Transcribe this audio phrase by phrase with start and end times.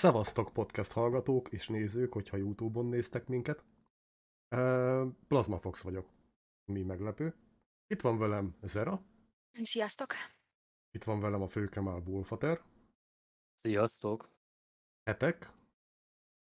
[0.00, 3.64] Szevasztok podcast hallgatók és nézők, hogyha Youtube-on néztek minket.
[5.28, 6.08] Plazma Fox vagyok.
[6.64, 7.34] Mi meglepő.
[7.86, 9.02] Itt van velem Zera.
[9.52, 10.12] Sziasztok!
[10.90, 12.62] Itt van velem a főkemál Bulfater.
[13.54, 14.30] Sziasztok!
[15.02, 15.52] Etek.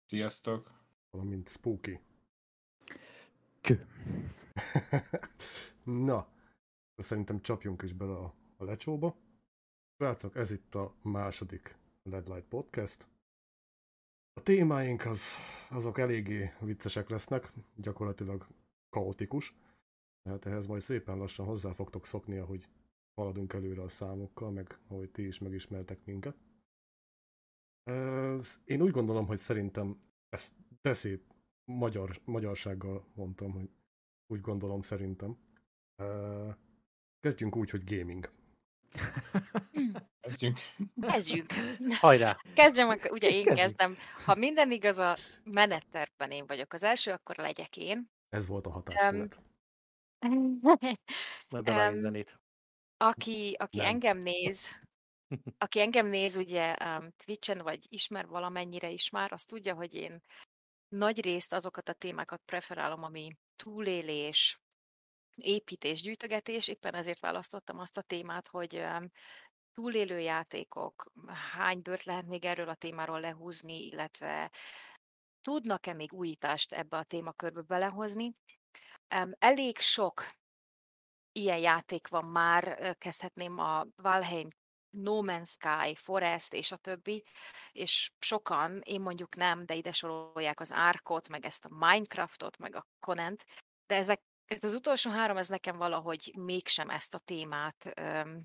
[0.05, 0.72] Sziasztok!
[1.09, 2.00] Valamint Spooky.
[3.62, 3.88] Cső.
[5.84, 6.27] Na,
[6.98, 9.16] szerintem csapjunk is bele a, a lecsóba.
[9.98, 13.14] Srácok, ez itt a második Led Light Podcast.
[14.38, 15.21] A témáink az,
[15.70, 18.48] azok eléggé viccesek lesznek, gyakorlatilag
[18.89, 19.55] kaotikus.
[20.23, 22.67] Tehát ehhez majd szépen lassan hozzá fogtok szokni, ahogy
[23.13, 26.35] haladunk előre a számokkal, meg ahogy ti is megismertek minket.
[28.66, 31.23] Én úgy gondolom, hogy szerintem ezt teszi
[31.66, 33.69] magyar, magyarsággal mondtam, hogy
[34.28, 35.38] úgy gondolom szerintem.
[37.19, 38.31] Kezdjünk úgy, hogy gaming.
[40.21, 40.59] Kezdjünk.
[41.01, 41.51] Kezdjünk.
[41.99, 42.38] Hajrá!
[42.53, 43.55] Kezdjem, ugye én Kezdjük.
[43.55, 43.97] kezdem.
[44.25, 48.09] Ha minden igaz, a menettervben én vagyok az első, akkor legyek én.
[48.29, 48.83] Ez volt a
[51.49, 52.39] bevágj Em, zenét.
[52.97, 53.85] aki, aki Nem.
[53.85, 54.71] engem néz,
[55.57, 60.21] aki engem néz ugye um, Twitchen, vagy ismer valamennyire is már, az tudja, hogy én
[60.88, 64.59] nagy részt azokat a témákat preferálom, ami túlélés,
[65.36, 68.83] építés, gyűjtögetés, éppen ezért választottam azt a témát, hogy
[69.73, 71.11] túlélő játékok,
[71.53, 74.52] hány bőrt lehet még erről a témáról lehúzni, illetve
[75.41, 78.33] tudnak-e még újítást ebbe a témakörbe belehozni.
[79.39, 80.30] Elég sok
[81.31, 84.50] ilyen játék van már, kezdhetném a Valheim,
[84.89, 87.23] No Man's Sky, Forest és a többi,
[87.72, 92.75] és sokan, én mondjuk nem, de ide sorolják az Arkot, meg ezt a Minecraftot, meg
[92.75, 93.46] a Conent,
[93.85, 98.39] de ezek, ez az utolsó három, ez nekem valahogy mégsem ezt a témát öm,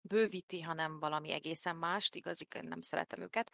[0.00, 3.50] bővíti, hanem valami egészen mást, igazig nem szeretem őket.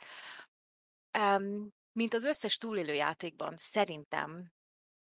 [1.10, 4.52] Em, mint az összes túlélő játékban, szerintem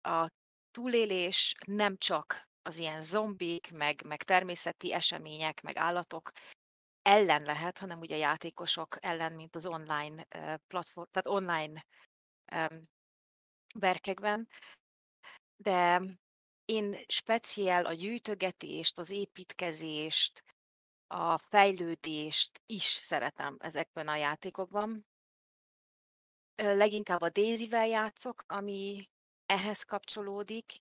[0.02, 0.32] a
[0.72, 6.32] túlélés nem csak az ilyen zombik, meg, meg természeti események, meg állatok
[7.02, 10.28] ellen lehet, hanem ugye játékosok ellen, mint az online
[10.68, 11.86] platform, tehát online
[12.56, 12.88] um.
[15.58, 16.02] De
[16.70, 20.44] én speciál a gyűjtögetést, az építkezést,
[21.08, 25.06] a fejlődést is szeretem ezekben a játékokban.
[26.56, 29.10] Leginkább a Daisy-vel játszok, ami
[29.46, 30.80] ehhez kapcsolódik.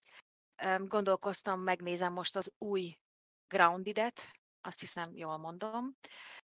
[0.78, 2.99] Gondolkoztam, megnézem most az új
[3.47, 5.97] Grounded-et, azt hiszem, jól mondom.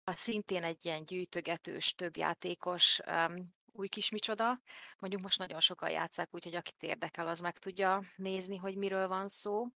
[0.03, 4.61] Az szintén egy ilyen gyűjtögetős, több játékos um, új kis micsoda.
[4.99, 9.27] Mondjuk most nagyon sokan játszák, úgyhogy akit érdekel, az meg tudja nézni, hogy miről van
[9.27, 9.67] szó.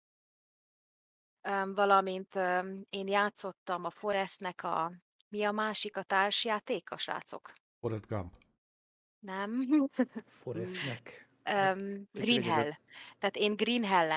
[1.64, 2.34] Valamint
[2.90, 4.92] én játszottam a Forestnek a,
[5.28, 7.52] mi a másik, a társjáték, a srácok?
[7.80, 8.32] Forrest Gump.
[9.18, 9.66] Nem?
[10.26, 11.28] Forestnek.
[11.50, 12.70] Um, Green Hell.
[13.18, 14.10] Tehát én Green Hell,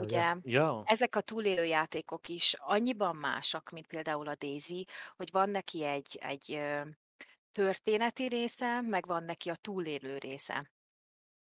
[0.00, 0.82] ugye ja.
[0.84, 6.18] Ezek a túlélő játékok is annyiban másak, mint például a Daisy, hogy van neki egy,
[6.20, 6.60] egy
[7.52, 10.70] történeti része, meg van neki a túlélő része.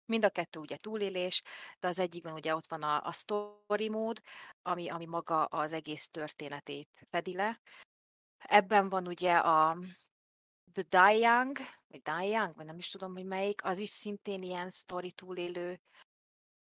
[0.05, 1.41] Mind a kettő ugye túlélés,
[1.79, 4.22] de az egyikben ugye ott van a, a story mód,
[4.61, 7.59] ami, ami maga az egész történetét fedi le.
[8.38, 9.77] Ebben van ugye a
[10.73, 11.57] The Dying,
[11.88, 15.79] vagy Dying, vagy nem is tudom, hogy melyik, az is szintén ilyen story túlélő.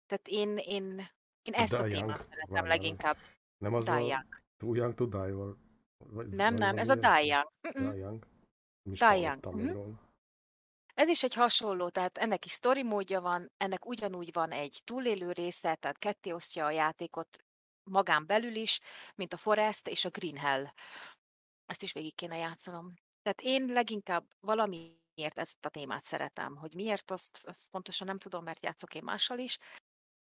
[0.06, 1.10] Tehát én, én,
[1.42, 3.18] én ezt a Die témát Young, szeretem várjál, leginkább.
[3.58, 4.42] Nem az Die a Young.
[4.58, 5.34] Too Young to Die?
[5.34, 5.56] Vagy,
[5.98, 6.96] vagy Nem, nem, valami ez a?
[6.96, 7.52] Die Young.
[7.74, 8.32] Die Young.
[8.84, 9.00] Nem is.
[10.94, 15.32] Ez is egy hasonló, tehát ennek is story módja van, ennek ugyanúgy van egy túlélő
[15.32, 17.38] része, tehát ketté osztja a játékot
[17.84, 18.80] magán belül is,
[19.16, 20.66] mint a Forest és a Green Hell.
[21.66, 22.94] Ezt is végig kéne játszanom.
[23.22, 28.44] Tehát én leginkább valamiért ezt a témát szeretem, hogy miért, azt, azt pontosan nem tudom,
[28.44, 29.58] mert játszok én mással is,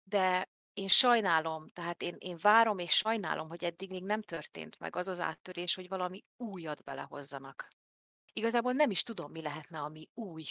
[0.03, 4.95] de én sajnálom, tehát én, én várom és sajnálom, hogy eddig még nem történt meg
[4.95, 7.67] az az áttörés, hogy valami újat belehozzanak.
[8.37, 10.43] Igazából nem is tudom, mi lehetne, ami új.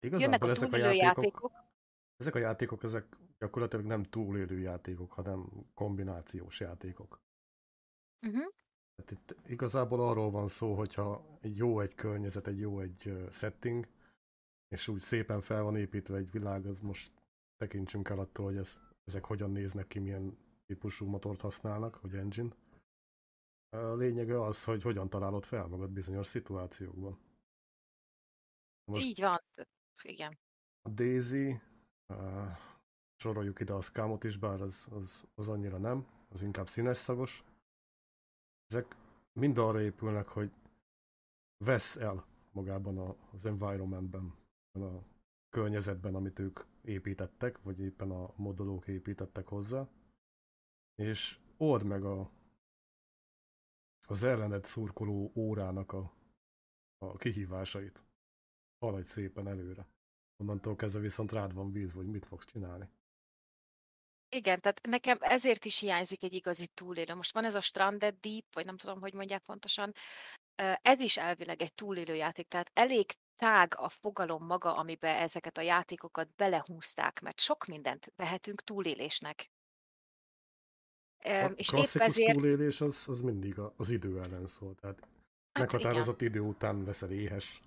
[0.00, 1.52] Jönnek Igazából a ezek a játékok, játékok.
[2.16, 7.20] ezek a játékok, ezek gyakorlatilag nem túlélő játékok, hanem kombinációs játékok.
[8.26, 8.52] Uh-huh.
[8.96, 13.88] Hát itt igazából arról van szó, hogyha egy jó egy környezet, egy jó egy setting,
[14.68, 17.12] és úgy szépen fel van építve egy világ, az most
[17.56, 22.54] tekintsünk el attól, hogy ez, ezek hogyan néznek ki, milyen típusú motort használnak, hogy engine.
[23.70, 27.18] A lényege az, hogy hogyan találod fel magad bizonyos szituációkban.
[28.84, 29.42] Most Így van.
[30.02, 30.38] Igen.
[30.82, 31.60] a Daisy,
[32.08, 32.58] uh,
[33.16, 37.44] soroljuk ide a Scamot is, bár az, az, az annyira nem, az inkább színes szagos.
[38.66, 38.96] Ezek
[39.32, 40.50] mind arra épülnek, hogy
[41.64, 44.34] vesz el magában a, az environmentben,
[44.72, 45.02] a
[45.48, 49.88] környezetben, amit ők építettek, vagy éppen a modolók építettek hozzá,
[50.94, 52.30] és old meg a,
[54.10, 56.12] az ellened szurkoló órának a,
[56.98, 58.04] a kihívásait.
[58.78, 59.86] Haladj szépen előre.
[60.36, 62.88] Onnantól kezdve viszont rád van bízva, hogy mit fogsz csinálni.
[64.28, 67.14] Igen, tehát nekem ezért is hiányzik egy igazi túlélő.
[67.14, 69.92] Most van ez a Stranded Deep, vagy nem tudom, hogy mondják pontosan,
[70.82, 75.60] ez is elvileg egy túlélő játék, tehát elég tág a fogalom maga, amiben ezeket a
[75.60, 79.50] játékokat belehúzták, mert sok mindent vehetünk túlélésnek.
[81.22, 84.74] A És klasszikus ezért, túlélés az, az mindig a, az idő ellen szól.
[84.74, 85.20] Tehát hát igen,
[85.52, 87.60] meghatározott idő után leszel éhes,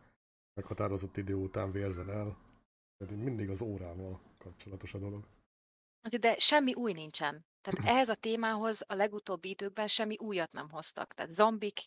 [0.53, 2.37] meghatározott idő után vérzel el.
[2.97, 5.23] Tehát mindig az órával kapcsolatos a dolog.
[6.19, 7.45] De semmi új nincsen.
[7.61, 11.13] Tehát ehhez a témához a legutóbbi időkben semmi újat nem hoztak.
[11.13, 11.79] Tehát zombik,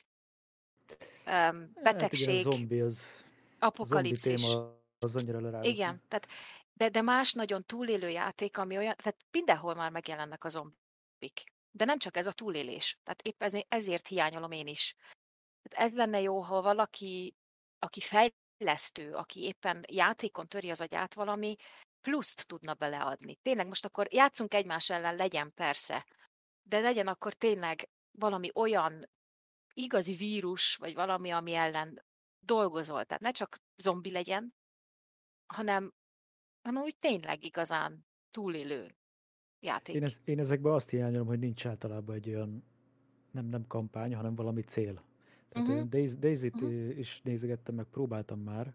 [0.89, 4.43] öm, Hát igen, betegség, zombi az, a zombi apokalipszis.
[4.43, 5.67] téma az annyira lerágott.
[5.67, 6.29] Igen, tehát,
[6.73, 11.55] de, de más nagyon túlélő játék, ami olyan, tehát mindenhol már megjelennek a zombik.
[11.77, 12.99] De nem csak ez a túlélés.
[13.03, 14.95] Tehát épp ez, ezért hiányolom én is.
[15.63, 17.35] Tehát ez lenne jó, ha valaki,
[17.79, 21.57] aki fejlesztő, aki éppen játékon töri az agyát valami,
[22.01, 23.37] pluszt tudna beleadni.
[23.43, 26.07] Tényleg most akkor játszunk egymás ellen, legyen persze,
[26.63, 29.11] de legyen akkor tényleg valami olyan
[29.73, 32.05] igazi vírus, vagy valami, ami ellen
[32.39, 33.05] dolgozol.
[33.05, 34.55] Tehát ne csak zombi legyen,
[35.47, 35.95] hanem,
[36.63, 38.97] hanem úgy tényleg igazán túlélő
[39.61, 39.95] játék.
[39.95, 42.63] Én, ez, én ezekben azt hiányolom, hogy nincs általában egy olyan,
[43.31, 45.03] nem, nem kampány, hanem valami cél.
[45.49, 46.99] Tehát én Daisy, Daisy-t Mhm.
[46.99, 48.75] is nézegettem, meg próbáltam már,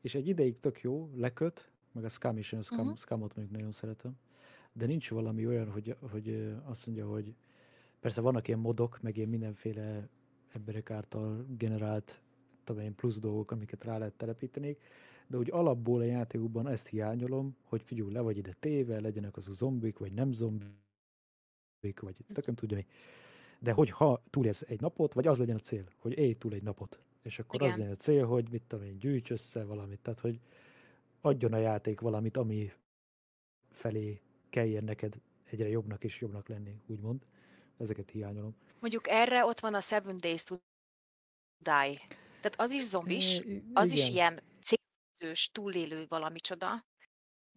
[0.00, 2.94] és egy ideig tök jó, leköt, meg a Scam is, én a Scam, Mhm.
[2.94, 4.12] Scamot mondjuk nagyon szeretem,
[4.72, 7.34] de nincs valami olyan, hogy, hogy ö, azt mondja, hogy
[8.00, 10.08] persze vannak ilyen modok, meg ilyen mindenféle
[10.52, 12.22] emberek által generált
[12.64, 14.76] tudom én, plusz dolgok, amiket rá lehet telepíteni,
[15.28, 19.48] de úgy alapból a játékokban ezt hiányolom, hogy figyelj, le vagy ide téve, legyenek az
[19.48, 22.86] a zombik, vagy nem zombik, vagy tököm tudja mi.
[23.58, 26.62] De hogy ha túlélsz egy napot, vagy az legyen a cél, hogy élj túl egy
[26.62, 27.78] napot, és akkor az Igen.
[27.78, 30.40] legyen a cél, hogy mit tudom én, gyűjts össze valamit, tehát hogy
[31.20, 32.72] adjon a játék valamit, ami
[33.70, 34.20] felé
[34.50, 37.22] kelljen neked egyre jobbnak és jobbnak lenni, úgymond.
[37.76, 38.54] Ezeket hiányolom.
[38.80, 40.56] Mondjuk erre ott van a Seven Days to
[41.58, 42.00] Die.
[42.40, 43.42] Tehát az is zombis,
[43.72, 44.12] az is igen.
[44.12, 44.42] ilyen
[45.18, 46.84] célzős, túlélő valami csoda,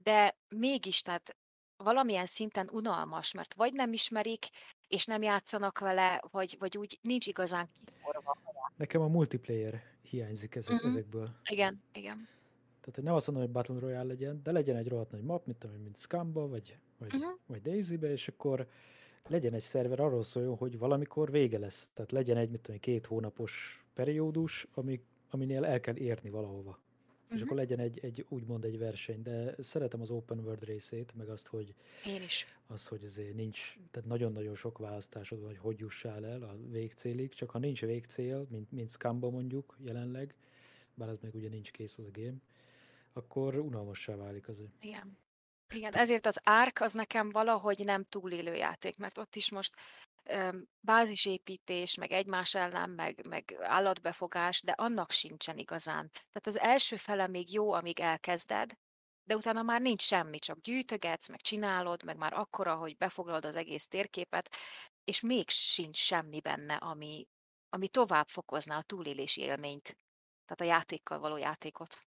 [0.03, 1.35] de mégis, tehát
[1.77, 4.45] valamilyen szinten unalmas, mert vagy nem ismerik,
[4.87, 8.37] és nem játszanak vele, vagy, vagy úgy nincs igazán kiforva.
[8.75, 10.87] Nekem a multiplayer hiányzik ezek, Mhm.
[10.87, 11.29] ezekből.
[11.49, 12.27] Igen, igen.
[12.79, 15.45] Tehát hogy nem azt mondom, hogy Battle Royale legyen, de legyen egy rohadt nagy map,
[15.45, 17.23] mint, tudom mint Scamba, vagy, vagy, Mhm.
[17.45, 18.67] vagy Daisy-be, és akkor
[19.27, 21.89] legyen egy szerver arról szóljon, hogy valamikor vége lesz.
[21.93, 26.79] Tehát legyen egy, mit tudom két hónapos periódus, ami, aminél el kell érni valahova.
[27.31, 27.45] És Mhm.
[27.45, 31.47] akkor legyen egy, egy, úgymond egy verseny, de szeretem az open world részét, meg azt,
[31.47, 31.73] hogy
[32.05, 32.45] Én is.
[32.67, 37.33] az, hogy azért nincs, tehát nagyon-nagyon sok választásod van, hogy hogy jussál el a végcélig,
[37.33, 40.35] csak ha nincs végcél, mint, mint Scamba mondjuk jelenleg,
[40.93, 42.37] bár az még ugye nincs kész az a game,
[43.13, 44.69] akkor unalmassá válik az ő.
[44.81, 45.17] Igen.
[45.73, 49.73] Igen, ezért az árk az nekem valahogy nem túlélő játék, mert ott is most
[50.79, 56.09] bázisépítés, meg egymás ellen, meg, meg állatbefogás, de annak sincsen igazán.
[56.11, 58.73] Tehát az első fele még jó, amíg elkezded,
[59.23, 63.55] de utána már nincs semmi, csak gyűjtögetsz, meg csinálod, meg már akkora, hogy befoglalod az
[63.55, 64.55] egész térképet,
[65.03, 67.27] és még sincs semmi benne, ami,
[67.69, 69.97] ami tovább fokozná a túlélési élményt.
[70.45, 72.03] Tehát a játékkal való játékot.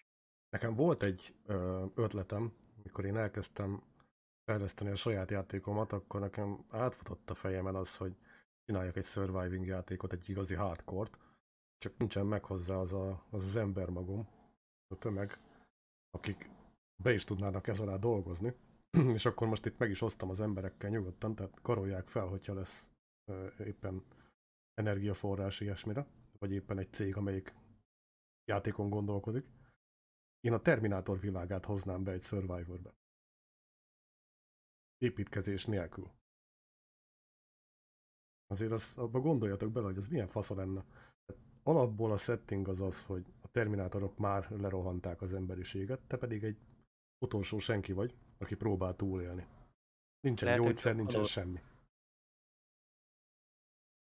[0.51, 1.35] Nekem volt egy
[1.95, 3.83] ötletem, mikor én elkezdtem
[4.51, 8.17] fejleszteni a saját játékomat, akkor nekem átfutott a fejemen az, hogy
[8.65, 11.11] csináljak egy surviving játékot, egy igazi hardcore
[11.79, 14.29] csak nincsen meg hozzá az, a, az az ember magom,
[14.89, 15.39] a tömeg,
[16.11, 16.51] akik
[17.03, 18.55] be is tudnának ez alá dolgozni.
[19.17, 22.89] És akkor most itt meg is osztam az emberekkel nyugodtan, tehát karolják fel, hogyha lesz
[23.59, 24.05] éppen
[24.75, 26.07] energiaforrás ilyesmire,
[26.39, 27.55] vagy éppen egy cég, amelyik
[28.45, 29.47] játékon gondolkodik.
[30.41, 33.00] Én a Terminátor világát hoznám be egy Survivorbe.
[35.01, 36.11] Építkezés nélkül.
[38.47, 40.85] Azért az, abba gondoljatok bele, hogy az milyen fasza lenne.
[41.25, 46.45] Tehát alapból a setting az az, hogy a Terminátorok már lerohanták az emberiséget, te pedig
[46.45, 46.59] egy
[47.19, 49.47] utolsó senki vagy, aki próbál túlélni.
[50.21, 51.61] Nincsen Lehet, gyógyszer, nincsen alul- semmi.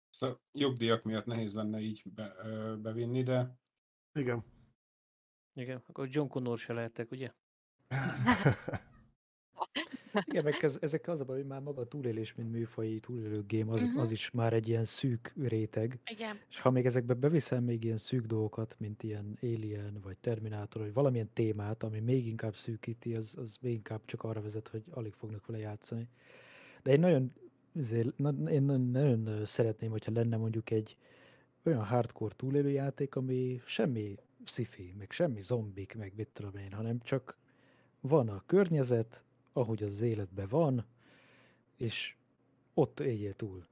[0.08, 3.58] Ezt a jogdíjak miatt nehéz lenne így be, ö, bevinni, de
[4.12, 4.44] Igen.
[5.52, 7.32] Igen, akkor John Connor se lehetek, ugye?
[10.24, 13.44] Igen, meg ez, ezek az a baj, hogy már maga a túlélés, mint műfai túlélő
[13.48, 13.98] game, az, Mhm.
[13.98, 15.98] az is már egy ilyen szűk réteg.
[16.10, 16.36] Igen.
[16.48, 20.92] És ha még ezekbe beviszel még ilyen szűk dolgokat, mint ilyen Alien, vagy Terminátor, vagy
[20.92, 25.12] valamilyen témát, ami még inkább szűkíti, az, az még inkább csak arra vezet, hogy alig
[25.12, 26.08] fognak vele játszani.
[26.82, 27.32] De én nagyon,
[27.76, 28.18] azért,
[28.50, 30.96] én nagyon- szeretném, hogyha lenne mondjuk egy
[31.64, 34.68] olyan hardcore túlélő játék, ami semmi sci
[34.98, 37.36] meg semmi zombik, meg mit tudom én, hanem csak
[38.00, 40.86] van a környezet, ahogy az életben van,
[41.76, 42.14] és
[42.74, 43.66] ott éljél túl.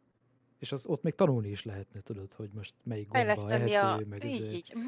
[0.59, 3.89] És az, ott még tanulni is lehetne, tudod, hogy most melyik gomba Fejleszteni a...
[3.89, 4.73] ehető, meg Így, így.
[4.75, 4.87] Mhm.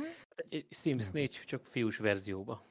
[0.49, 1.11] Egy Sims Ja.
[1.13, 2.65] 4, csak fiús verzióba.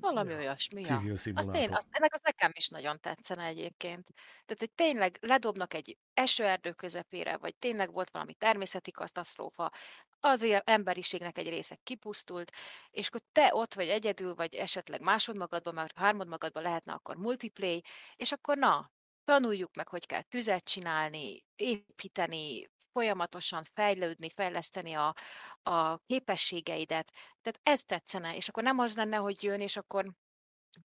[0.00, 0.38] Valami ja.
[0.38, 0.80] olyasmi.
[0.80, 1.14] Ja.
[1.14, 4.06] Civil Azt én, azt, ennek az nekem is nagyon tetszene egyébként.
[4.14, 9.72] Tehát, hogy tényleg ledobnak egy esőerdő közepére, vagy tényleg volt valami természeti katasztrófa,
[10.20, 12.52] azért emberiségnek egy része kipusztult,
[12.90, 17.82] és akkor te ott vagy egyedül, vagy esetleg másodmagadban, meg harmadmagadban lehetne akkor multiplay,
[18.16, 18.90] és akkor na,
[19.24, 25.14] tanuljuk meg, hogy kell tüzet csinálni, építeni, folyamatosan fejlődni, fejleszteni a,
[25.62, 27.12] a képességeidet.
[27.42, 30.12] Tehát ez tetszene, és akkor nem az lenne, hogy jön, és akkor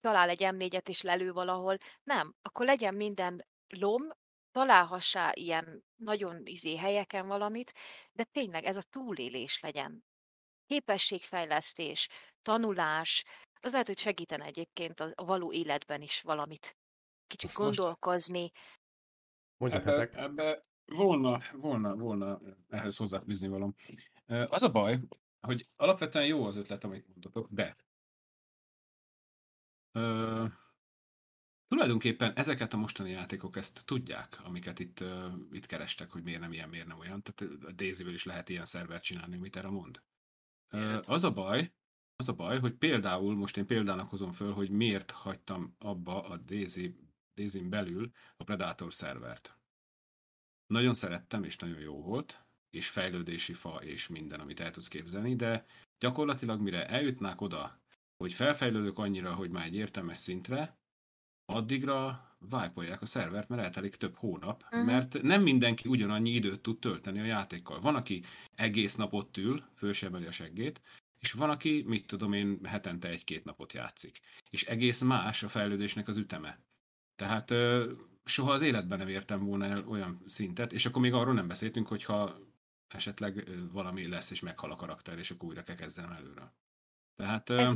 [0.01, 1.77] talál egy M4-et és lelő valahol.
[2.03, 4.01] Nem, akkor legyen minden lom,
[4.51, 7.73] találhassá ilyen nagyon izé helyeken valamit,
[8.11, 10.03] de tényleg ez a túlélés legyen.
[10.65, 12.07] Képességfejlesztés,
[12.41, 13.23] tanulás,
[13.59, 16.77] az lehet, hogy segítene egyébként a, való életben is valamit.
[17.27, 18.51] Kicsit Most- gondolkozni.
[19.57, 20.61] Mondjad Ebbe, ebbe
[20.95, 23.75] volna, volna, volna ehhez hozzáfűzni valom.
[24.25, 24.99] Ö, Az a baj,
[25.39, 27.75] hogy alapvetően jó az ötlet, amit mondatok, de
[29.91, 30.45] ö,
[31.67, 36.53] tulajdonképpen ezeket a mostani játékok ezt tudják, amiket itt, ö, itt kerestek, hogy miért nem
[36.53, 37.21] ilyen, miért nem olyan.
[37.21, 40.01] Tehát a Daisy-vel is lehet ilyen szervert csinálni, amit erre mond.
[40.69, 41.73] Ö, az a baj,
[42.15, 46.37] az a baj, hogy például, most én példának hozom föl, hogy miért hagytam abba a
[46.37, 46.95] Daisy,
[47.35, 49.60] Daisy-n belül a Predator szervert.
[50.71, 55.35] Nagyon szerettem, és nagyon jó volt, és fejlődési fa, és minden, amit el tudsz képzelni,
[55.35, 55.65] de
[55.99, 57.81] gyakorlatilag mire eljutnák oda,
[58.17, 60.77] hogy felfejlődök annyira, hogy már egy értelmes szintre,
[61.45, 64.85] addigra vájpolják a szervert, mert eltelik több hónap, Mhm.
[64.85, 67.79] mert nem mindenki ugyanannyi időt tud tölteni a játékkal.
[67.79, 68.23] Van, aki
[68.55, 70.81] egész nap ott ül, föl sem a seggét,
[71.19, 74.19] és van, aki, mit tudom én, hetente egy-két napot játszik.
[74.49, 76.59] És egész más a fejlődésnek az üteme.
[77.15, 77.53] Tehát
[78.23, 81.87] soha az életben nem értem volna el olyan szintet, és akkor még arról nem beszéltünk,
[81.87, 82.37] hogyha
[82.87, 86.53] esetleg valami lesz, és meghal a karakter, és akkor újra kell kezdenem előről.
[87.15, 87.75] Tehát Ez-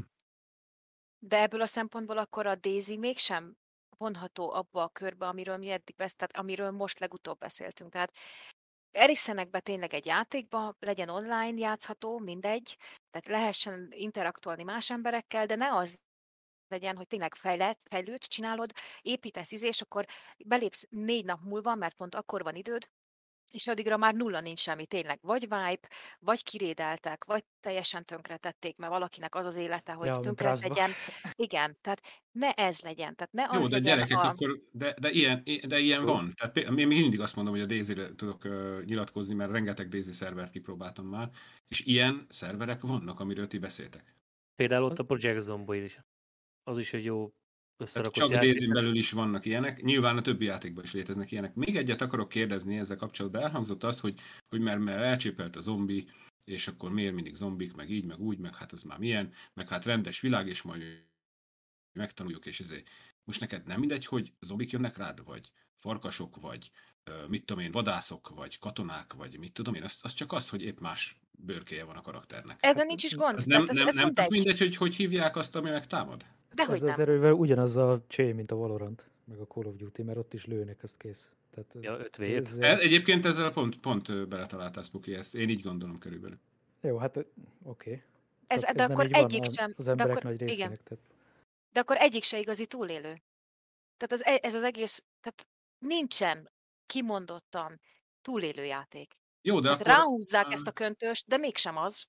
[1.19, 3.55] De ebből a szempontból akkor a Daisy mégsem
[3.97, 7.91] vonható abba a körbe, amiről mi eddig besz, tehát amiről most legutóbb beszéltünk.
[7.91, 8.11] Tehát
[8.91, 12.77] erisszenek be tényleg egy játékba, legyen online játszható, mindegy,
[13.09, 15.99] tehát lehessen interaktolni más emberekkel, de ne az
[16.67, 20.05] legyen, hogy tényleg fejlett, fejlődsz, csinálod, építesz izé, és akkor
[20.45, 22.89] belépsz négy nap múlva, mert pont akkor van időd,
[23.55, 25.19] és addigra már nulla nincs semmi, tényleg.
[25.22, 30.50] Vagy wipe, vagy kirédeltek, vagy teljesen tönkretették, mert valakinek az az élete, hogy Ja, tönkre
[30.50, 30.67] Rustba.
[30.67, 30.91] tegyen.
[31.36, 33.15] Igen, tehát ne ez legyen.
[33.15, 34.27] Tehát ne Jó, az de legyen gyerekek, a...
[34.27, 36.05] akkor, de, de, ilyen, de ilyen Jó.
[36.05, 36.34] van.
[36.36, 40.51] Tehát én mindig azt mondom, hogy a Daisy-re tudok uh, nyilatkozni, mert rengeteg Daisy szervert
[40.51, 41.29] kipróbáltam már,
[41.67, 44.15] és ilyen szerverek vannak, amiről ti beszéltek.
[44.55, 46.00] Például ott a Project Zomboid is.
[46.67, 47.34] Az is egy jó
[47.77, 51.55] összerakott csak daisy belül is vannak ilyenek, nyilván a többi játékban is léteznek ilyenek.
[51.55, 53.41] Még egyet akarok kérdezni ezzel kapcsolatban.
[53.41, 56.07] Elhangzott az, hogy, hogy mert, mert elcsépelt a zombi,
[56.43, 59.69] és akkor miért mindig zombik, meg így, meg úgy, meg hát az már milyen, meg
[59.69, 61.07] hát rendes világ, és majd
[61.91, 62.89] megtanuljuk, és ezért.
[63.24, 66.72] Most neked nem mindegy, hogy zombik jönnek rád, vagy farkasok, vagy
[67.27, 70.62] mit tudom én, vadászok, vagy katonák, vagy mit tudom én, az, az csak az, hogy
[70.63, 72.57] épp más bőrkéje van a karakternek.
[72.62, 73.38] Ezzel nincs is gond.
[73.38, 74.29] Ez nem, ez, nem, ez nem mindegy.
[74.29, 74.57] mindegy.
[74.57, 76.25] hogy hogy hívják azt, ami megtámad?
[76.53, 77.00] Dehogy Ez az nem.
[77.00, 80.45] erővel ugyanaz a csé, mint a Valorant, meg a Call of Duty, mert ott is
[80.45, 81.31] lőnek, ezt kész.
[81.51, 82.47] Tehát, Ja, öt ez- vért.
[82.47, 86.38] ez- El, egyébként ezzel pont, pont beletaláltál, Spuki, ezt én így gondolom körülbelül.
[86.81, 87.25] Jó, hát
[87.63, 88.03] oké.
[88.47, 89.74] Ez, Csak de akkor van egyik sem.
[89.77, 90.83] Az de emberek akkor, nagy igen, részének.
[90.83, 91.03] Tehát
[91.74, 93.21] de akkor egyik se igazi túlélő.
[93.97, 95.47] Tehát az, e- ez az egész, tehát
[95.79, 96.50] nincsen
[96.86, 97.80] kimondottan
[98.22, 99.13] túlélő játék.
[99.42, 102.06] Jó, de Tehát akkor, ráhúzzák á, ezt a köntöst, de mégsem az.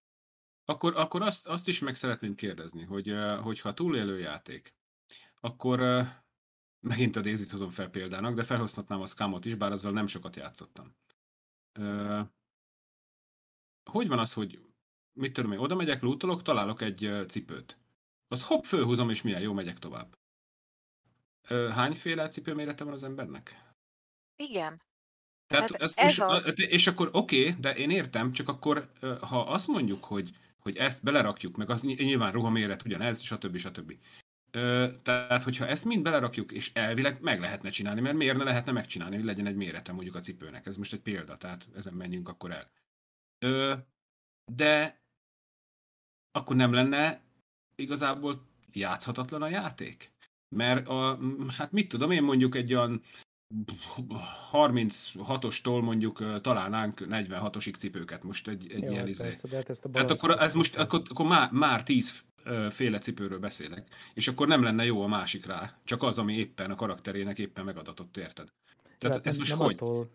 [0.65, 4.75] akkor, akkor azt, azt is meg szeretném kérdezni, hogy hogyha túlélő játék,
[5.41, 5.81] akkor
[6.81, 10.37] megint a Daisy-t hozom fel példának, de felhozhatnám a Scamot is, bár azzal nem sokat
[10.37, 10.97] játszottam.
[13.91, 14.61] Hogy van az, hogy
[15.13, 17.79] mit tudom én, oda megyek, lootolok, találok egy cipőt.
[18.29, 20.19] Azt hopp, fölhúzom, és milyen jó, megyek tovább.
[21.49, 23.66] Hányféle cipőmérete van az embernek?
[24.37, 24.83] Igen.
[25.47, 26.55] Tehát Hát ez, ez és, az.
[26.57, 28.91] és akkor oké, okay, de én értem, csak akkor
[29.21, 33.57] ha azt mondjuk, hogy, hogy ezt belerakjuk, meg nyilván ruhaméret ugyanez, stb.
[33.57, 33.93] stb.
[34.51, 38.73] Ö, tehát, hogyha ezt mind belerakjuk, és elvileg meg lehetne csinálni, mert miért ne lehetne
[38.73, 40.67] megcsinálni, hogy legyen egy mérete mondjuk a cipőnek.
[40.67, 42.71] Ez most egy példa, tehát ezen menjünk akkor el.
[43.39, 43.75] Ö,
[44.53, 45.01] de
[46.31, 47.21] akkor nem lenne
[47.75, 50.13] igazából játszhatatlan a játék?
[50.49, 51.19] Mert a,
[51.57, 53.03] hát mit tudom én mondjuk egy olyan
[54.53, 59.23] 36-ostól mondjuk találnánk 46-osig cipőket, most egy, egy Jó, ilyen hát izé.
[59.23, 62.25] persze, de hát ezt a Tehát balaszt- akkor ez most, akkor, akkor már, már tíz
[62.45, 66.35] ö, féle cipőről beszélek, és akkor nem lenne jó a másik rá, csak az, ami
[66.37, 68.49] éppen a karakterének éppen megadatott, érted?
[68.99, 69.75] Tehát Hát ez nem, most nem hogy?
[69.75, 70.11] Attól,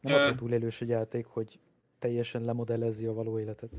[0.00, 1.58] nem Ö- attól túlélős egy játék, hogy
[1.98, 3.70] teljesen lemodellezi a való életet.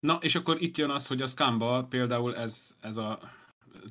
[0.00, 3.18] Na, és akkor itt jön az, hogy a Scamba például ez, ez a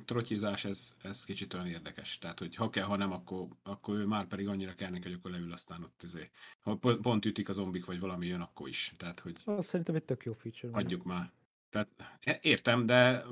[0.04, 2.18] trotyizás, ez, ez kicsit olyan érdekes.
[2.18, 5.12] Tehát, hogy ha kell, ha nem, akkor, akkor ő már pedig annyira kell neki, hogy
[5.12, 6.30] akkor leül aztán ott izé.
[6.60, 8.94] Ha pont, pont ütik a zombik, vagy valami jön, akkor is.
[8.96, 10.72] Tehát, hogy Azt szerintem egy tök jó feature.
[10.72, 10.82] van.
[10.82, 11.32] hagyjuk már.
[11.70, 11.88] Tehát
[12.20, 13.24] é- értem, de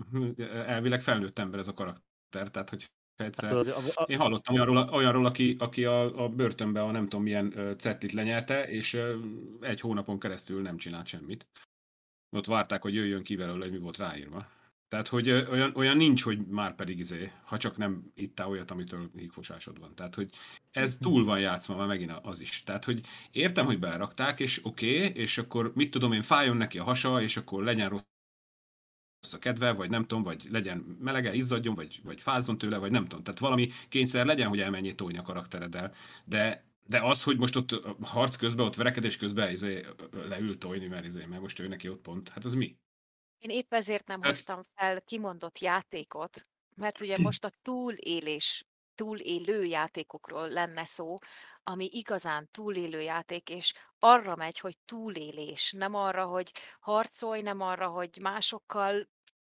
[0.67, 3.53] elvileg felnőtt ember ez a karakter, tehát, hogy egyszer...
[3.57, 8.13] A, Én hallottam olyanról, olyanról aki, aki a, a börtönbe a nem tudom milyen cetlit
[8.13, 8.99] lenyelte, és
[9.61, 11.47] egy hónapon keresztül nem csinált semmit.
[12.37, 14.49] Ott várták, hogy jöjjön ki belőle, hogy mi volt ráírva.
[14.93, 19.11] Tehát, hogy olyan, olyan nincs, hogy már pedig izé, ha csak nem ittál olyat, amitől
[19.17, 19.95] hígfosásod van.
[19.95, 20.31] Tehát, hogy
[20.71, 22.63] ez túl van játszva, már megint az is.
[22.63, 26.79] Tehát, hogy értem, hogy berakták, és oké, okay, és akkor mit tudom én, fájjon neki
[26.79, 31.75] a hasa, és akkor legyen rossz a kedve, vagy nem tudom, vagy legyen melege, izzadjon,
[31.75, 33.25] vagy, vagy fázzon tőle, vagy nem tudom.
[33.25, 35.95] Tehát valami kényszer legyen, hogy elmenjél tolni a karaktereddel.
[36.25, 39.87] De, de az, hogy most ott harc közben, ott verekedés közben izé,
[40.29, 42.77] leül tolni, mert, izé, mert most ő neki ott pont, hát az mi?
[43.43, 50.49] Én épp ezért nem hoztam fel kimondott játékot, mert ugye most a túlélés, túlélő játékokról
[50.49, 51.19] lenne szó,
[51.63, 57.89] ami igazán túlélő játék, és arra megy, hogy túlélés, nem arra, hogy harcolj, nem arra,
[57.89, 59.09] hogy másokkal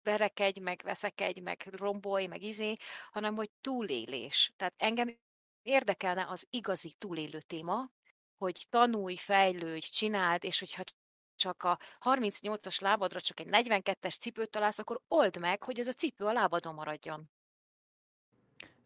[0.04, 2.76] verekedj, meg veszekedj, meg rombolj, meg izé,
[3.12, 4.54] hanem hogy túlélés.
[4.56, 5.18] Tehát engem
[5.62, 7.90] érdekelne az igazi túlélő téma,
[8.38, 10.84] hogy tanulj, fejlődj, csináld, és hogyha
[11.46, 15.92] csak a 38-as lábadra csak egy 42-es cipőt találsz, akkor old meg, hogy ez a
[15.94, 17.30] cipő a lábadon maradjon.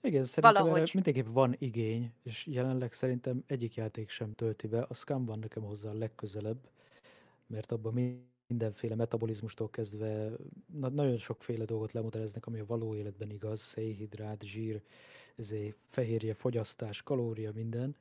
[0.02, 0.91] Igen, szerintem erre Valahogy.
[0.93, 4.86] mindenképp van igény, és jelenleg szerintem egyik játék sem tölti be.
[4.89, 6.69] A Scum van nekem hozzá a legközelebb,
[7.48, 7.93] mert abban
[8.48, 10.30] mindenféle metabolizmustól kezdve
[10.74, 14.82] na- nagyon sokféle dolgot lemodelleznek, ami a való életben igaz, szénhidrát, zsír,
[15.36, 17.95] ezért fehérje, fogyasztás, kalória, minden.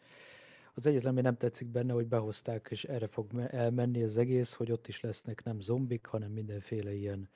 [0.78, 4.52] Az egyetlen, ami nem tetszik benne, hogy behozták, és erre fog me- elmenni az egész,
[4.52, 7.28] hogy ott is lesznek nem zombik, hanem mindenféle ilyen,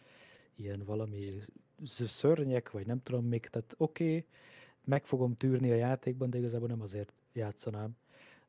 [0.54, 1.38] ilyen valami
[1.84, 4.26] sz- szörnyek, vagy nem tudom még, tehát oké, okay,
[4.84, 7.96] meg fogom tűrni a játékban, de igazából nem azért játszanám.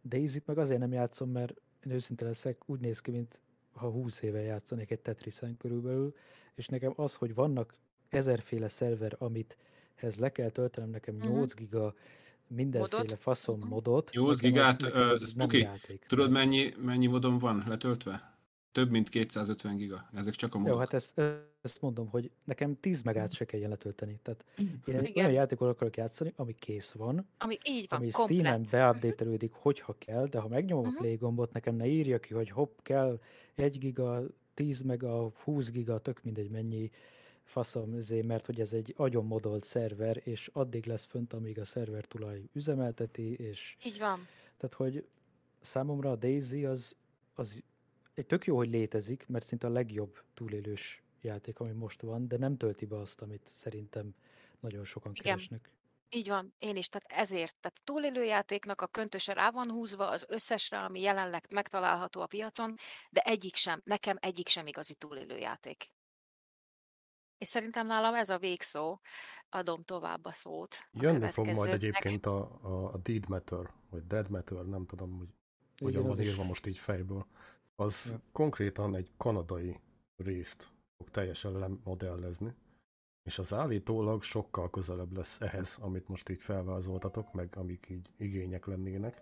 [0.04, 4.22] Daisy-t meg azért nem játszom, mert én őszinte leszek, úgy néz ki, mint ha 20
[4.22, 6.16] éve játszanék egy Tetrisen körülbelül,
[6.56, 7.76] és nekem az, hogy vannak
[8.10, 9.58] ezerféle szerver, amit
[9.96, 11.16] hez le kell töltenem nekem.
[11.16, 11.96] 8 giga
[12.56, 13.20] mindenféle Modot?
[13.22, 13.68] faszom Mhm.
[13.68, 14.10] modot.
[14.14, 15.68] 8 nekem az- gigát, nem Spuki.
[16.08, 18.32] Tudod, mennyi, mennyi modom van letöltve?
[18.72, 20.10] Több mint 250 giga.
[20.14, 20.74] Ezek csak a modok.
[20.74, 21.22] Jó, hát ezt,
[21.62, 24.20] ezt mondom, hogy nekem 10 megát se kelljen letölteni.
[24.24, 24.46] Tehát
[24.86, 28.10] én egy olyan játékot akarok játszani, ami kész van, Ami így van, ami.
[28.10, 30.96] Steam-en beupdatelődik, hogyha kell, de ha megnyomom Mhm.
[30.96, 33.20] a play gombot, nekem ne írja ki, hogy hopp, kell
[33.56, 34.22] 1 giga,
[34.54, 36.92] 10 mega, 20 giga, tök mindegy mennyi
[37.44, 41.66] faszom, ezért, mert hogy ez egy agyon modolt szerver, és addig lesz fönt, amíg a
[41.66, 44.28] szerver tulaj üzemelteti, és Így van.
[44.58, 45.08] tehát, hogy
[45.62, 46.96] számomra a Daisy az,
[47.34, 47.64] az
[48.14, 52.38] egy tök jó, hogy létezik, mert szinte a legjobb túlélős játék, ami most van, de
[52.38, 54.16] nem tölti be azt, amit szerintem
[54.60, 55.24] nagyon sokan Igen.
[55.24, 55.72] keresnek.
[56.10, 57.56] Így van, én is, tehát ezért.
[57.60, 62.76] Tehát túlélő játéknak a köntöse rá van húzva az összesre, ami jelenleg megtalálható a piacon,
[63.10, 65.90] de egyik sem, nekem egyik sem igazi túlélő játék.
[67.44, 69.00] És szerintem nálam ez a végszó,
[69.50, 70.76] adom tovább a szót.
[70.92, 75.18] a Jönni fog majd egyébként a, a, a Dead Matter, vagy Dead Matter, nem tudom,
[75.18, 75.28] hogy
[75.78, 77.26] hogyan Igen, van is- írva most így fejből.
[77.76, 78.22] Az Ja.
[78.32, 79.80] konkrétan egy kanadai
[80.16, 82.56] részt fog teljesen lemodellezni,
[83.24, 88.66] és az állítólag sokkal közelebb lesz ehhez, amit most így felvázoltatok, meg amik így igények
[88.66, 89.22] lennének,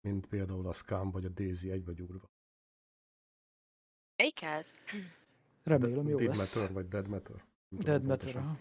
[0.00, 2.30] mint például a Scam vagy a Daisy egy vagy úrva.
[4.16, 4.72] Melyik ez?
[5.62, 6.54] Remélem jó Dead lesz.
[6.54, 7.46] Matter vagy Dead Matter.
[7.68, 8.56] Dead aha.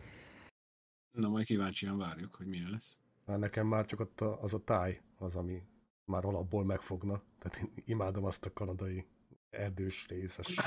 [1.12, 3.00] Na, majd kíváncsian várjuk, hogy milyen lesz.
[3.26, 5.64] Már nekem már csak ott a, az a táj az, ami
[6.06, 7.24] már alapból megfogna.
[7.40, 9.06] Tehát én imádom azt a kanadai
[9.50, 10.60] erdős részes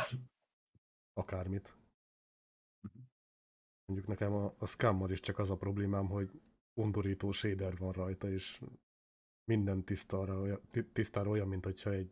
[1.12, 1.76] akármit.
[3.84, 6.40] Mondjuk nekem a, a scammal is csak az a problémám, hogy
[6.74, 8.62] undorító shader van rajta, és
[9.44, 10.60] minden tisztára
[10.92, 12.10] tisztára olyan mint hogyha egy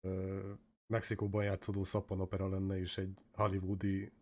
[0.00, 0.52] ö,
[0.86, 4.12] Mexikóban játszódó szappanopera lenne, és egy hollywoodi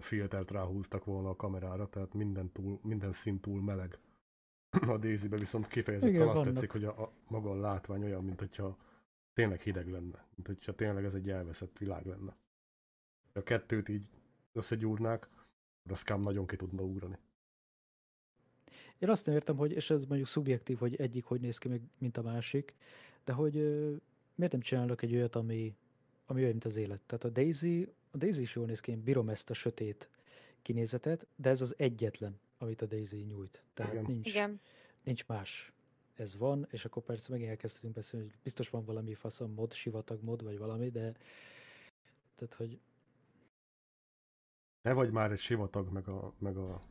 [0.00, 3.98] filtert ráhúztak volna a kamerára, tehát minden, túl, minden szint túl meleg.
[4.88, 6.52] A Daisy-be viszont kifejezetten Igen, azt vannak.
[6.52, 8.76] tetszik, hogy a, a maga a látvány olyan, mint hogyha
[9.32, 12.36] tényleg hideg lenne, mint hogyha tényleg ez egy elveszett világ lenne.
[13.32, 14.08] Ha a kettőt így
[14.52, 17.18] összegyúrnák, akkor a Scam nagyon ki tudna ugrani.
[18.98, 21.82] Én azt nem értem, hogy, és ez mondjuk szubjektív, hogy egyik hogy néz ki, meg,
[21.98, 22.74] mint a másik,
[23.24, 23.54] de hogy
[24.34, 25.76] miért nem csinálnak egy olyat, ami,
[26.26, 27.00] ami olyan, mint az élet.
[27.06, 30.08] Tehát a Daisy, a Daisy is jól néz ki, én bírom ezt a sötét
[30.62, 33.62] kinézetet, de ez az egyetlen, amit a Daisy nyújt.
[33.74, 34.04] Tehát Igen.
[34.06, 34.60] nincs, Igen.
[35.02, 35.72] nincs más.
[36.14, 40.22] Ez van, és akkor persze megint elkezdtünk beszélni, hogy biztos van valami faszom mod, sivatag
[40.22, 41.14] mod, vagy valami, de
[42.34, 42.80] tehát, hogy
[44.82, 46.82] Te vagy már egy sivatag, meg a, meg a,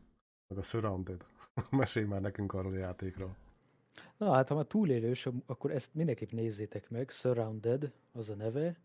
[0.48, 1.26] meg a Surrounded.
[1.70, 3.36] Mesélj már nekünk arról a játékról.
[4.18, 8.78] Na hát, ha már túlélős, akkor ezt mindenképp nézzétek meg, Surrounded az a neve.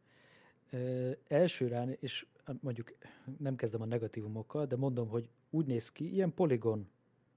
[1.29, 2.27] Első és
[2.61, 2.97] mondjuk
[3.39, 6.89] nem kezdem a negatívumokkal, de mondom, hogy úgy néz ki, ilyen poligon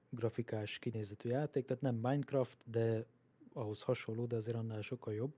[0.10, 3.06] grafikás kinézetű játék, tehát nem Minecraft, de
[3.54, 5.34] ahhoz hasonló, de azért annál sokkal jobb.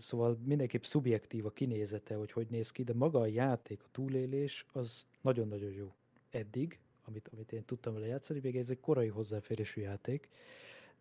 [0.00, 4.66] Szóval mindenképp szubjektív a kinézete, hogy hogy néz ki, de maga a játék, a túlélés,
[4.72, 5.94] az nagyon-nagyon jó.
[6.30, 10.28] Eddig, amit, amit én tudtam vele játszani, még ez egy korai hozzáférésű játék,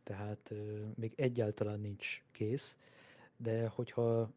[0.03, 0.53] tehát
[0.95, 2.77] még egyáltalán nincs kész,
[3.37, 4.31] de hogyha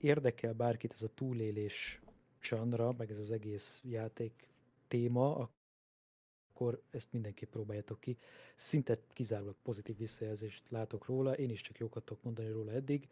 [0.00, 2.00] érdekel bárkit ez a túlélés
[2.38, 4.48] csanra, meg ez az egész játék
[4.88, 5.48] téma,
[6.52, 8.16] akkor ezt mindenképp próbáljátok ki.
[8.56, 13.08] Szinte kizárólag pozitív visszajelzést látok róla, én is csak jókat tudok mondani róla eddig.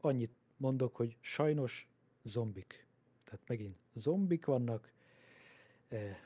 [0.00, 1.88] Annyit mondok, hogy sajnos
[2.22, 2.86] zombik.
[3.24, 4.92] Tehát megint zombik vannak,
[5.88, 6.16] eh,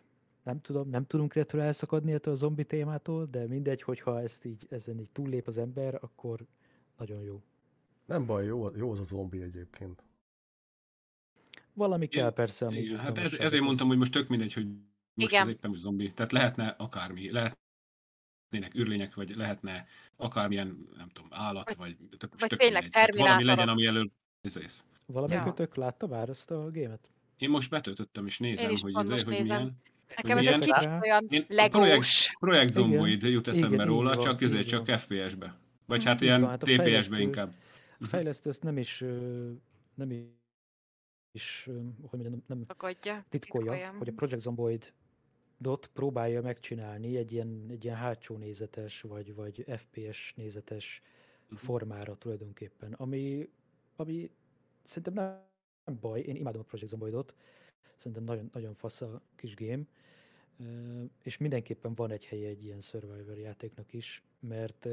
[0.43, 4.67] nem tudom, nem tudunk ettől elszakadni ettől a zombi témától, de mindegy, hogyha ezt így,
[4.71, 6.47] ezen így túllép az ember, akkor
[6.97, 7.43] nagyon jó.
[8.07, 10.05] Nem baj, jó, jó az a zombi egyébként.
[11.73, 13.61] Valami kell persze, ami Igen, hát ez, ezért tesz.
[13.61, 14.67] mondtam, hogy most tök mindegy, hogy
[15.15, 15.43] most Igen.
[15.43, 16.13] ez éppen zombi.
[16.13, 22.41] Tehát lehetne akármi, lehetnének űrlények, vagy lehetne akármilyen, nem tudom, állat, Vagy- vagy, tök, most
[22.41, 22.91] vagy tök tényleg mindegy.
[22.91, 24.85] Tehát Valami legyen, ami elől izész.
[25.07, 25.83] Valamelyikötök Ja.
[25.83, 27.11] látta már ezt a gémet?
[27.37, 29.57] Én most betöltöttem, és nézem, is hogy, most hogy nézem.
[29.59, 29.77] milyen.
[30.17, 32.33] Nekem ez egy kicsit olyan Én legós.
[32.41, 32.83] Projekt Igen.
[32.83, 34.89] Zomboid jut eszembe Igen, róla, van, csak, így csak.
[34.89, 35.59] FPS-be.
[35.87, 36.07] Vagy Mhm.
[36.09, 37.55] hát ilyen hát TPS-be fejlesztő- inkább.
[38.01, 38.99] A fejlesztő ezt nem is,
[39.95, 40.11] nem
[41.33, 41.65] is,
[42.07, 43.25] hogy mondjam, nem Tagadja.
[43.29, 44.93] titkolja, hogy a Project Zomboid
[45.59, 51.03] dot próbálja megcsinálni egy ilyen, egy ilyen hátsó nézetes, vagy, vagy FPS nézetes
[51.49, 51.57] Mhm.
[51.57, 53.49] formára tulajdonképpen, ami,
[53.97, 54.31] ami
[54.83, 55.45] szerintem nem
[55.85, 57.35] nem baj, én imádom a Project Zomboidot,
[57.97, 59.83] szerintem nagyon, nagyon fasz a kis game,
[61.23, 64.89] és mindenképpen van egy helye egy ilyen Survivor játéknak is, mert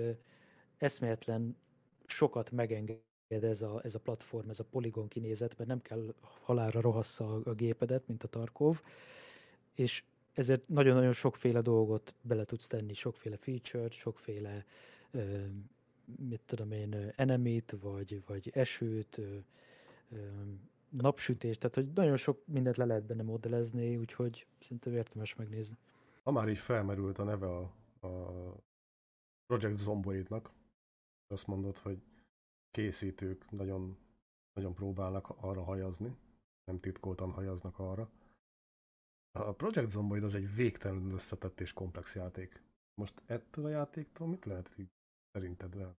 [0.77, 1.55] eszméletlen
[2.05, 6.81] sokat megenged ez a, ez a platform, ez a poligon kinézet, mert nem kell halálra
[6.81, 8.81] rohassza a, gépedet, mint a Tarkov,
[9.73, 14.65] és ezért nagyon-nagyon sokféle dolgot bele tudsz tenni, sokféle feature sokféle
[15.11, 15.45] ö,
[16.05, 19.37] mit tudom én, enemit, vagy, vagy esőt, ö,
[20.11, 20.17] ö,
[20.89, 25.77] napsütést, tehát hogy nagyon sok mindent le lehet benne modellezni, úgyhogy szerintem érdemes megnézni.
[26.23, 27.61] Ha már így felmerült a neve a,
[28.07, 28.33] a
[29.45, 30.51] Project Zomboidnak,
[31.33, 32.01] azt mondod, hogy
[32.71, 33.97] készítők nagyon,
[34.53, 36.15] nagyon próbálnak arra hajazni,
[36.63, 38.09] nem titkoltan hajaznak arra.
[39.31, 42.61] A Project Zomboid az egy végtelenül összetett és komplex játék.
[42.95, 44.89] Most ettől a játéktól mit lehet így
[45.31, 45.95] szerinted el?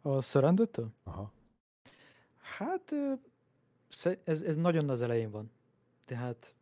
[0.00, 1.32] A surrounded Aha.
[2.38, 2.92] Hát
[4.24, 5.50] ez, ez nagyon az elején van.
[6.04, 6.54] Tehát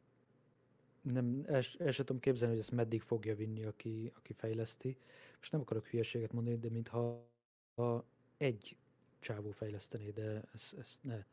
[1.03, 4.97] nem, el, el sem tudom képzelni, hogy ezt meddig fogja vinni, aki, aki fejleszti.
[5.37, 7.31] Most nem akarok hülyeséget mondani, de mintha
[7.75, 8.05] ha
[8.37, 8.77] egy
[9.19, 11.25] csávó fejlesztené, de ezt, ezt ne,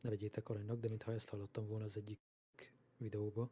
[0.00, 2.18] ne vegyétek aranynak, de mintha ezt hallottam volna az egyik
[2.96, 3.50] videóba.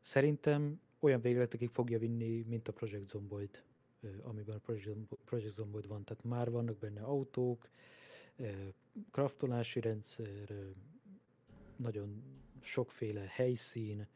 [0.00, 3.62] Szerintem olyan végletekig fogja vinni, mint a Project Zomboid,
[4.22, 6.04] amiben a Project, Zombo- Project Zomboid van.
[6.04, 7.68] Tehát már vannak benne autók,
[9.10, 10.72] kraftolási rendszer,
[11.76, 12.22] nagyon
[12.60, 14.06] sokféle helyszín,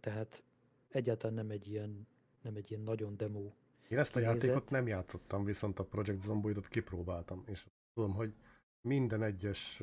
[0.00, 0.42] tehát
[0.88, 2.06] egyáltalán nem egy ilyen,
[2.42, 3.50] nem egy ilyen nagyon demo.
[3.88, 4.42] Én ezt a Kinézet.
[4.42, 8.32] játékot nem játszottam, viszont a Project Zomboidot kipróbáltam, és tudom, hogy
[8.80, 9.82] minden egyes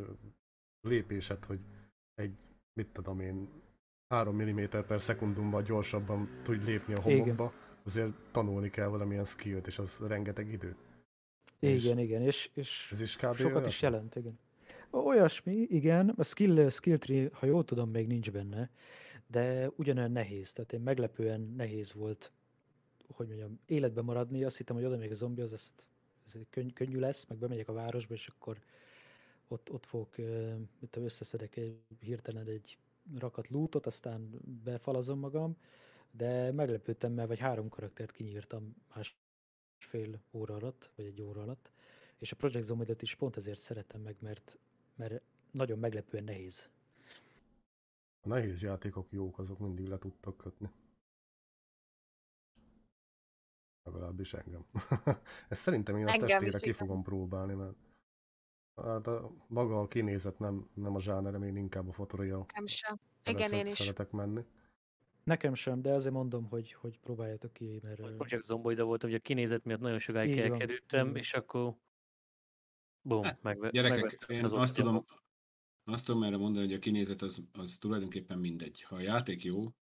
[0.81, 1.59] lépéset, hogy
[2.15, 2.39] egy,
[2.73, 3.49] mit tudom én,
[4.07, 7.19] 3 mm per szekundumban gyorsabban tudj lépni a Igen.
[7.19, 10.75] homokba, azért tanulni kell valamilyen skillt, és az rengeteg idő.
[11.59, 13.35] És Igen, igen, és, és Ez is kb.
[13.35, 13.87] sokat is olyasmi?
[13.87, 14.39] jelent, igen.
[14.91, 18.69] Olyasmi, igen, a skill, skill tree, ha jól tudom, még nincs benne,
[19.27, 22.31] de ugyanolyan nehéz, tehát én meglepően nehéz volt,
[23.07, 25.87] hogy mondjam, életben maradni, azt hittem, hogy oda még a zombi, az ezt,
[26.25, 28.59] ez könny, könnyű lesz, meg bemegyek a városba, és akkor
[29.47, 30.15] ott, ott fogok,
[30.79, 32.77] mit összeszedek egy, hirtelen egy
[33.19, 34.29] rakat lootot, aztán
[34.63, 35.57] befalazom magam,
[36.11, 41.71] de meglepődtem, mert vagy három karaktert kinyírtam másfél óra alatt, vagy egy óra alatt,
[42.17, 44.57] és a Project Zomboidot is pont ezért szeretem meg, mert,
[44.95, 46.69] mert nagyon meglepően nehéz.
[48.21, 50.69] A nehéz játékok jók, azok mindig le tudtak kötni.
[53.83, 54.65] Legalábbis engem.
[55.49, 57.75] Ezt szerintem én azt Engem estére is, ki fogom próbálni, mert
[58.75, 62.99] hát a, maga a kinézet nem, nem a zsánerem, én inkább a fotoria Nekem sem.
[63.23, 63.77] Igen, én is.
[63.77, 64.45] szeretek menni.
[65.23, 67.99] Nekem sem, de azért mondom, hogy, hogy próbáljátok ki, mert...
[67.99, 71.75] A Project Zomboida volt, hogy a kinézet miatt nagyon sokáig elkerültem, és akkor
[73.01, 75.05] bum, Hát, megve, Gyerekek, megvettem én az azt tudom,
[75.83, 78.81] azt tudom erre mondani, hogy a kinézet az, az tulajdonképpen mindegy.
[78.81, 79.73] Ha a játék jó,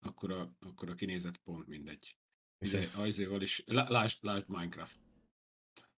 [0.00, 2.16] akkor a, akkor a kinézet pont mindegy.
[2.58, 4.98] És Ugye, ez, ajzéval is, lá- lásd, lásd Minecraft.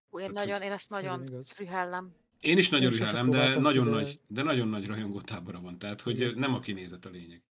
[0.09, 2.15] Ú, Én Tehát, nagyon, én azt nagyon rühellem.
[2.39, 5.77] Én is nagyon Én rühellem, de nagyon, de- nagy, de nagyon nagy rajongótábora van.
[5.77, 6.37] Tehát, hogy Igen.
[6.37, 7.43] nem a kinézet a lényeg.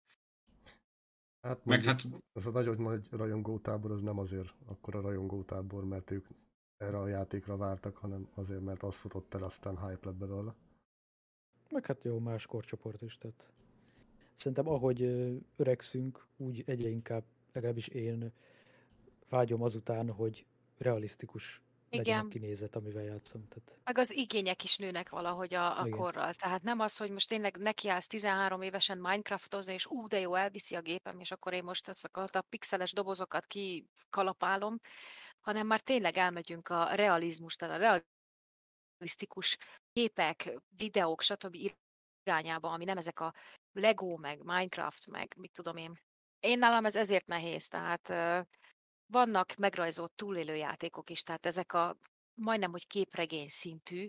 [1.41, 6.11] hát Meg hát ez a nagyon nagy rajongótábor, az nem azért akkor a rajongótábor, mert
[6.11, 6.27] ők
[6.81, 10.55] erre a játékra vártak, hanem azért, mert az futott el, aztán hype lett belőle.
[11.71, 13.51] Meg hát jó, más korcsoport is, tehát
[14.35, 15.03] szerintem ahogy
[15.57, 18.33] öregszünk, úgy egyre inkább, legalábbis én
[19.29, 20.47] vágyom azután, hogy
[20.79, 22.31] realisztikus legyen a Igen.
[22.31, 23.49] kinézet, amivel játszom.
[23.49, 25.99] Tehát Meg az igények is nőnek valahogy a, a Igen.
[25.99, 26.35] korral.
[26.35, 30.75] Tehát nem az, hogy most tényleg nekiállsz 13 évesen Minecraftozni, és ú, de jó, elviszi
[30.75, 34.81] a gépem, és akkor én most ezeket a pixeles dobozokat kikalapálom,
[35.41, 38.03] hanem már tényleg elmegyünk a realizmus, tehát a
[38.99, 39.59] realisztikus
[39.93, 41.57] képek, videók, stb.
[42.25, 43.35] irányába, ami nem ezek a
[43.73, 46.01] Lego, meg Minecraft, meg mit tudom én.
[46.41, 48.09] Én nálam ez ezért nehéz, tehát
[49.07, 51.97] vannak megrajzolt túlélő játékok is, tehát ezek a
[52.35, 54.09] majdnem, hogy képregény szintű,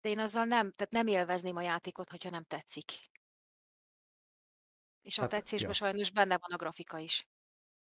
[0.00, 2.92] de én azzal nem, tehát nem élvezném a játékot, hogyha nem tetszik.
[5.02, 5.74] És a Hát, tetszésben ja.
[5.74, 7.26] sajnos benne van a grafika is.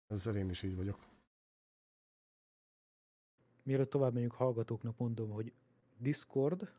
[0.07, 1.12] Ezzel én is így vagyok.
[3.62, 5.53] Mielőtt tovább megyünk hallgatóknak, mondom, hogy
[5.98, 6.72] Discord,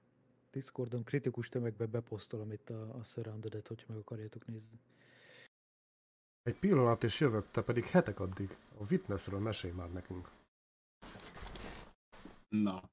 [0.51, 4.79] Discordon kritikus tömegbe beposztolom itt a, a Surrounded-et, hogyha meg akarjátok nézni.
[6.43, 8.57] Egy pillanat és jövök, te pedig hetek addig.
[8.77, 10.31] A Witnessről mesélj már nekünk.
[12.49, 12.89] Na,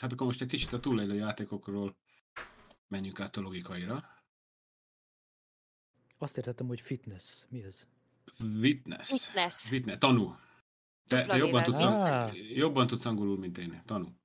[0.00, 1.96] hát akkor most egy kicsit a túlélő játékokról
[2.88, 4.04] menjünk át a logikaira.
[6.18, 7.44] Azt értettem, hogy fitness.
[7.48, 7.86] Mi ez?
[8.40, 9.08] Witness.
[9.08, 9.70] Fitness.
[9.70, 9.98] Witness.
[9.98, 10.34] Tanú.
[11.08, 12.50] Te, te jobban, tudsz, Ah.
[12.56, 13.82] jobban tudsz angolul, mint én.
[13.84, 14.16] Tanú.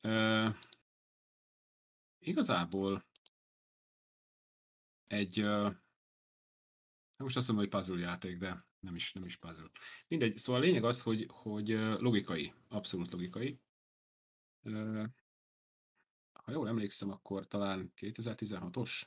[0.00, 0.48] Ö,
[2.18, 3.04] igazából
[5.04, 5.70] egy, ö,
[7.16, 9.70] most azt mondom, hogy puzzle játék, de nem is, nem is puzzle.
[10.08, 11.68] Mindegy, szóval a lényeg az, hogy, hogy
[11.98, 13.60] logikai, abszolút logikai.
[14.62, 15.04] Ö,
[16.32, 19.02] ha jól emlékszem, akkor talán 2016-os?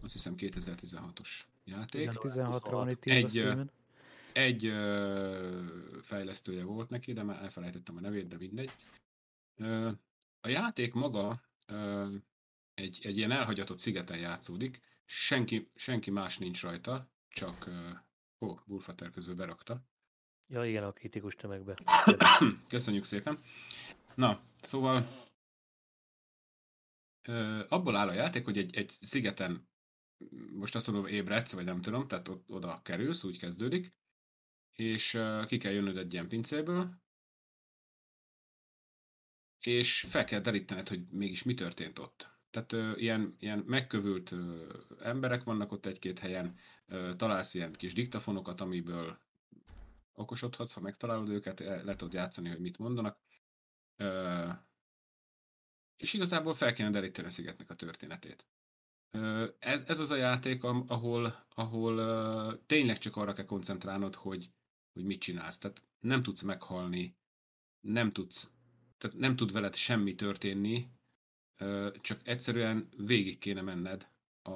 [0.00, 2.00] Azt hiszem 2016-os játék.
[2.00, 2.90] Igen, 16-ra van 26.
[2.90, 3.70] itt Egy.
[4.40, 5.64] Egy ö,
[6.02, 8.70] fejlesztője volt neki, de már elfelejtettem a nevét, de mindegy.
[9.56, 9.90] Ö,
[10.40, 12.14] a játék maga ö,
[12.74, 17.90] egy, egy ilyen elhagyatott szigeten játszódik, senki, senki más nincs rajta, csak ö,
[18.40, 19.82] ó, Bullfater közben berakta.
[20.46, 21.78] Ja, igen, a kritikus tömegbe.
[22.68, 23.40] Köszönjük szépen.
[24.14, 25.08] Na, szóval
[27.28, 29.68] ö, abból áll a játék, hogy egy, egy szigeten
[30.52, 33.98] most azt mondom, ébredsz, vagy nem tudom, tehát ott, oda kerülsz, úgy kezdődik,
[34.80, 37.00] és ki kell jönnöd egy ilyen pincéből,
[39.60, 42.30] és fel kell derítened, hogy mégis mi történt ott.
[42.50, 47.92] Tehát ö, ilyen, ilyen megkövült ö, emberek vannak ott egy-két helyen, ö, találsz ilyen kis
[47.92, 49.18] diktafonokat, amiből
[50.12, 53.18] okosodhatsz, ha megtalálod őket, e- le tudod játszani, hogy mit mondanak.
[53.96, 54.48] Ö,
[55.96, 58.46] és igazából fel kéne deríteni a szigetnek a történetét.
[59.58, 64.50] Ez, ez az a játék, ahol, ahol tényleg csak arra kell koncentrálnod, hogy,
[64.92, 65.58] hogy mit csinálsz.
[65.58, 67.16] Tehát nem tudsz meghalni,
[67.80, 68.50] nem tudsz,
[68.98, 70.90] tehát nem tud veled semmi történni,
[72.00, 74.08] csak egyszerűen végig kéne menned
[74.42, 74.50] a,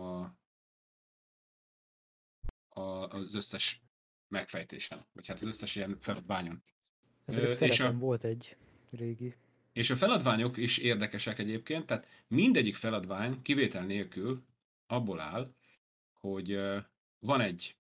[2.68, 3.82] a, az összes
[4.28, 6.62] megfejtésen, vagy hát az összes ilyen feladványon.
[7.24, 8.56] Ö, és a- volt egy
[8.90, 9.34] régi.
[9.72, 14.44] És a feladványok is érdekesek egyébként, tehát mindegyik feladvány kivétel nélkül
[14.86, 15.54] abból áll,
[16.12, 16.60] hogy
[17.18, 17.76] van egy,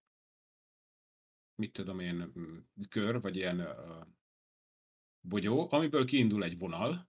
[1.54, 4.00] mit tudom én, mm, kör, vagy ilyen ö,
[5.20, 7.08] bogyó, amiből kiindul egy vonal,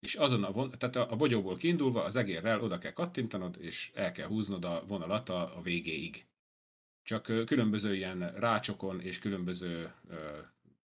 [0.00, 3.90] és azon a, von, tehát a, a bogyóból kiindulva az egérrel oda kell kattintanod, és
[3.94, 6.26] el kell húznod a vonalat a, a végéig.
[7.02, 10.38] Csak ö, különböző ilyen rácsokon és különböző ö,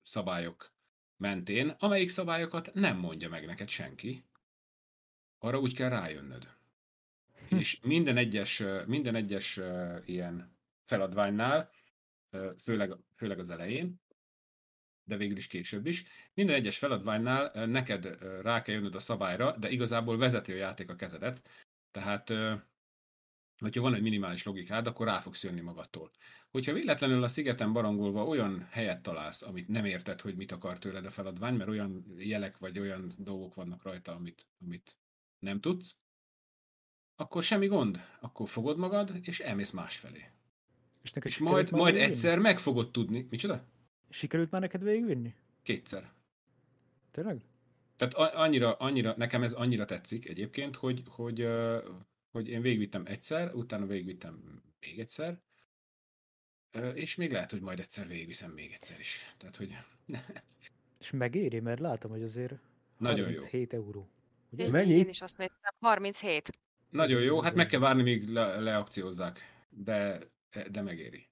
[0.04, 0.74] szabályok
[1.18, 4.24] mentén, amelyik szabályokat nem mondja meg neked senki.
[5.40, 6.56] Arra úgy kell rájönnöd.
[7.50, 9.60] és minden egyes, minden egyes
[10.06, 11.72] ilyen feladványnál,
[12.62, 14.04] főleg, főleg az elején,
[15.04, 16.06] de végül is később is.
[16.34, 20.96] Minden egyes feladványnál neked rá kell jönnöd a szabályra, de igazából vezeti a játék a
[20.96, 21.50] kezedet.
[21.92, 22.34] Tehát,
[23.58, 26.12] hogyha van egy minimális logikád, akkor rá fogsz jönni magadtól.
[26.52, 31.06] Hogyha véletlenül a szigeten barangolva olyan helyet találsz, amit nem érted, hogy mit akar tőled
[31.06, 35.00] a feladvány, mert olyan jelek vagy olyan dolgok vannak rajta, amit, amit
[35.40, 35.98] nem tudsz,
[37.16, 38.00] akkor semmi gond.
[38.20, 40.30] Akkor fogod magad, és elmész másfelé.
[41.06, 42.12] És, neked És majd, már majd végigvinni?
[42.12, 43.28] egyszer meg fogod tudni.
[43.30, 43.66] Micsoda?
[44.10, 45.34] Sikerült már neked végigvinni?
[45.64, 46.12] Kétszer.
[47.12, 47.42] Tényleg?
[47.96, 51.48] Tehát annyira, annyira, nekem ez annyira tetszik egyébként, hogy, hogy,
[52.32, 55.40] hogy én végigvittem egyszer, utána végigvittem még egyszer,
[56.94, 59.34] és még lehet, hogy majd egyszer végigviszem még egyszer is.
[59.38, 59.78] Tehát, hogy
[61.00, 62.54] És megéri, mert látom, hogy azért
[62.98, 63.36] Nagyon jó.
[63.36, 64.10] 37 euró.
[64.50, 64.64] Ugye?
[64.66, 64.94] Én- Mennyi?
[64.94, 65.74] Én is azt néztem.
[65.80, 66.58] 37.
[66.90, 69.40] nagyon jó, hát meg kell várni, míg le, leakciózzák,
[69.70, 70.20] de,
[70.64, 71.30] de megéri.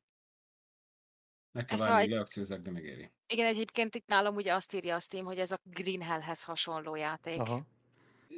[1.51, 3.11] Meg kell Ez várni, egy- leakciózzák, de megéri.
[3.27, 6.95] Igen, egyébként itt nálam ugye azt írja a Steam, hogy ez a Green Hellhez hasonló
[6.95, 7.39] játék.
[7.39, 7.61] Aha.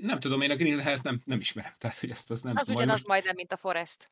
[0.02, 2.67] Nem tudom, én a Green Hell-t nem, nem ismerem, tehát hogy ezt az nem Az
[2.67, 4.10] majd ugyanaz most- majdnem, mint a Forest.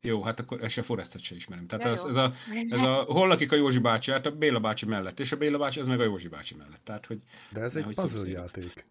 [0.00, 1.66] Jó, hát akkor és a Forestet sem ismerem.
[1.66, 2.32] Tehát Ja, ez, ez, a,
[2.68, 4.10] ez a, hol lakik a Józsi bácsi?
[4.10, 6.84] Hát a Béla bácsi mellett, és a Béla bácsi az meg a Józsi bácsi mellett.
[6.84, 7.20] Tehát, hogy
[7.52, 8.40] De ez egy Nehogy puzzle szomszédok.
[8.42, 8.86] játék.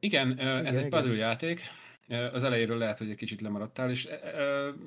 [0.00, 0.90] igen, ö, ez Igen, egy igen.
[0.90, 1.60] puzzle játék.
[2.08, 4.08] Az elejéről lehet, hogy egy kicsit lemaradtál, és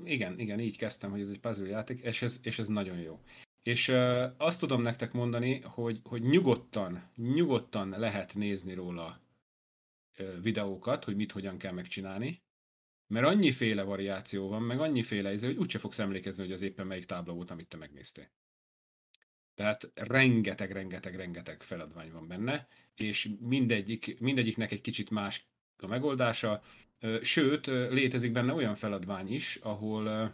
[0.03, 3.19] igen, igen, így kezdtem, hogy ez egy puzzle játék, és ez, és ez nagyon jó.
[3.63, 3.89] És
[4.37, 9.21] azt tudom nektek mondani, hogy, hogy nyugodtan, nyugodtan lehet nézni róla
[10.41, 12.43] videókat, hogy mit hogyan kell megcsinálni,
[13.07, 17.05] mert annyiféle variáció van, meg annyiféle izé, hogy úgyse fogsz emlékezni, hogy az éppen melyik
[17.05, 18.29] tábla volt, amit te megnéztél.
[19.55, 25.47] Tehát rengeteg, rengeteg, rengeteg feladvány van benne, és mindegyik, mindegyiknek egy kicsit más
[25.77, 26.61] a megoldása.
[27.21, 30.33] Sőt, létezik benne olyan feladvány is, ahol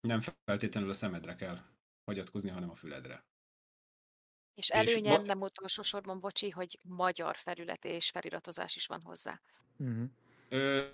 [0.00, 1.58] nem feltétlenül a szemedre kell
[2.04, 3.24] hagyatkozni, hanem a füledre.
[4.54, 9.00] És És előnye ma- nem utolsó sorban, bocsi, hogy magyar felület és feliratozás is van
[9.00, 9.40] hozzá.
[9.76, 10.08] Uh-huh.
[10.48, 10.86] Ö,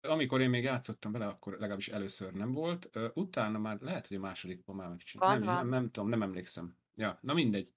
[0.00, 2.88] amikor én még játszottam vele, akkor legalábbis először nem volt.
[2.92, 5.38] Ö, utána már lehet, hogy a másodikban már megcsináltam.
[5.38, 5.56] Nem, van.
[5.56, 6.76] nem, nem tudom, nem emlékszem.
[6.94, 7.72] Ja, na mindegy.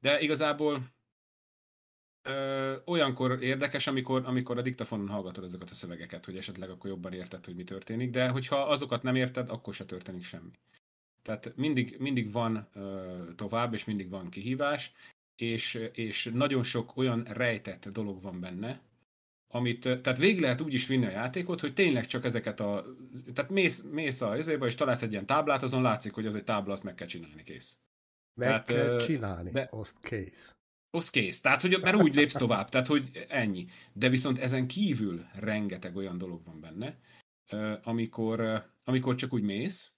[0.00, 0.94] De igazából
[2.26, 7.12] ö, olyankor érdekes, amikor, amikor a diktafonon hallgatod ezeket a szövegeket, hogy esetleg akkor jobban
[7.12, 10.50] érted, hogy mi történik, de hogyha azokat nem érted, akkor se történik semmi.
[11.22, 14.92] Tehát mindig, mindig van ö, tovább, és mindig van kihívás,
[15.36, 18.80] és, és nagyon sok olyan rejtett dolog van benne,
[19.48, 22.84] amit, tehát végig lehet úgy is vinni a játékot, hogy tényleg csak ezeket a,
[23.34, 26.44] tehát mész, mész a izébe, és találsz egy ilyen táblát, azon látszik, hogy az egy
[26.44, 27.78] tábla, azt meg kell csinálni, kész.
[28.34, 30.56] Meg Tehát, kell csinálni, de- azt kész.
[30.90, 31.40] Az kész.
[31.40, 33.66] Tehát, hogy mert úgy lépsz tovább, tehát, hogy ennyi.
[33.92, 36.98] De viszont ezen kívül rengeteg olyan dolog van benne,
[37.82, 39.92] amikor, amikor csak úgy mész,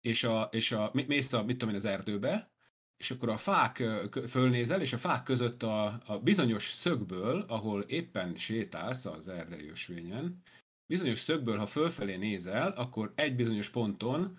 [0.00, 2.50] és, a, és a, mé- mész a, mit tudom én, az erdőbe,
[2.96, 3.84] és akkor a fák
[4.28, 10.42] fölnézel, és a fák között a, a bizonyos szögből, ahol éppen sétálsz az erdei ösvényen,
[10.86, 14.38] bizonyos szögből, ha fölfelé nézel, akkor egy bizonyos ponton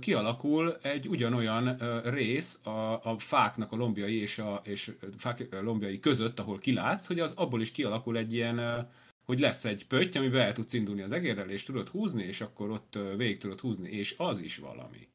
[0.00, 6.38] kialakul egy ugyanolyan rész a, a fáknak a lombjai és a és fák lombjai között,
[6.38, 8.88] ahol kilátsz, hogy az abból is kialakul egy ilyen,
[9.24, 12.70] hogy lesz egy pötty, amiben el tudsz indulni az egérrel, és tudod húzni, és akkor
[12.70, 15.08] ott végig tudod húzni, és az is valami.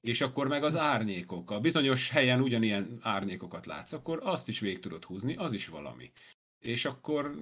[0.00, 1.50] És akkor meg az árnyékok.
[1.50, 6.12] A bizonyos helyen ugyanilyen árnyékokat látsz, akkor azt is végig tudod húzni, az is valami.
[6.60, 7.34] És akkor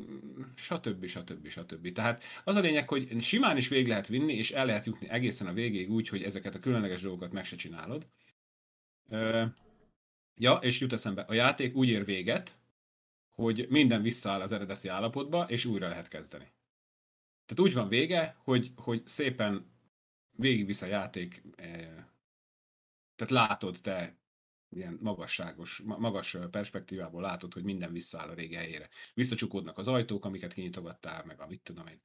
[0.55, 1.07] stb.
[1.07, 1.48] stb.
[1.48, 1.92] stb.
[1.92, 5.46] Tehát az a lényeg, hogy simán is végig lehet vinni, és el lehet jutni egészen
[5.46, 8.09] a végéig úgy, hogy ezeket a különleges dolgokat meg se csinálod.
[10.35, 12.59] Ja, és jut eszembe, a játék úgy ér véget,
[13.35, 16.52] hogy minden visszaáll az eredeti állapotba, és újra lehet kezdeni.
[17.46, 19.70] Tehát úgy van vége, hogy, hogy szépen
[20.31, 22.05] végigvisz a játék, eh,
[23.16, 24.16] tehát látod te
[24.70, 28.88] ilyen magasságos, ma- magas perspektívából látod, hogy minden visszaáll a régi helyére.
[29.14, 32.01] Visszacsukódnak az ajtók, amiket kinyitogattál, meg a mit tudom én.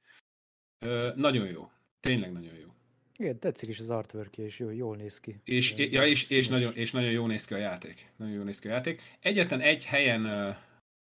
[0.78, 1.70] Ö, nagyon jó.
[2.00, 2.74] Tényleg nagyon jó.
[3.16, 5.40] Igen, tetszik is az artwork és jó, jól néz ki.
[5.44, 8.12] És, Ilyen ja, és, és, nagyon, és nagyon jó néz ki a játék.
[8.16, 9.02] Nagyon jó néz ki a játék.
[9.20, 10.56] Egyetlen egy helyen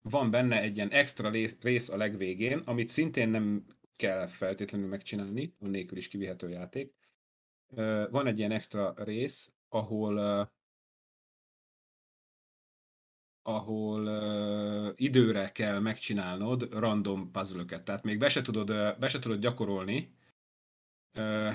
[0.03, 1.30] van benne egy ilyen extra
[1.61, 3.64] rész, a legvégén, amit szintén nem
[3.97, 6.95] kell feltétlenül megcsinálni, nélkül is kivihető játék.
[8.11, 10.51] Van egy ilyen extra rész, ahol
[13.49, 19.18] ahol uh, időre kell megcsinálnod random puzzle Tehát még be se tudod, uh, be se
[19.18, 20.14] tudod gyakorolni,
[21.14, 21.53] uh,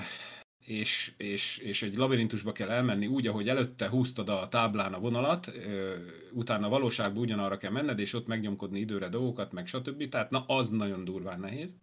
[0.58, 5.46] és, és, és egy labirintusba kell elmenni úgy, ahogy előtte húztad a táblán a vonalat,
[5.46, 5.94] uh,
[6.32, 10.08] utána valóságban ugyanarra kell menned, és ott megnyomkodni időre dolgokat, meg stb.
[10.08, 11.78] Tehát na, az nagyon durván nehéz.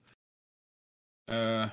[1.32, 1.64] Ö,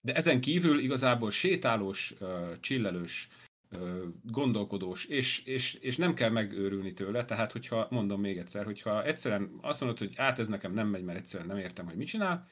[0.00, 3.47] de ezen kívül igazából sétálós, ö, csillelős, ö,
[4.22, 9.58] gondolkodós, és, és, és nem kell megőrülni tőle, tehát hogyha, mondom még egyszer, hogyha egyszerűen
[9.60, 12.46] azt mondod, hogy át ez nekem nem megy, mert egyszerűen nem értem, hogy mit csinál,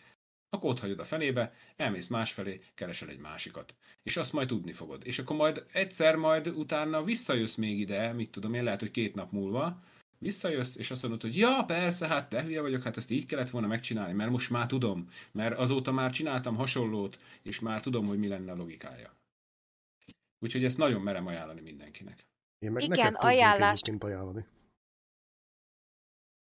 [0.50, 3.74] akkor ott hagyod a fenébe, elmész másfelé, keresel egy másikat.
[4.02, 5.06] És azt majd tudni fogod.
[5.06, 9.14] És akkor majd egyszer majd utána visszajössz még ide, mit tudom én, lehet, hogy két
[9.14, 9.82] nap múlva,
[10.18, 13.50] visszajössz, és azt mondod, hogy ja, persze, hát te hülye vagyok, hát ezt így kellett
[13.50, 18.18] volna megcsinálni, mert most már tudom, mert azóta már csináltam hasonlót, és már tudom, hogy
[18.18, 19.16] mi lenne a logikája.
[20.46, 22.26] Úgyhogy ezt nagyon merem ajánlani mindenkinek.
[22.58, 23.80] Én meg Igen, neked tudnék ajánlás.
[23.80, 24.46] egyébként ajánlani.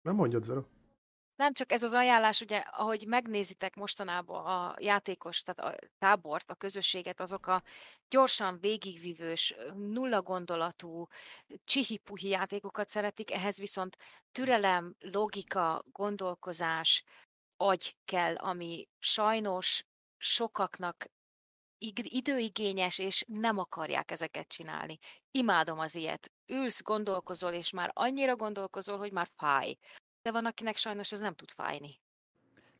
[0.02, 0.64] Nem mondjad, Zero.
[1.36, 6.56] Nem csak ez az ajánlás, ugye, ahogy megnézitek mostanában a játékos, tehát a tábort, a
[6.56, 7.64] közösséget, azok a
[8.10, 11.08] gyorsan végigvívős, nulla gondolatú,
[11.64, 13.98] csihi-puhi játékokat szeretik, ehhez viszont
[14.32, 17.04] türelem, logika, gondolkozás,
[17.58, 19.86] agy kell, ami sajnos
[20.18, 21.06] sokaknak
[21.94, 24.98] időigényes, és nem akarják ezeket csinálni.
[25.32, 26.32] Imádom az ilyet.
[26.48, 29.78] Ülsz, gondolkozol, és már annyira gondolkozol, hogy már fáj.
[30.22, 32.00] De van, akinek sajnos ez nem tud fájni.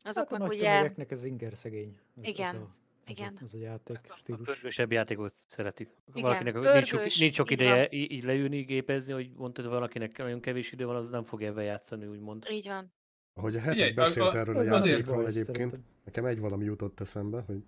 [0.04, 0.92] Hát a Azoknak ugye...
[1.08, 1.98] ez inger szegény.
[2.22, 2.68] Ez, Igen, Ez a,
[3.04, 3.36] ez igen.
[3.40, 4.40] A, ez a játék A stílus.
[4.46, 5.88] pörgősebb játékot szeretik.
[6.08, 7.86] Igen, valakinek nincs sok, pörgős, nincs sok így ideje van.
[7.90, 11.64] így leülni, gépezni, hogy mondtad, hogy valakinek nagyon kevés idő van, az nem fog ebben
[11.64, 12.46] játszani, úgymond.
[12.50, 12.92] Így van.
[13.34, 15.84] Ahogy a hetek beszélt a- a- erről a játékról egyébként, szerintem.
[16.04, 17.62] nekem egy valami jutott eszembe, hogy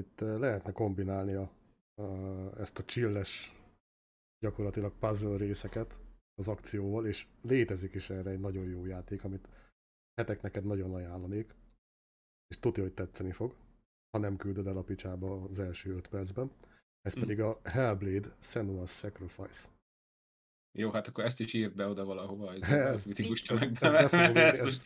[0.00, 1.50] itt eh, lehetne kombinálni a,
[2.02, 2.04] a,
[2.60, 3.52] ezt a chilles,
[4.38, 5.98] gyakorlatilag puzzle részeket
[6.34, 9.48] az akcióval, és létezik is erre egy nagyon jó játék, amit
[10.20, 11.54] hetek neked nagyon ajánlanék,
[12.48, 13.56] és tudja, hogy tetszeni fog,
[14.10, 16.50] ha nem küldöd el a picsába az első öt percben.
[17.00, 17.20] Ez Hm.
[17.20, 19.68] pedig a Hellblade Senua's Sacrifice.
[20.78, 23.86] Jó, hát akkor ezt is írd be oda valahova, ez, Ez- ez mitikus Ez, tömegbe,
[23.86, 24.82] ez be fogom mert írni, ez ez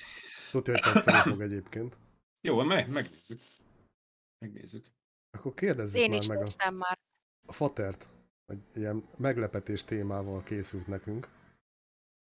[0.51, 1.97] tudja, hogy tetszeni fog egyébként.
[2.41, 3.39] Jó, meg, megnézzük.
[4.39, 4.87] Megnézzük.
[5.31, 6.99] Akkor kérdezzük Én már is meg a, már.
[7.47, 8.09] a Fatert,
[8.47, 11.29] hogy ilyen meglepetés témával készült nekünk.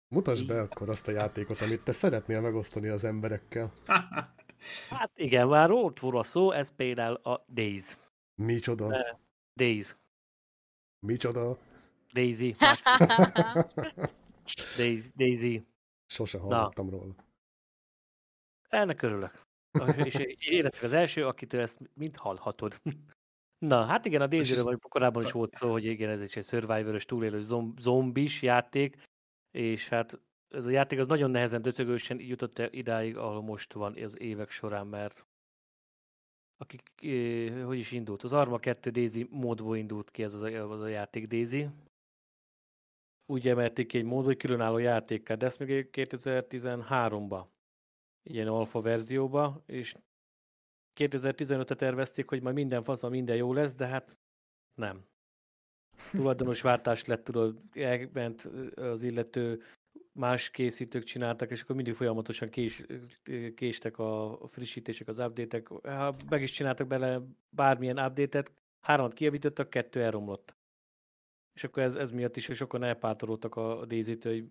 [0.09, 3.73] Mutasd be akkor azt a játékot, amit te szeretnél megosztani az emberekkel.
[4.91, 7.99] Hát igen, már ott volt a szó, ez például a Days.
[8.35, 8.87] Micsoda?
[8.87, 9.03] Ne.
[9.55, 9.97] Days.
[10.99, 11.59] Micsoda?
[12.13, 12.57] Daisy.
[14.79, 15.13] Daisy.
[15.17, 15.67] Daisy.
[16.07, 17.15] Sose hallottam róla.
[18.69, 19.44] Ennek örülök.
[20.05, 22.81] És éreztek az első, akitől ezt mind hallhatod.
[23.59, 26.37] Na, hát igen, a ez- Daisy-ről vagy korábban is volt szó, hogy igen, ez is
[26.37, 29.03] egy survivor túlélő zom- zombis játék,
[29.51, 33.97] és hát ez a játék az nagyon nehezen döcögősen jutott el idáig, ahol most van
[34.03, 35.27] az évek során, mert
[36.57, 38.23] akik, eh, hogy is indult?
[38.23, 41.69] Az Arma 2 Daisy módból indult ki ez az a, az a játék Daisy.
[43.27, 47.45] Úgy emelték ki egy módból, hogy különálló játékkal, de ezt még 2013-ban
[48.25, 49.97] ilyen alfa verzióba, és
[51.01, 54.19] 2015-re tervezték, hogy majd minden faszban minden jó lesz, de hát
[54.75, 55.05] nem.
[56.11, 58.41] Tulajdonos váltás lett, tudod, elment
[58.75, 59.63] az illető,
[60.13, 62.83] más készítők csináltak, és akkor mindig folyamatosan kés,
[63.55, 65.69] késtek a frissítések, az update-ek.
[65.69, 70.57] Ha meg is csináltak bele bármilyen update-et, háromat kijavítottak, kettő elromlott.
[71.55, 74.49] És akkor ez, ez miatt is sokan elpártolódtak a daisy hogy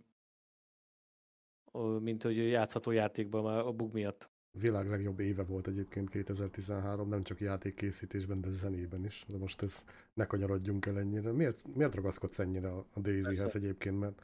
[2.01, 4.29] mint hogy játszható játékban már a bug miatt.
[4.55, 9.25] A világ legjobb éve volt egyébként 2013, nem csak játékkészítésben, de zenében is.
[9.27, 11.31] De most ez ne kanyarodjunk el ennyire.
[11.31, 13.99] Miért, miért ragaszkodsz ennyire a Daisy-hez egyébként?
[13.99, 14.21] Mert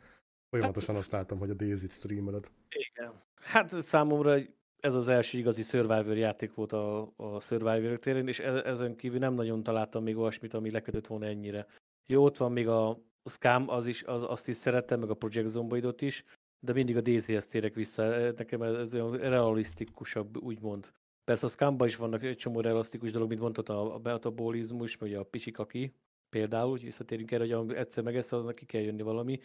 [0.50, 2.52] folyamatosan azt látom, hogy a Daisy-t streameled.
[2.70, 3.14] Igen.
[3.36, 4.40] Hát számomra
[4.80, 9.20] ez az első igazi Survivor játék volt a, a Survivor téren, és e- ezen kívül
[9.20, 11.68] nem nagyon találtam még olyasmit, ami lekötött volna ennyire.
[12.06, 15.48] Jó, ott van még a Scam, az is, az, azt is szerettem, meg a Project
[15.48, 16.24] Zomboidot is,
[16.60, 18.04] de mindig a DZ-hez térek vissza.
[18.14, 20.92] E, Nekem ez, ez olyan realisztikusabb, úgymond.
[21.24, 25.14] Persze a Scamban is vannak egy csomó realisztikus dolog, mint mondtad, a, a metabolizmus, vagy
[25.14, 25.94] a pisikaki
[26.30, 29.40] például, hogy visszatérünk erre, hogy egyszer megesz, aznak ki kell jönni valami.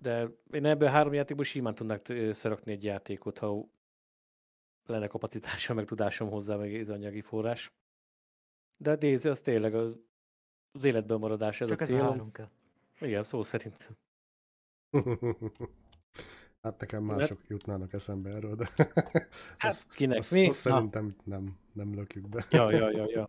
[0.00, 3.68] De én ebből a három játékból simán tudnak ö, szerakni egy játékot, ha
[4.86, 7.72] lenne kapacitásom, meg tudásom hozzá, meg ez anyagi forrás.
[8.76, 10.00] De a DayZ az tényleg az,
[10.72, 12.02] az életben maradás, ez Csak a ez a cél.
[12.02, 12.48] három kell.
[13.00, 13.90] Igen, szó szerint.
[16.62, 18.66] hát nekem mások jutnának eszembe erről, de
[19.58, 20.48] Hát azt, kinek azt, mi?
[20.48, 22.46] azt szerintem nem, nem lökjük be.
[22.50, 23.28] Ja, ja, ja, ja.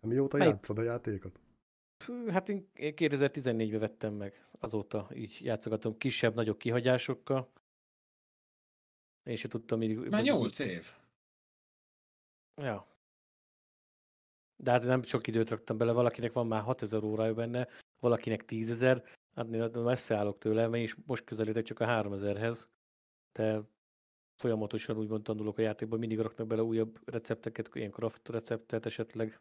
[0.00, 0.52] Mióta Melyik?
[0.52, 1.40] játszod a játékot?
[2.28, 7.52] Hát én 2014-ben vettem meg, azóta így játszogatom kisebb, nagyobb kihagyásokkal.
[9.22, 9.96] Én se tudtam így...
[9.96, 10.92] Már 8 év.
[12.62, 12.86] Ja.
[14.62, 17.68] De hát nem sok időt raktam bele, valakinek van már 6000 órája benne,
[18.00, 22.66] valakinek 10.000, hát én messze állok tőle, mert én is most közelítek csak a 3000-hez.
[23.32, 23.60] De
[24.36, 29.40] folyamatosan úgymond tanulok a játékban, mindig raknak bele újabb recepteket, ilyen craft receptet esetleg.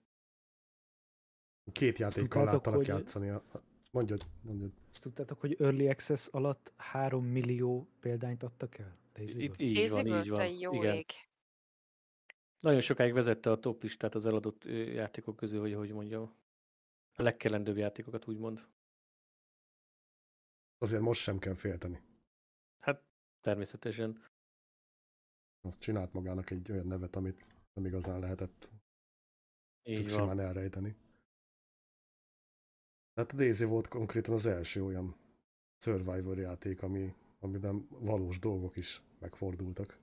[1.71, 3.29] Két játékkal láttalak hogy- játszani.
[3.29, 3.43] a-
[3.91, 4.71] Mondjad, mondjad.
[4.91, 8.97] Azt tudtátok, hogy Early Access alatt 3 millió példányt adtak el?
[9.15, 10.47] Itt így van, Daisy-ből, így van.
[10.47, 10.95] jó Igen.
[10.95, 11.05] ég.
[12.59, 16.33] Nagyon sokáig vezette a top listát az eladott játékok közül, hogy hogy mondjam.
[17.15, 18.67] A legkelendőbb játékokat úgymond.
[20.83, 22.01] Azért most sem kell félteni.
[22.79, 23.03] Hát
[23.41, 24.23] természetesen.
[25.61, 28.71] Azt csinált magának egy olyan nevet, amit nem igazán lehetett
[29.83, 30.19] Így csak van.
[30.19, 30.95] simán elrejteni.
[33.13, 35.15] Hát a Daisy volt konkrétan az első olyan
[35.77, 39.99] Survivor játék, ami, amiben valós dolgok is megfordultak.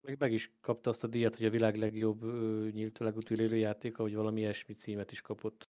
[0.00, 4.02] Meg, meg is kapta azt a díjat, hogy a világ legjobb ö, nyílt legutülélő játéka,
[4.02, 5.71] hogy valami ilyesmi címet is kapott.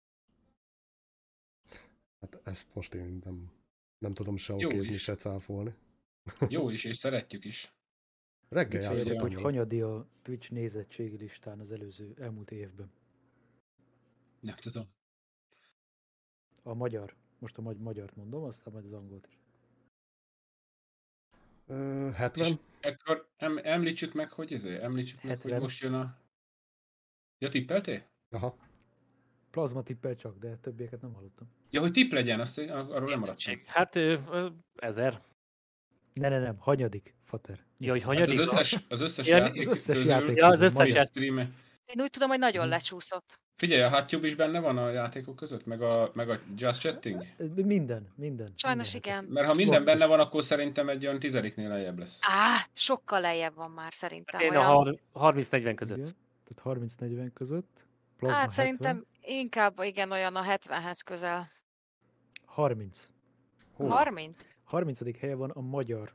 [2.32, 3.52] Hát ezt most én nem,
[3.98, 5.74] nem tudom se okézni, se cáfolni.
[6.48, 7.72] Jó is, és szeretjük is.
[8.48, 9.20] Reggel játszottam.
[9.20, 12.92] hogy hanyadi a Twitch nézettségi listán az előző elmúlt évben.
[14.40, 14.88] Nem tudom.
[16.62, 17.14] A magyar.
[17.38, 19.38] Most a magy- magyart mondom, aztán majd az angolt is.
[21.66, 22.46] Ö, 70?
[22.46, 25.60] És ekkor em, említsük meg, hogy ezért, említsük meg, hogy 70.
[25.60, 26.18] most jön a...
[27.38, 28.06] Ja, tippeltél?
[28.30, 28.56] Aha.
[29.55, 31.46] Plazma tippel csak, de többieket nem hallottam.
[31.70, 33.55] Ja, hogy tipp legyen, azt arról nem maradtam.
[33.66, 34.46] Hát ö, ö,
[34.76, 35.20] ezer.
[36.14, 37.59] Ne, ne, nem, hanyadik, fater.
[37.78, 38.40] Ja, hogy Hát az hanyadik?
[38.40, 41.09] összes, az összes Ja, játék az összes közül, játék Ja, az összes játék.
[41.09, 41.42] streame,
[41.84, 42.70] Én úgy tudom, hogy nagyon Mhm.
[42.70, 43.40] lecsúszott.
[43.57, 47.24] Figyelj, a Hotube is benne van a játékok között, meg a, meg a Just Chatting?
[47.55, 48.52] Minden, minden.
[48.57, 49.12] Sajnos minden.
[49.12, 49.24] igen.
[49.32, 52.18] Mert ha minden benne van, akkor szerintem egy olyan tizediknél lejjebb lesz.
[52.20, 54.40] Á, sokkal lejjebb van már szerintem.
[54.40, 55.96] Hát én a olyan- har- 30-40 között.
[55.98, 56.12] Igen,
[56.44, 57.86] tehát 30-40 között.
[58.16, 61.46] Plazma Hát 70, szerintem inkább igen olyan a 70-hez közel.
[62.44, 63.08] 30.
[63.72, 63.88] Hol?
[63.88, 64.40] 30?
[64.64, 65.18] 30.
[65.18, 66.14] helye van a magyar.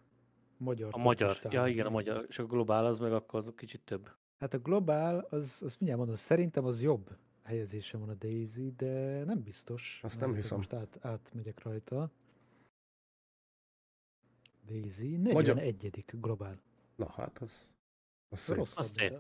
[0.58, 1.40] magyar A magyar.
[1.50, 2.26] Ja, igen, a magyar.
[2.28, 4.12] És a globál az meg akkor az kicsit több.
[4.40, 9.24] Hát a globál, az, az mindjárt mondom, szerintem az jobb helyezése van a Daisy, de
[9.24, 10.00] nem biztos.
[10.04, 10.58] Azt nem hiszem.
[10.58, 12.12] Most át, átmegyek rajta.
[14.66, 16.06] Daisy, Magyar- 41.
[16.12, 16.62] globál.
[16.96, 17.74] Na hát, az,
[18.30, 18.56] az szép.
[18.56, 18.78] Rossz.
[18.78, 19.18] Az szép.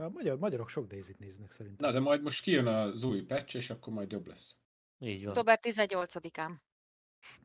[0.00, 1.86] A magyar, magyarok sok Daisy-t néznek szerintem.
[1.86, 4.56] Na, de majd most kijön az új patch, és akkor majd jobb lesz.
[4.98, 5.28] Így van.
[5.28, 6.50] Október 18-án.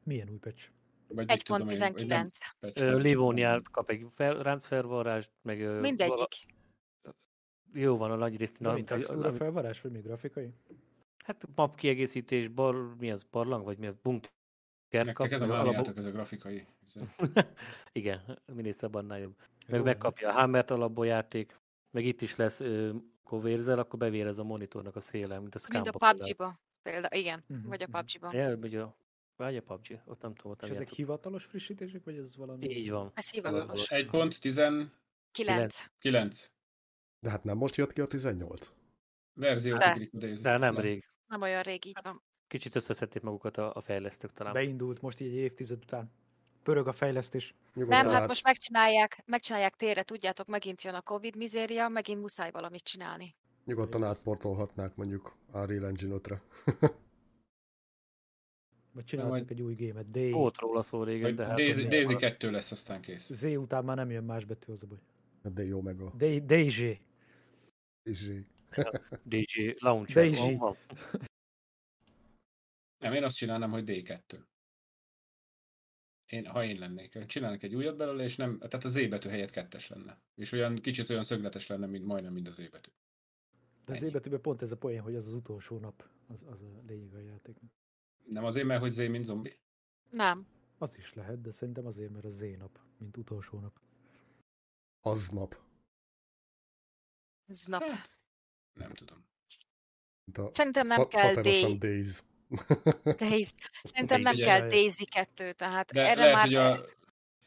[0.03, 0.70] Milyen új patch?
[1.08, 2.30] Vagy mit tudom én, vagy nem 1.19.
[2.60, 5.60] patch, Ö, hanem- Livónia kap egy fel, ráncfelvarrást, meg...
[5.60, 6.45] ö, vala- Mindegyik.
[7.74, 8.60] Jó van a nagy részt.
[8.60, 10.53] Na, mint textúra ami- felvarás, vagy még grafikai?
[11.26, 14.30] Hát map kiegészítés, bar, mi az, barlang, vagy mi az, bunker
[14.89, 15.06] kap.
[15.06, 16.66] Nektek ez a meg alapú- ez a grafikai.
[16.86, 17.26] Ez a-
[17.91, 19.36] Igen, minél szebb, annál jobb.
[19.68, 21.60] Meg Jó, megkapja a Hammert alapból játék,
[21.96, 22.60] meg itt is lesz,
[23.24, 25.91] akkor vérzel, akkor bevérez a monitornak a széle, mint a Mind a.
[25.91, 26.60] PUBG-ba.
[26.82, 27.98] Például, igen, Mhm, vagy a mhm.
[27.98, 28.36] PUBG-ban.
[28.36, 28.98] Ja, vagy a,
[29.36, 32.70] vagy a PUBG, ott nem tudom, ott És ezek hivatalos frissítések, vagy ez valami?
[32.70, 33.12] Így van.
[33.14, 33.88] Ez hivatalos.
[33.88, 36.52] 1.19 9.
[37.20, 38.74] De hát nem most jött ki a 18?
[39.34, 39.98] verzió De.
[40.41, 41.10] De nem rég.
[41.28, 42.24] Nem olyan rég, így van.
[42.48, 44.54] Kicsit összeszedték magukat a, a fejlesztők talán.
[44.54, 46.12] Beindult most így egy évtized után.
[46.66, 47.53] Pörög a fejlesztés.
[47.74, 52.20] Nyugodtan Nem, hát át- most megcsinálják, megcsinálják térre, tudjátok, megint jön a Covid mizéria, megint
[52.22, 53.36] muszáj valamit csinálni.
[53.66, 56.41] Nyugodtan átportolhatnák mondjuk Unreal Engine 5-re.
[58.91, 60.11] Vagy csináltak majd- egy új gémet.
[60.11, 60.32] D.
[60.32, 61.55] Volt róla szó régen, de hát...
[61.55, 63.34] Daisy, az- Daisy 2 lesz, aztán kész.
[63.34, 64.97] Z után már nem jön más betű, az a baj.
[65.53, 66.99] De jó meg a D- Daisy.
[68.03, 68.45] izé.
[69.24, 70.57] DJ Launcher.
[70.57, 70.78] Van.
[72.97, 74.39] Nem, én azt csinálnám, hogy D2.
[76.26, 79.49] Én, ha én lennék, csinálnak egy újat belőle, és nem, tehát a Z betű helyett
[79.49, 80.19] kettes lenne.
[80.36, 82.89] És olyan kicsit olyan szögletes lenne, mint majdnem, mint az Z betű.
[83.86, 84.11] De az Ennyi.
[84.11, 86.09] betűben pont ez a poén, hogy az az utolsó nap.
[86.28, 87.71] Az, az a lényeg a játéknak.
[88.26, 89.59] Nem azért, mert hogy Z, mint zombi.
[90.09, 90.47] Nem.
[90.78, 93.80] Az is lehet, de szerintem azért, mert a Z nap, mint utolsó nap.
[95.01, 95.61] Aznap.
[97.47, 97.84] Znap.
[98.73, 99.26] Nem tudom.
[100.34, 101.78] A Szerintem nem fa- kell D.
[101.78, 102.23] Days.
[103.18, 103.56] Daisy.
[103.84, 104.68] Szerintem nem kell.
[104.68, 106.86] Daisy 2, tehát De erre lehet, már, hogy a...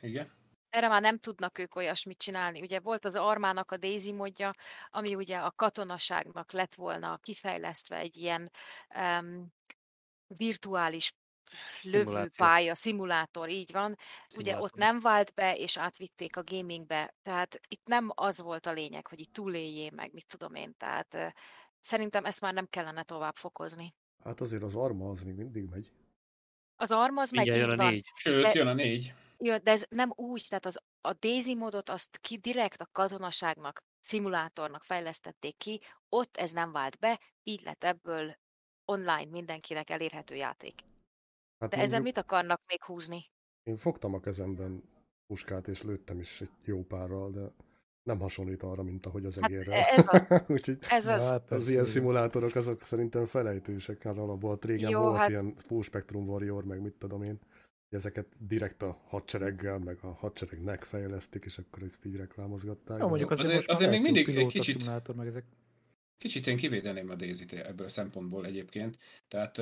[0.00, 0.36] Igen?
[0.70, 2.60] erre már nem tudnak ők olyasmit csinálni.
[2.60, 4.50] Ugye volt az Armának a Daisy modja,
[4.90, 8.50] ami ugye a katonaságnak lett volna kifejlesztve egy ilyen
[8.94, 9.52] um,
[10.26, 11.12] virtuális
[11.82, 13.90] lövőpálya, szimulátor, így van.
[13.90, 14.62] Ugye Szimulátor.
[14.62, 17.14] ott nem vált be, és átvitték a gamingbe.
[17.22, 20.74] Tehát itt nem az volt a lényeg, hogy itt túléljé meg, mit tudom én.
[20.76, 21.32] Tehát eh,
[21.80, 23.94] szerintem ezt már nem kellene tovább fokozni.
[24.28, 25.90] Hát azért az arma az még mindig megy.
[26.76, 27.92] Az arma az meg Mindjárt így jön a van.
[27.92, 28.10] négy.
[28.14, 29.14] Sőt, De- jön a négy.
[29.38, 33.82] Jó, de ez nem úgy, tehát az, a Daisy modot azt ki direkt a katonaságnak,
[34.00, 38.36] szimulátornak fejlesztették ki, ott ez nem vált be, így lett ebből
[38.84, 40.80] online mindenkinek elérhető játék.
[41.58, 43.24] Hát De ezen mondjuk mit akarnak még húzni?
[43.62, 44.82] Én fogtam a kezemben
[45.26, 47.52] puskát, és lőttem is egy jó párral, de
[48.08, 49.86] nem hasonlít arra, mint ahogy az Hát egérre.
[49.88, 50.26] ez az.
[50.48, 51.34] Úgyhogy Ez az.
[51.48, 56.28] Az ilyen szimulátorok azok szerintem felejtősek, hát alapból régen Jó, volt hát- ilyen Full Spectrum
[56.28, 57.38] Warrior, meg mit tudom én,
[57.88, 62.98] hogy ezeket direkt a hadsereggel, meg a hadseregnek fejlesztik, és akkor ezt így reklámozgatták.
[62.98, 65.44] Ja, mondjuk azért, Azért- már azért még mindig egy kicsit- szimulátor, meg ezek.
[66.18, 68.98] Kicsit én kivédeném a Daisy-t ebből a szempontból egyébként.
[69.28, 69.56] Tehát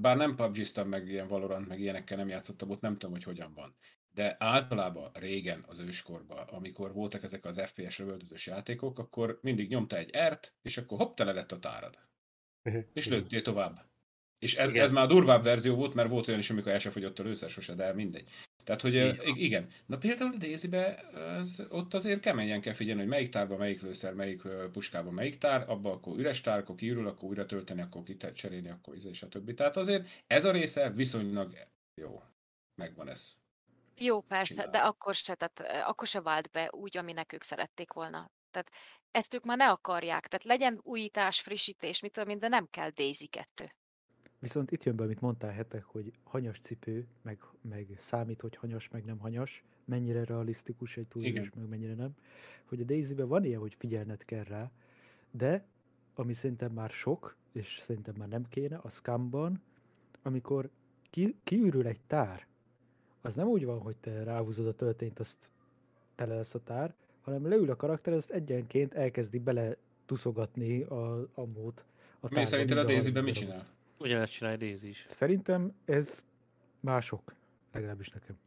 [0.00, 3.52] bár nem pubg meg ilyen Valorant, meg ilyenekkel nem játszottam, ott nem tudom, hogy hogyan
[3.54, 3.74] van.
[4.18, 9.96] De általában régen, az őskorban, amikor voltak ezek az FPS lövöldözős játékok, akkor mindig nyomta
[9.96, 11.98] egy R-t, és akkor hopp, tele lett a tárad.
[12.94, 13.18] És Igen.
[13.18, 13.84] lőttél tovább.
[14.38, 14.84] És ez, Igen.
[14.84, 17.22] ez már a durvább verzió volt, mert volt olyan is, amikor el se fogyott a
[17.22, 18.30] lőszer sose, de mindegy.
[18.64, 19.70] Tehát, hogy ö, igen.
[19.86, 20.96] Na például a Daisy-be
[21.36, 25.38] ez, ott azért keményen kell figyelni, hogy melyik tárban melyik lőszer, melyik ö, puskában melyik
[25.38, 28.02] tár, abban akkor üres tár, akkor kiürül, akkor újra tölteni, akkor
[28.34, 29.54] cserélni, akkor izé, és a többi.
[29.54, 32.22] Tehát azért ez a része viszonylag jó.
[32.74, 33.37] Megvan ez.
[33.98, 34.70] Jó, persze, Csinál.
[34.70, 38.30] de akkor se, tehát eh, akkor se vált be úgy, aminek ők szerették volna.
[38.50, 38.70] Tehát
[39.10, 40.26] ezt ők már ne akarják.
[40.26, 43.72] Tehát legyen újítás, frissítés, mit tudom én, de nem kell Daisy 2.
[44.38, 48.88] Viszont itt jön be, amit mondtál hetek, hogy hanyas cipő, meg, meg számít, hogy hanyas,
[48.88, 52.14] meg nem hanyas, mennyire realisztikus egy túlélés, meg mennyire nem.
[52.64, 54.70] Hogy a Daisy-ben van ilyen, hogy figyelned kell rá,
[55.30, 55.66] de
[56.14, 59.62] ami szerintem már sok, és szerintem már nem kéne, a Scumban,
[60.22, 60.70] amikor
[61.10, 62.46] ki, kiürül egy tár,
[63.22, 65.50] az nem úgy van, hogy te ráhúzod a töltényt, azt
[66.14, 71.84] tele lesz a tár, hanem leül a karakter, azt egyenként elkezdi bele tuszogatni a ammót.
[72.20, 73.66] A Mi szerinted a Daisy-ben 30 mit csinál?
[73.98, 75.04] Ugyanezt csinálja Daisy is.
[75.08, 76.22] Szerintem ez
[76.80, 77.34] mások,
[77.72, 78.38] legalábbis nekem.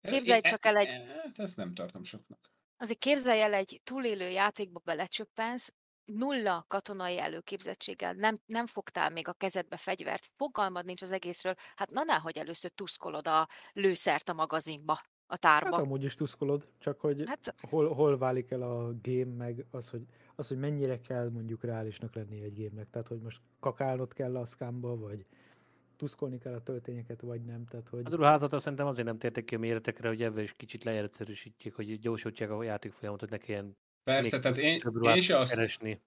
[0.00, 2.50] Képzelj csak el egy- Hát ezt nem tartom soknak.
[2.76, 5.74] Azért képzelj el egy túlélő játékba belecsöppensz,
[6.12, 11.90] nulla katonai előképzettséggel, nem, nem fogtál még a kezedbe fegyvert, fogalmad nincs az egészről, hát
[11.90, 15.76] na hogy először tuszkolod a lőszert a magazinba, a Hát tárba.
[15.76, 20.02] amúgy is tuszkolod, csak hogy Hát hol, hol válik el a game, meg az hogy,
[20.34, 22.90] az, hogy mennyire kell mondjuk reálisnak lenni egy gémnek.
[22.90, 25.26] Tehát, hogy most kakálnod kell a szkámba, vagy
[25.96, 27.64] tuszkolni kell a töltényeket, vagy nem.
[27.66, 30.84] Tehát, hogy A ruházatra szerintem azért nem tértek ki a méretekre, hogy ebben is kicsit
[30.84, 33.76] leegyszerűsítjék, hogy gyorsítják a játék folyamatot, ne kelljen
[34.14, 36.00] Persze, tehát én, én se azt, keresni.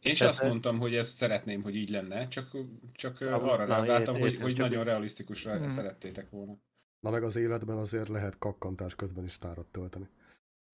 [0.00, 2.56] Én sem azt mondtam, hogy ezt szeretném, hogy így lenne, csak,
[2.92, 5.68] csak Na, arra na, reagáltam, értem, hogy, értem, hogy csak nagyon realisztikusra Mhm.
[5.68, 6.56] szerettétek volna.
[7.00, 10.08] Na meg az életben azért lehet kakkantás közben is tárat tölteni.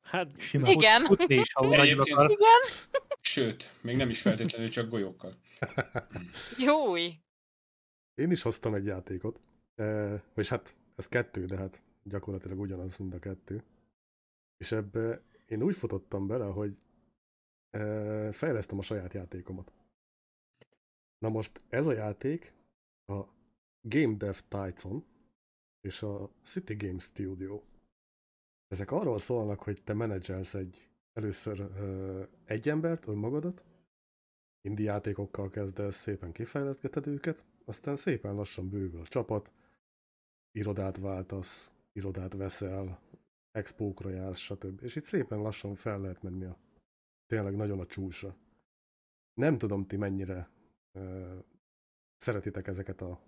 [0.01, 0.70] Hát Simán.
[0.70, 1.05] Igen.
[1.05, 2.33] futni is, ha akarsz.
[2.33, 2.49] igen,
[3.20, 5.35] Sőt, még nem is feltétlenül csak golyókkal.
[6.66, 6.97] jó.
[8.14, 9.41] Én is hoztam egy játékot,
[9.75, 13.62] e, és hát ez kettő, de hát gyakorlatilag ugyanaz mind a kettő.
[14.57, 15.20] És ebbe
[15.55, 16.77] én úgy futottam bele, hogy
[17.71, 19.73] e, fejlesztem a saját játékomat.
[21.19, 22.55] Na most ez a játék
[23.07, 23.23] a
[23.81, 25.05] Game Dev Tyson
[25.81, 27.63] és a City Game Studio.
[28.69, 33.65] Ezek arról szólnak, hogy te menedzselsz egy először ö, egy embert, önmagadat,
[34.61, 39.53] indie játékokkal kezdesz, szépen kifejleszgeted őket, aztán szépen lassan bővül a csapat,
[40.53, 43.01] irodát váltasz, irodát veszel,
[43.55, 44.83] expókra jársz, stb.
[44.83, 46.59] És itt szépen lassan fel lehet menni a
[47.27, 48.37] tényleg nagyon a csúcsra.
[49.35, 50.49] Nem tudom ti mennyire
[50.93, 51.45] uh,
[52.17, 53.21] szeretitek ezeket a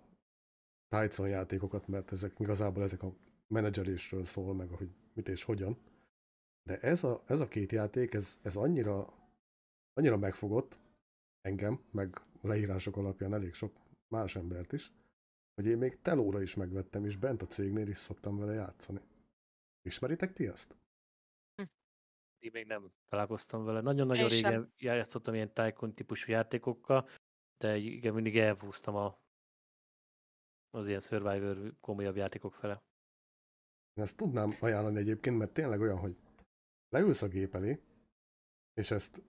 [0.87, 3.13] Tyson játékokat, mert ezek igazából ezek a
[3.47, 5.77] menedzselésről szól, meg hogy mit és hogyan.
[6.63, 9.13] De ez a, ez a két játék, ez, ez annyira,
[9.93, 10.77] annyira megfogott
[11.41, 13.73] engem, meg leírások alapján elég sok
[14.07, 14.91] más embert is,
[15.55, 19.01] hogy én még telóra is megvettem, és bent a cégnél is szoktam vele játszani.
[19.87, 20.75] Ismeritek ti ezt?
[22.39, 23.81] Én még nem találkoztam vele.
[23.81, 24.51] Nagyon-nagyon Én sem.
[24.51, 27.09] régen játszottam ilyen Tycoon típusú játékokkal,
[27.57, 29.19] de igen, mindig elvúztam a,
[30.69, 32.83] az ilyen Survivor komolyabb játékok fele.
[33.93, 36.17] Ezt tudnám ajánlani egyébként, mert tényleg olyan, hogy
[36.89, 37.81] leülsz a gép elé,
[38.73, 39.21] és ezt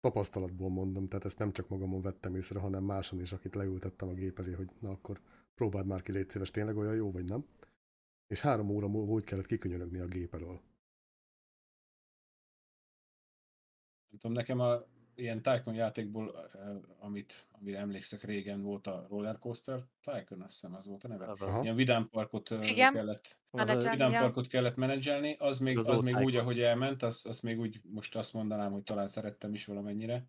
[0.00, 4.14] tapasztalatból mondom, tehát ezt nem csak magamon vettem észre, hanem máson is, akit leültettem a
[4.14, 5.20] gép elé, hogy na akkor
[5.54, 7.46] próbáld már ki, légy szíves, tényleg olyan jó, vagy nem.
[8.26, 10.60] És három óra múlva úgy kellett kikönyörögni a gép elől.
[14.08, 16.50] Nem tudom, nekem a ilyen Tycoon játékból,
[16.98, 21.26] amit, amire emlékszek régen volt a Roller Coaster Tycoon, azt hiszem az volt a neve.
[21.26, 21.48] Azaz.
[21.48, 21.62] Aha.
[21.62, 22.92] Ilyen vidámparkot Igen.
[22.92, 26.24] kellett vidámparkot kellett menedzselni, az még, Az az még Tycoon.
[26.24, 30.26] úgy, ahogy elment, az, az még úgy, most azt mondanám, hogy talán szerettem is valamennyire.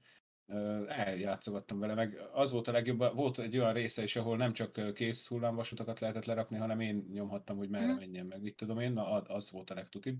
[0.87, 4.93] Eljátszogattam vele, meg az volt a legjobb, volt egy olyan része is, ahol nem csak
[4.93, 7.95] kész hullámvasutakat lehetett lerakni, hanem én nyomhattam, hogy merre Mhm.
[7.95, 10.17] menjen meg, mit tudom én, na a- az volt a legtutibb.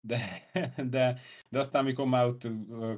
[0.00, 0.50] De,
[0.90, 2.48] de, de aztán, amikor már ott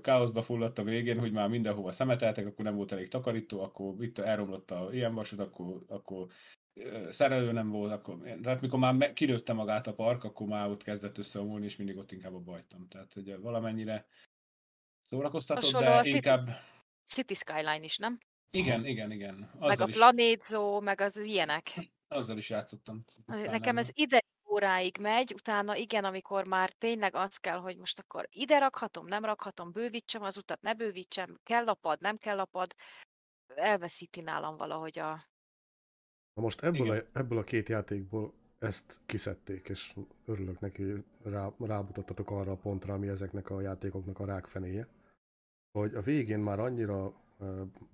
[0.01, 4.19] káoszba fulladt a végén, hogy már mindenhova szemeteltek, akkor nem volt elég takarító, akkor itt
[4.19, 6.27] elromlott a ilyen vasút, akkor, akkor
[7.11, 11.19] szerelő nem volt, akkor, tehát mikor már kinőtte magát a park, akkor már ott kezdett
[11.19, 12.89] összeomolni, és mindig ott inkább abba hagytam.
[12.89, 14.07] Tehát ugye valamennyire
[15.15, 16.49] szórakoztatott, Hasonló de a City- inkább...
[17.05, 18.19] City Skyline is, nem?
[18.51, 19.35] Igen, igen, igen.
[19.35, 20.51] Meg a Azzal is,
[20.81, 21.75] meg az ilyenek.
[22.09, 23.05] azzal is játszottam.
[23.27, 27.99] Aztán Nekem ez ide óráig megy, utána igen, amikor már tényleg az kell, hogy most
[27.99, 32.75] akkor ide rakhatom, nem rakhatom, bővítsem az utat, ne bővítsem, kell lapad, nem kell lapad,
[33.55, 35.25] elveszíti nálam valahogy a...
[36.35, 39.95] Na most ebből a, ebből a két játékból ezt kiszedték, és
[40.25, 44.89] örülök neki, rá, rámutattatok arra a pontra, ami ezeknek a játékoknak a rákfenéje,
[45.79, 47.23] hogy a végén már annyira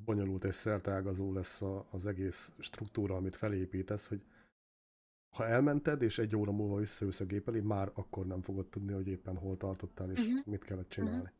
[0.04, 4.22] bonyolult és szertágazó lesz a, az egész struktúra, amit felépítesz, hogy
[5.36, 8.92] ha elmented, és egy óra múlva visszajössz a gép elé, már akkor nem fogod tudni,
[8.92, 10.50] hogy éppen hol tartottál, és Mhm.
[10.50, 11.30] mit kellett csinálni.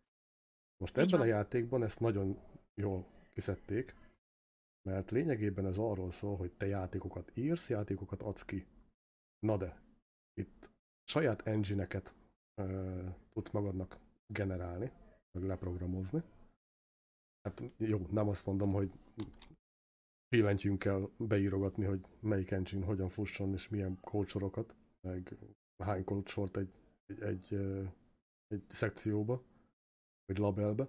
[0.76, 1.26] Most Így ebben a van.
[1.26, 2.38] játékban ezt nagyon
[2.74, 3.94] jól kiszedték,
[4.82, 8.66] mert lényegében ez arról szól, hogy te játékokat írsz, játékokat adsz ki.
[9.38, 9.80] Na de,
[10.34, 10.70] itt
[11.04, 12.14] saját engine-eket
[12.56, 14.90] uh, tudsz magadnak generálni,
[15.32, 16.22] meg leprogramozni.
[17.42, 18.92] Hát jó, nem azt mondom, hogy
[20.28, 25.36] billentyűn kell beírogatni, hogy melyik engine hogyan fusson, és milyen kódsorokat, meg
[25.82, 26.72] hány kódsort egy,
[27.06, 27.54] egy, egy,
[28.46, 29.42] egy szekcióba,
[30.24, 30.88] vagy labelbe,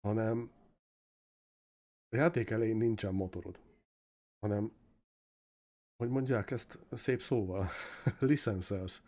[0.00, 0.50] hanem
[2.08, 3.60] a játék elején nincsen motorod,
[4.38, 4.72] hanem,
[5.96, 7.68] hogy mondják ezt szép szóval,
[8.20, 9.02] licenszelsz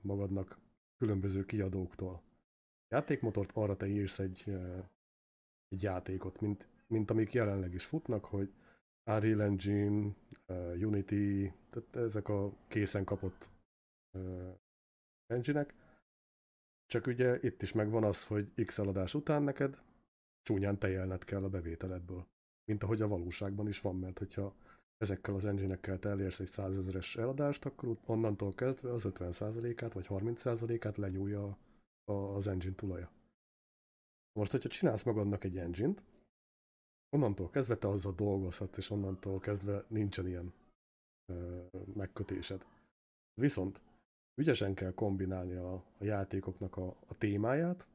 [0.00, 0.58] magadnak
[0.96, 2.22] különböző kiadóktól.
[2.90, 4.44] Játékmotort arra te írsz egy,
[5.68, 8.52] egy játékot, mint, mint amik jelenleg is futnak, hogy
[9.04, 10.14] Unreal Engine,
[10.74, 13.50] Unity, tehát ezek a készen kapott
[14.10, 14.50] ö,
[15.26, 15.74] engine-ek.
[16.86, 19.78] Csak ugye itt is megvan az, hogy X eladás után neked
[20.42, 22.26] csúnyán tejelned kell a bevételedből.
[22.64, 24.54] Mint ahogy a valóságban is van, mert hogyha
[24.96, 30.96] ezekkel az engine-ekkel te elérsz egy százezeres eladást, akkor onnantól kezdve az 50%-át vagy 30%-át
[30.96, 31.58] lenyúlja
[32.10, 33.10] az engine tulaja.
[34.32, 36.04] Most, hogyha csinálsz magadnak egy engine-t,
[37.16, 40.52] onnantól kezdve te azzal dolgozhatsz, és onnantól kezdve nincsen ilyen
[41.32, 41.62] ö,
[41.94, 42.66] megkötésed.
[43.34, 43.80] Viszont
[44.40, 47.86] ügyesen kell kombinálni a, a játékoknak a, a témáját,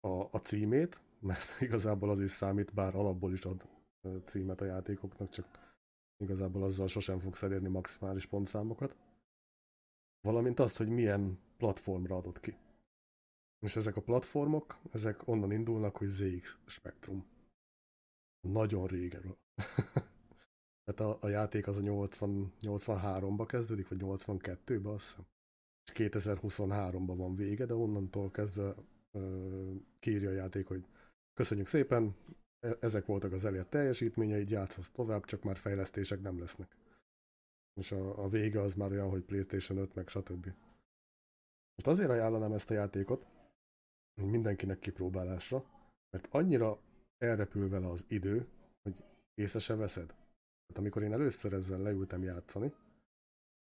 [0.00, 3.68] a, a címét, mert igazából az is számít, bár alapból is ad
[4.24, 5.74] címet a játékoknak, csak
[6.16, 8.96] igazából azzal sosem fogsz elérni maximális pontszámokat.
[10.20, 12.56] Valamint azt, hogy milyen platformra adod ki.
[13.60, 17.26] És ezek a platformok, ezek onnan indulnak, hogy ZX Spectrum.
[18.40, 19.36] Nagyon régen.
[20.84, 25.26] Tehát a, a játék az a 80, 83-ba kezdődik, vagy 82-be azt hiszem.
[25.84, 28.74] És 2023-ban van vége, de onnantól kezdve
[29.12, 30.86] ö, kírja a játék, hogy
[31.34, 32.16] köszönjük szépen,
[32.60, 36.76] e- ezek voltak az elért teljesítményeid, játszhatsz tovább, csak már fejlesztések nem lesznek.
[37.74, 40.44] És a, a vége az már olyan, hogy PlayStation 5, meg stb.
[41.74, 43.26] Most azért ajánlanám ezt a játékot,
[44.26, 45.64] mindenkinek kipróbálásra,
[46.10, 46.78] mert annyira
[47.18, 48.48] elrepül vele az idő,
[48.82, 49.04] hogy
[49.34, 50.06] észre se veszed.
[50.06, 52.72] Tehát amikor én először ezzel leültem játszani,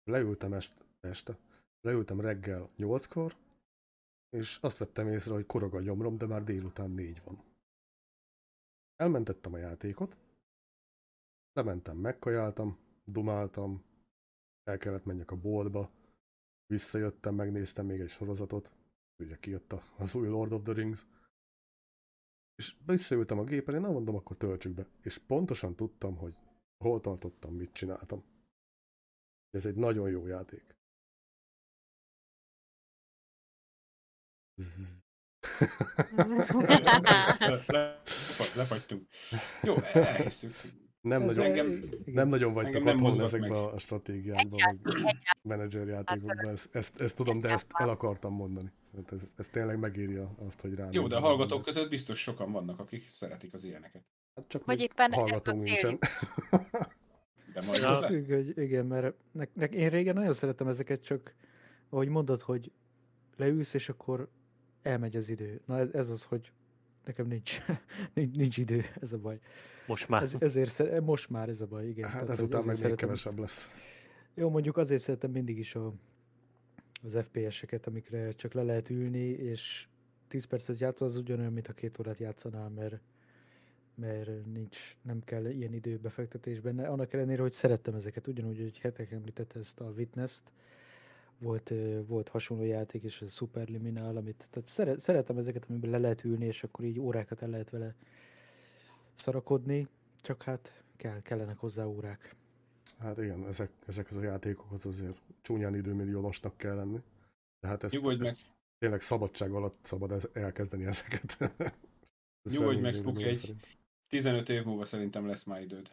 [0.05, 1.39] leültem est, este,
[1.81, 3.37] leültem reggel 8-kor,
[4.31, 7.43] és azt vettem észre, hogy korog a gyomrom, de már délután 4 van.
[8.97, 10.17] Elmentettem a játékot,
[11.53, 13.85] lementem, megkajáltam, dumáltam,
[14.63, 15.91] el kellett menjek a boltba,
[16.67, 18.73] visszajöttem, megnéztem még egy sorozatot,
[19.19, 21.07] ugye kijött az új Lord of the Rings,
[22.55, 24.87] és visszaültem a gép elé, na mondom, akkor töltsük be.
[25.03, 26.35] És pontosan tudtam, hogy
[26.85, 28.25] hol tartottam, mit csináltam.
[29.51, 30.77] Ez egy nagyon jó játék.
[38.55, 39.09] Lefagytunk.
[39.63, 40.53] Jó, elhiszük.
[41.09, 43.73] Nem, Ez nagyon, engem- nem nagyon vagytok engem nem otthon ezekben meg.
[43.75, 46.49] a stratégiákban, meg menedzser játékokban.
[46.49, 48.73] Ezt, ezt, ezt tudom, de ezt el akartam mondani.
[48.97, 50.89] Hát ez, ez tényleg megéri a- azt, hogy rá.
[50.91, 54.03] Jó, de a hallgatók között biztos sokan vannak, akik szeretik az ilyeneket.
[54.35, 55.99] Hát csak Vagy éppen hallgatónk nincsen.
[57.55, 58.03] De majd Ja.
[58.03, 61.35] Függ, hogy igen, mert ne, ne, én régen nagyon szeretem ezeket, csak
[61.89, 62.73] ahogy mondod, hogy
[63.37, 64.29] leülsz, és akkor
[64.83, 65.61] elmegy az idő.
[65.67, 66.53] Na ez, ez az, hogy
[67.05, 67.59] nekem nincs,
[68.15, 69.39] nincs, nincs idő, ez a baj.
[69.89, 70.23] Most már.
[70.23, 72.09] Ez, ezért szer- most már ez a baj, igen.
[72.09, 73.71] Hát Tehát, ezután meg még szeretem- kevesebb lesz.
[74.35, 75.93] Jó, mondjuk azért szeretem mindig is a,
[77.03, 79.87] az FPS-eket, amikre csak le lehet ülni, és
[80.29, 83.01] 10 percet játszol, az ugyanolyan, mint a két órát játszanál, mert,
[83.95, 86.89] mert nincs, nem kell ilyen időbefektetés benne.
[86.89, 90.53] Annak ellenére, hogy szerettem ezeket, ugyanúgy, hogy hetek említette ezt a Witness-t,
[91.39, 91.73] volt,
[92.07, 96.45] volt hasonló játék, és a Superliminal, amit, tehát szeret, szeretem ezeket, amiben le lehet ülni,
[96.45, 97.95] és akkor így órákat el lehet vele
[99.19, 99.89] szarakodni,
[100.21, 102.35] csak hát kell, kellenek hozzá órák.
[102.99, 107.01] Hát igen, ezek, ezek az a játékokhoz azért csúnyán időmilliómosnak kell lenni.
[107.61, 108.41] De hát ezt, Nyugodj meg, ezt
[108.79, 111.37] tényleg szabadság alatt szabad ez- elkezdeni ezeket.
[112.43, 113.79] Ez nyugodj meg, Spuki, egy szerint.
[114.09, 115.91] 15 év múlva szerintem lesz már időd.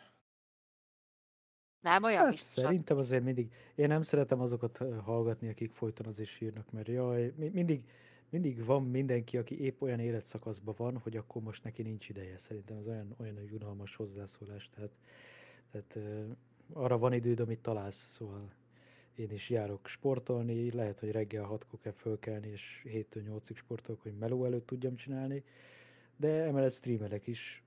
[1.82, 2.64] Nem olyan Hát biztos.
[2.64, 6.88] szerintem azért mindig, én nem szeretem azokat ö, hallgatni, akik folyton az is sírnak, mert
[6.88, 7.90] jaj, mi- mindig,
[8.36, 12.38] mindig van mindenki, aki épp olyan életszakaszban van, hogy akkor most neki nincs ideje.
[12.38, 14.92] Szerintem ez olyan, olyan egy unalmas hozzászólás, tehát,
[15.72, 16.32] tehát ö,
[16.74, 18.54] arra van időd, amit találsz, szóval
[19.16, 24.18] én is járok sportolni, lehet, hogy reggel hatkor kell fölkelni, és 7-től 8-ig sportolok, hogy
[24.18, 25.44] meló előtt tudjam csinálni,
[26.18, 27.64] de emellett streamelek is,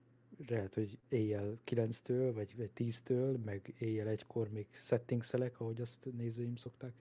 [0.46, 6.56] lehet, hogy éjjel 9-től, vagy, vagy 10-től, meg éjjel egykor még settingszelek, ahogy azt nézőim
[6.56, 6.92] szokták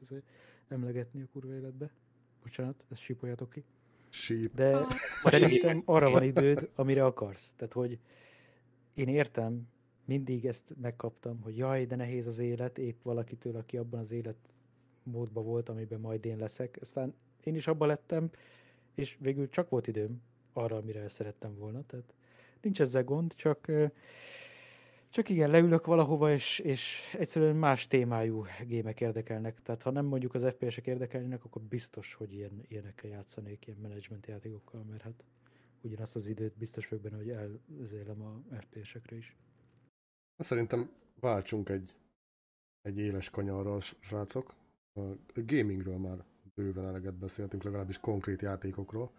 [0.67, 1.91] emlegetni a kurva életbe.
[2.47, 3.63] Bocsánat, ezt sípoljátok ki.
[4.09, 4.55] Síp.
[4.55, 4.87] De Ah.
[5.21, 7.53] szerintem arra van időd, amire akarsz.
[7.55, 7.99] Tehát, hogy
[8.93, 9.67] én értem,
[10.05, 15.43] mindig ezt megkaptam, hogy jaj, de nehéz az élet, épp valakitől, aki abban az életmódban
[15.43, 16.77] volt, amiben majd én leszek.
[16.81, 18.29] Aztán én is abban lettem,
[18.95, 20.21] és végül csak volt időm
[20.53, 21.83] arra, amire szerettem volna.
[21.85, 22.13] Tehát
[22.61, 23.71] nincs ezzel gond, csak,
[25.09, 29.61] csak igen, leülök valahova, és, és egyszerűen más témájú gémek érdekelnek.
[29.61, 34.25] Tehát ha nem mondjuk az FPS-ek érdekelnének, akkor biztos, hogy ilyen, ilyenekkel játszanék, ilyen menedzsment
[34.25, 35.23] játékokkal, mert hát
[35.81, 39.35] ugyanazt az időt biztos vagyok benne, hogy elzélem a FPS-ekre is.
[40.37, 41.95] Szerintem váltsunk egy,
[42.81, 44.55] egy éles kanyarra, srácok.
[44.93, 45.01] A
[45.33, 46.23] gamingről már
[46.55, 49.11] bőven eleget beszéltünk, legalábbis konkrét játékokról.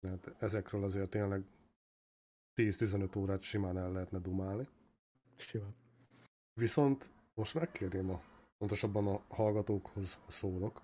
[0.00, 1.44] Tehát ezekről azért tényleg
[2.56, 4.68] 10-15 órát simán el lehetne dumálni.
[5.36, 5.74] Simán.
[6.54, 8.22] Viszont most megkérném a,
[8.58, 10.82] pontosabban a hallgatókhoz szólok,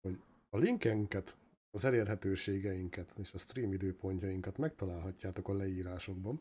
[0.00, 1.36] hogy a linkenket,
[1.70, 6.40] az elérhetőségeinket és a stream időpontjainkat megtalálhatjátok a leírásokban.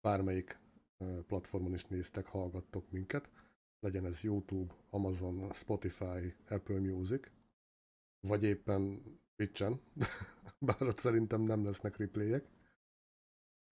[0.00, 0.58] Bármelyik
[1.26, 3.28] platformon is néztek, hallgattok minket.
[3.80, 7.30] Legyen ez YouTube, Amazon, Spotify, Apple Music,
[8.20, 9.02] vagy éppen
[9.36, 9.80] Twitch-en,
[10.66, 12.44] bár ott szerintem nem lesznek replayek.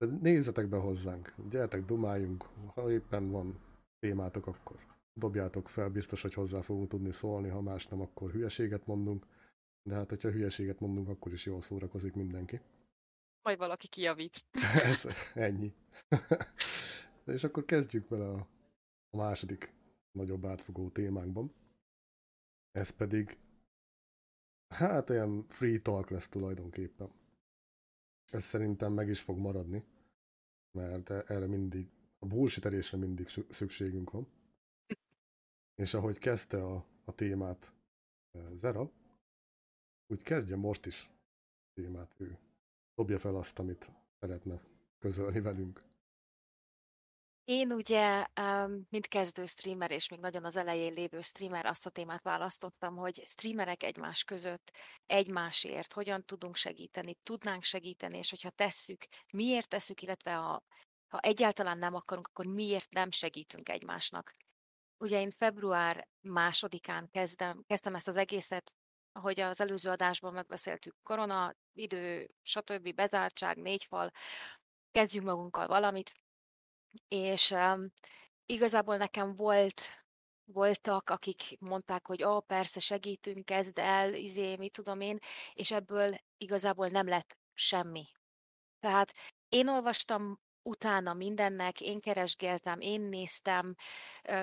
[0.00, 2.42] De nézzetek be hozzánk, gyertek, dumáljunk,
[2.74, 3.60] ha éppen van
[3.98, 8.86] témátok, akkor dobjátok fel, biztos, hogy hozzá fogunk tudni szólni, ha más nem, akkor hülyeséget
[8.86, 9.26] mondunk,
[9.82, 12.60] de hát, hogyha hülyeséget mondunk, akkor is jól szórakozik mindenki.
[13.42, 14.44] Majd valaki kijavít.
[14.90, 15.74] Ez ennyi.
[17.24, 18.46] De és akkor kezdjük bele a,
[19.10, 19.72] a második
[20.12, 21.54] nagyobb átfogó témánkban.
[22.70, 23.38] Ez pedig
[24.74, 27.10] hát olyan free talk lesz tulajdonképpen.
[28.30, 29.84] Ez szerintem meg is fog maradni,
[30.70, 34.26] mert e- erre mindig, a bullshiterésre mindig szü- szükségünk van.
[35.74, 37.72] És ahogy kezdte a, a témát
[38.32, 38.90] eh, Zera,
[40.06, 41.10] úgy kezdje most is
[41.68, 42.38] a témát ő.
[42.94, 44.60] Dobja fel azt, amit szeretne
[44.98, 45.89] közölni velünk.
[47.50, 48.26] Én ugye,
[48.88, 53.22] mint kezdő streamer, és még nagyon az elején lévő streamer, azt a témát választottam, hogy
[53.26, 54.70] streamerek egymás között
[55.06, 60.62] egymásért hogyan tudunk segíteni, tudnánk segíteni, és hogyha tesszük, miért tesszük, illetve ha,
[61.08, 64.34] ha egyáltalán nem akarunk, akkor miért nem segítünk egymásnak.
[64.98, 68.72] Ugye én február másodikán kezdem, kezdtem ezt az egészet,
[69.12, 74.10] ahogy az előző adásban megbeszéltük, korona, idő, stb., bezártság, négy fal,
[74.90, 76.12] kezdjünk magunkkal valamit,
[77.08, 77.92] és um,
[78.46, 79.80] igazából nekem volt,
[80.44, 85.18] voltak, akik mondták, hogy ó, persze segítünk, kezd el, izé, mit tudom én,
[85.52, 88.06] és ebből igazából nem lett semmi.
[88.80, 89.12] Tehát
[89.48, 93.74] én olvastam utána mindennek, én keresgéltem, én néztem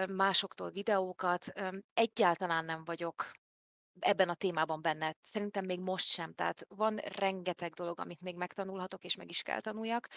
[0.09, 1.45] másoktól videókat,
[1.93, 3.31] egyáltalán nem vagyok
[3.99, 5.15] ebben a témában benne.
[5.21, 6.33] Szerintem még most sem.
[6.33, 10.07] Tehát van rengeteg dolog, amit még megtanulhatok, és meg is kell tanuljak,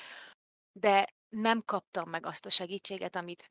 [0.72, 3.50] de nem kaptam meg azt a segítséget, amit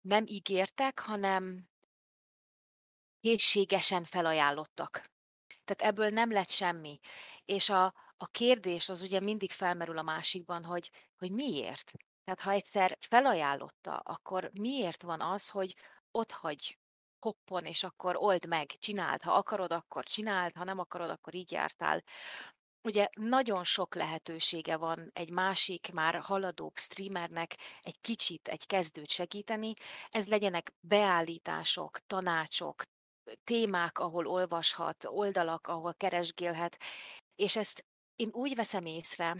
[0.00, 1.68] nem ígértek, hanem
[3.20, 5.10] készségesen felajánlottak.
[5.64, 6.98] Tehát ebből nem lett semmi.
[7.44, 7.84] És a,
[8.16, 11.92] a kérdés az ugye mindig felmerül a másikban, hogy, hogy miért?
[12.24, 15.76] Tehát ha egyszer felajánlotta, akkor miért van az, hogy
[16.10, 16.78] ott hagy
[17.18, 19.22] hoppon, és akkor old meg, csináld.
[19.22, 22.02] Ha akarod, akkor csináld, ha nem akarod, akkor így jártál.
[22.86, 29.74] Ugye nagyon sok lehetősége van egy másik, már haladóbb streamernek egy kicsit egy kezdőt segíteni.
[30.10, 32.82] Ez legyenek beállítások, tanácsok,
[33.44, 36.78] témák, ahol olvashat, oldalak, ahol keresgélhet,
[37.34, 37.84] és ezt
[38.16, 39.36] én úgy veszem észre,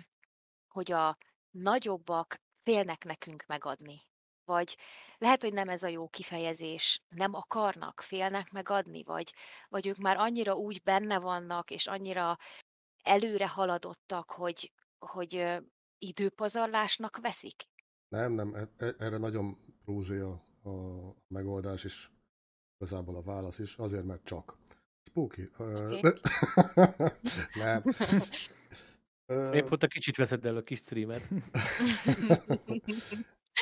[0.69, 1.17] hogy a
[1.51, 4.03] nagyobbak félnek nekünk megadni.
[4.45, 4.77] Vagy
[5.19, 9.35] lehet, hogy nem ez a jó kifejezés, nem akarnak, félnek megadni, vagy,
[9.69, 12.39] vagy ők már annyira úgy benne vannak, és annyira
[13.07, 15.63] előre haladottak, hogy, hogy
[15.99, 17.65] időpazarlásnak veszik.
[18.09, 20.33] Nem, nem, e- e- erre nagyon prózé a,
[20.71, 22.11] a megoldás is,
[22.79, 24.57] igazából a válasz is, azért, mert csak.
[25.09, 25.51] Spooky.
[25.59, 26.01] Oké.
[27.63, 27.83] nem.
[29.53, 31.29] Épp ott a kicsit veszed el a kis streamet.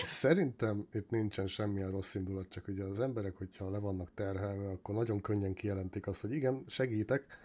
[0.02, 4.94] Szerintem itt nincsen semmilyen rossz indulat, csak ugye az emberek, hogyha le vannak terhelve, akkor
[4.94, 7.38] nagyon könnyen kijelentik azt, hogy igen, segítek,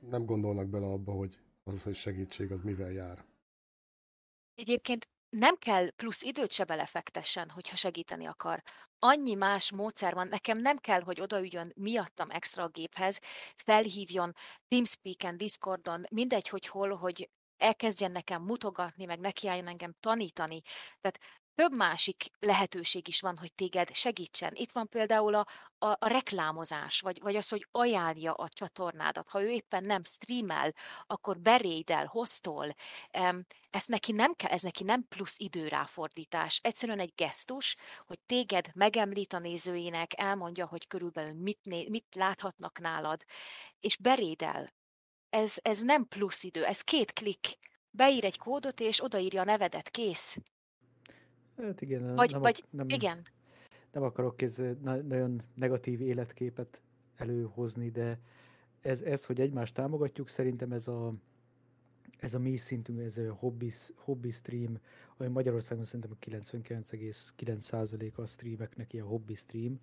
[0.00, 3.24] nem gondolnak bele abba, hogy az, hogy segítség, az mivel jár.
[4.54, 8.62] Egyébként nem kell plusz időt se belefektessen, hogyha segíteni akar.
[8.98, 13.20] Annyi más módszer van, nekem nem kell, hogy odaüljön miattam extra a géphez,
[13.56, 14.32] felhívjon
[14.68, 20.60] Teamspeak-en, Discordon, mindegy, hogy hol, hogy elkezdjen nekem mutogatni, meg nekiálljon engem tanítani.
[21.00, 21.18] Tehát
[21.54, 24.52] több másik lehetőség is van, hogy téged segítsen.
[24.54, 25.46] Itt van például a,
[25.78, 29.28] a, a reklámozás, vagy, vagy az, hogy ajánlja a csatornádat.
[29.28, 30.74] Ha ő éppen nem streamel,
[31.06, 32.74] akkor berédel, hoztol.
[33.70, 36.58] Ezt neki nem kell, ez neki nem plusz időráfordítás.
[36.62, 37.76] Egyszerűen egy gesztus,
[38.06, 43.24] hogy téged megemlít a nézőinek, elmondja, hogy körülbelül mit, né, mit láthatnak nálad,
[43.80, 44.72] és berédel.
[45.30, 47.58] Ez, ez nem plusz idő, ez két klik.
[47.90, 50.38] Beír egy kódot, és odaírja a nevedet, kész.
[51.56, 53.22] Hát igen, Vagy, nem, vagy nem, igen,
[53.92, 56.80] nem akarok ez na- nagyon negatív életképet
[57.16, 58.18] előhozni, de
[58.80, 61.14] ez, ez, hogy egymást támogatjuk, szerintem ez a,
[62.18, 64.78] ez a mi szintünk, ez a hobby, hobby stream,
[65.16, 69.80] ami Magyarországon szerintem a 99,9% a streameknek ilyen hobby stream,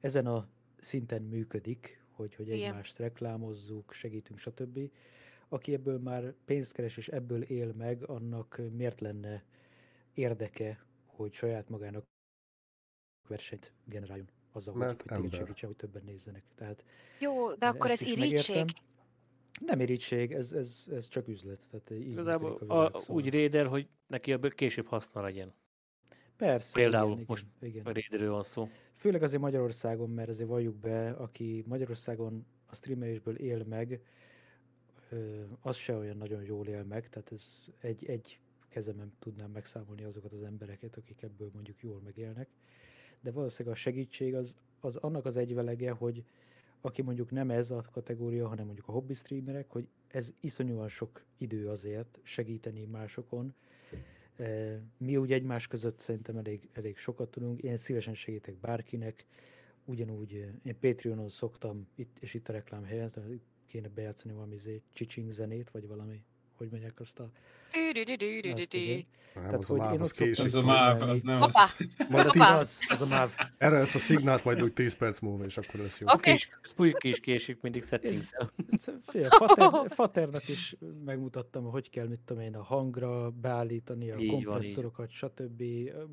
[0.00, 0.48] ezen a
[0.78, 2.68] szinten működik, hogy, hogy Igen.
[2.68, 4.90] egymást reklámozzuk, segítünk, stb.
[5.48, 9.44] Aki ebből már pénzt keres és ebből él meg, annak miért lenne
[10.14, 10.84] érdeke,
[11.16, 12.04] hogy saját magának
[13.28, 15.38] versenyt generáljon azzal, hogy, Mert hogy téged ember.
[15.38, 16.44] segítsen, hogy többen nézzenek.
[16.54, 16.84] Tehát
[17.18, 18.64] jó, de akkor ez irítség.
[19.66, 21.66] Nem irítség, ez, ez, ez csak üzlet.
[21.70, 23.16] Tehát így Igazából a a, világ, szóval.
[23.16, 25.54] úgy réder, hogy neki ebből később haszna legyen.
[26.36, 27.86] Persze, például igen, most igen, igen.
[27.86, 28.68] A réderről van szó.
[28.94, 34.00] Főleg azért Magyarországon, mert azért valljuk be, aki Magyarországon a streamelésből él meg,
[35.60, 38.40] az se olyan nagyon jól él meg, tehát ez egy, egy
[38.76, 42.48] kezemen tudnám megszámolni azokat az embereket, akik ebből mondjuk jól megélnek.
[43.20, 46.24] De valószínűleg a segítség az, az annak az egyvelege, hogy
[46.80, 51.24] aki mondjuk nem ez a kategória, hanem mondjuk a hobby streamerek, hogy ez iszonyúan sok
[51.36, 53.54] idő azért segíteni másokon.
[54.36, 57.60] Eh, Mi úgy egymás között szerintem elég, elég sokat tudunk.
[57.60, 59.26] Én szívesen segítek bárkinek.
[59.84, 63.18] Ugyanúgy eh, én Patreonon szoktam, itt, és itt a reklám helyett,
[63.66, 66.24] kéne bejátszani valami izé, csicsing zenét, vagy valami,
[66.56, 67.22] hogy mondják azt a...
[67.22, 67.32] Azt
[67.70, 68.78] Tű-dű-dű-dű-dű-dű-dű.
[68.78, 69.06] igen.
[69.34, 70.44] Nem, Tehát, az a máv, az késik.
[70.44, 71.54] Az a máv, az nem az.
[72.08, 73.34] Majd a Az, az, a máv.
[73.58, 76.06] Erre ezt a szignált majd úgy 10 perc múlva, és akkor lesz jó.
[76.08, 76.38] Oké.
[76.82, 77.10] Okay.
[77.10, 78.30] Is késik mindig settings
[79.06, 84.30] Fél, Fater, Faternak is megmutattam, hogy kell, mit tudom én, a hangra beállítani, a Így
[84.30, 85.62] van, kompresszorokat, stb.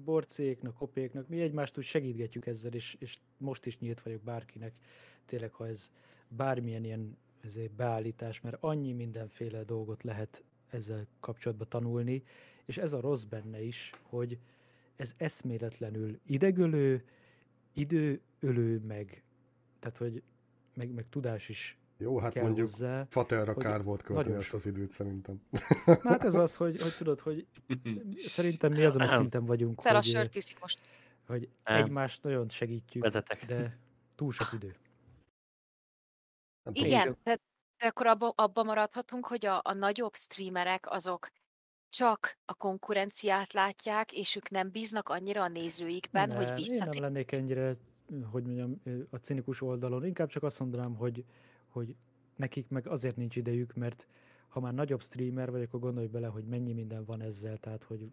[0.04, 4.74] Borcéknak, kopéknak, mi egymást úgy segítgetjük ezzel, és, és most is nyílt vagyok bárkinek,
[5.26, 5.92] tényleg, ha ez
[6.28, 12.24] bármilyen ilyen ezért beállítás, mert annyi mindenféle dolgot lehet ezzel kapcsolatban tanulni,
[12.66, 14.38] és ez a rossz benne is, hogy
[14.96, 17.04] ez eszméletlenül idegölő,
[17.74, 19.24] időölő, meg,
[19.80, 20.24] tehát, hogy
[20.74, 23.06] meg, meg tudás is Jó, hát kell mondjuk hozzá.
[23.10, 25.42] Faterra kár volt költeni ezt az időt szerintem.
[25.86, 27.48] Na, hát ez az, hogy, hogy tudod, hogy
[28.28, 30.80] szerintem mi azon a szinten vagyunk, Fel a sört most.
[31.26, 33.46] hogy egymást nagyon segítjük, Vezetek.
[33.46, 33.78] de
[34.16, 34.76] túl sok idő.
[36.64, 37.40] Nem tudom, Igen, de
[37.88, 41.30] akkor abba, abba maradhatunk, hogy a, a nagyobb streamerek azok
[41.90, 46.62] csak a konkurenciát látják, és ők nem bíznak annyira a nézőikben, Nem, hogy Én nem
[46.62, 47.02] visszatér.
[47.02, 47.76] lennék ennyire,
[48.32, 50.06] hogy mondjam, a cinikus oldalon.
[50.06, 51.26] Inkább csak azt mondanám, hogy,
[51.68, 51.96] hogy
[52.36, 54.08] nekik meg azért nincs idejük, mert
[54.48, 57.58] ha már nagyobb streamer vagy, akkor gondolj bele, hogy mennyi minden van ezzel.
[57.58, 58.12] Tehát, hogy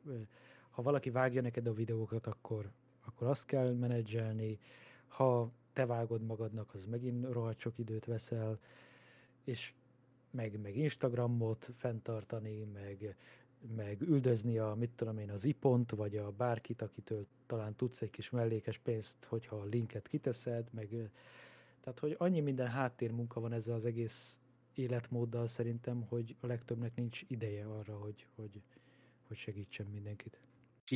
[0.70, 2.70] ha valaki vágja neked a videókat, akkor,
[3.06, 4.58] akkor azt kell menedzselni.
[5.06, 8.58] Ha te vágod magadnak, az megint rohadt sok időt veszel,
[9.44, 9.72] és
[10.30, 13.16] meg, meg Instagramot fenntartani, meg,
[13.76, 18.10] meg üldözni a, mit tudom én, az ipont, vagy a bárkit, akitől talán tudsz egy
[18.10, 21.10] kis mellékes pénzt, hogyha a linket kiteszed, meg
[21.80, 24.38] tehát, hogy annyi minden háttérmunka van ezzel az egész
[24.74, 28.62] életmóddal szerintem, hogy a legtöbbnek nincs ideje arra, hogy, hogy,
[29.28, 30.40] hogy segítsen mindenkit.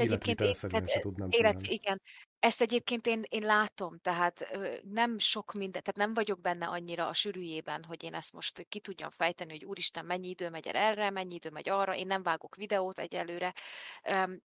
[0.01, 1.75] Ezt egyébként én, Életvitelszerűen se tehát, tudnám élet, csinálni.
[1.75, 2.01] igen,
[2.39, 7.13] ezt egyébként én, én látom, tehát nem sok minden, tehát nem vagyok benne annyira a
[7.15, 11.11] sűrűjében, hogy én ezt most ki tudjam fejteni, hogy úristen, mennyi idő megy el erre,
[11.11, 13.55] mennyi idő megy arra, én nem vágok videót egyelőre,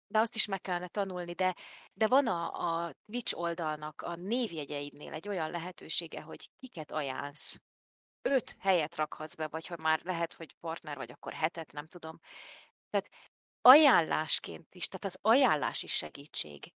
[0.07, 1.55] de azt is meg kellene tanulni, de,
[1.93, 7.61] de van a, a Twitch oldalnak a névjegyeidnél egy olyan lehetősége, hogy kiket ajánlsz.
[8.23, 12.21] Öt helyet rakhatsz be, vagy ha már lehet, hogy partner vagy, akkor hetet, nem tudom.
[12.91, 13.09] Tehát
[13.67, 16.73] ajánlásként is, tehát az ajánlás is segítség.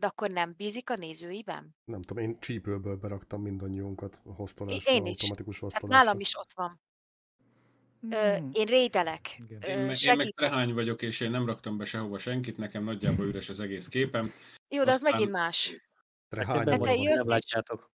[0.00, 1.76] De akkor nem bízik a nézőiben?
[1.84, 5.20] Nem tudom, én csípőből beraktam mindannyiunkat a hoztolásra, Én is.
[5.20, 6.04] automatikus Hát hoztolásra.
[6.04, 6.80] nálam is ott van.
[8.10, 9.36] Ö, Hmm, én rédelek.
[9.38, 9.60] igen.
[9.62, 12.84] Én, Ö, meg, én meg trehány vagyok, és én nem raktam be sehova senkit, nekem
[12.84, 14.32] nagyjából üres az egész képem.
[14.68, 15.76] Jó, de az aztán- megint más.
[16.28, 17.90] Te Hát te jössz nem látjátok.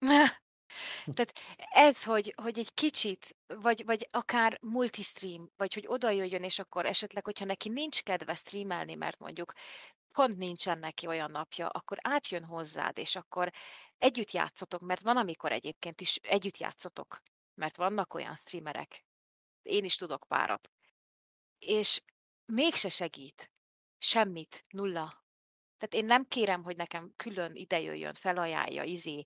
[1.14, 6.58] Tehát ez, hogy, hogy egy kicsit, vagy, vagy akár multistream, vagy hogy oda jöjjön, és
[6.58, 9.52] akkor esetleg, hogyha neki nincs kedve streamelni, mert mondjuk
[10.12, 13.50] pont nincsen neki olyan napja, akkor átjön hozzád, és akkor
[13.98, 17.22] együtt játszotok, mert van, amikor egyébként is együtt játszotok,
[17.54, 19.04] mert vannak olyan streamerek,
[19.62, 20.70] én is tudok párat,
[21.58, 22.02] és
[22.44, 23.50] mégse segít,
[23.98, 25.26] semmit, nulla.
[25.78, 29.24] Tehát én nem kérem, hogy nekem külön ide jöjjön, felajánlja, izé,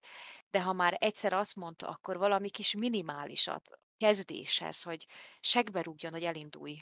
[0.51, 5.07] de ha már egyszer azt mondta, akkor valami kis minimálisat kezdéshez, hogy
[5.41, 6.75] segbe rúgjon, hogy elindulj.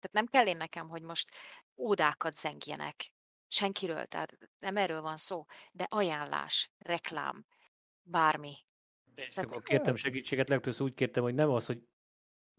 [0.00, 1.30] Tehát nem kell én nekem, hogy most
[1.76, 3.12] ódákat zengjenek
[3.48, 7.46] senkiről, tehát nem erről van szó, de ajánlás, reklám,
[8.02, 8.56] bármi.
[9.14, 11.82] És Tehát- akkor kértem segítséget, legtöbbször úgy kértem, hogy nem az, hogy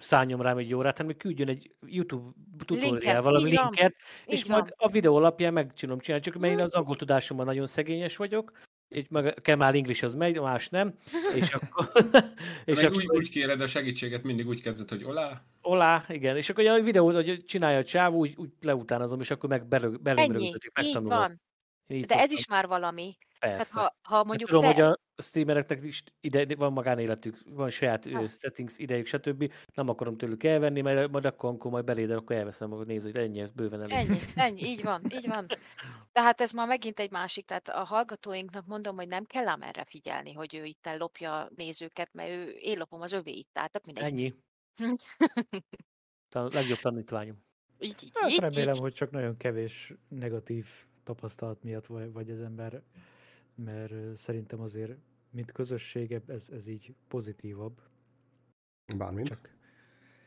[0.02, 2.32] szálljon rám egy órát, hanem hogy küldjön egy YouTube
[2.66, 3.96] tutorial, valami így van, linket,
[4.26, 4.90] és Így majd van.
[4.90, 6.64] a videó alapján meg tudom csinálni, csak mert én Mhm.
[6.64, 8.52] az angol tudásomban nagyon szegényes vagyok,
[8.88, 10.94] és meg a Kemal English az megy, más nem,
[11.36, 11.92] és akkor,
[12.66, 16.38] És meg akkor úgy, úgy kéred a segítséget, mindig úgy kezded, hogy olá, olá, igen,
[16.38, 19.98] és akkor a videót, hogy csinálja a csáv, úgy, úgy leutánozom, és akkor meg belő,
[19.98, 21.18] belém Ennyi, így megtanulom.
[21.18, 21.42] van.
[21.88, 22.38] Én így De ez szoktam.
[22.38, 23.18] is már valami.
[23.42, 23.80] Tehát Persze.
[23.80, 24.74] ha, ha Mert mondjuk tudom, te...
[24.74, 28.28] hogy a streamereknek is ide, van magánéletük, van saját Ha.
[28.28, 29.54] settings idejük, stb.
[29.74, 33.16] Nem akarom tőlük elvenni, mert majd akkor, amikor majd beléd, akkor elveszem, akkor nézd, hogy
[33.16, 33.94] ennyi, bőven elég.
[33.96, 35.46] Ennyi, ennyi, így van, így van.
[36.12, 39.84] Tehát ez már megint egy másik, tehát a hallgatóinknak mondom, hogy nem kell ám erre
[39.84, 44.04] figyelni, hogy ő itt lopja a nézőket, mert ő, én lopom az övéit, tehát mindegy.
[44.04, 44.34] Ennyi.
[46.34, 47.44] A legjobb tanítványom.
[47.80, 48.80] így, így, Hát így, remélem, így.
[48.80, 50.68] hogy csak nagyon kevés negatív
[51.04, 52.82] tapasztalat miatt vagy, vagy az ember,
[53.64, 54.98] mert szerintem azért,
[55.30, 57.82] mint közösség, ez, ez így pozitívabb.
[58.98, 59.28] Bármint.
[59.28, 59.56] Csak,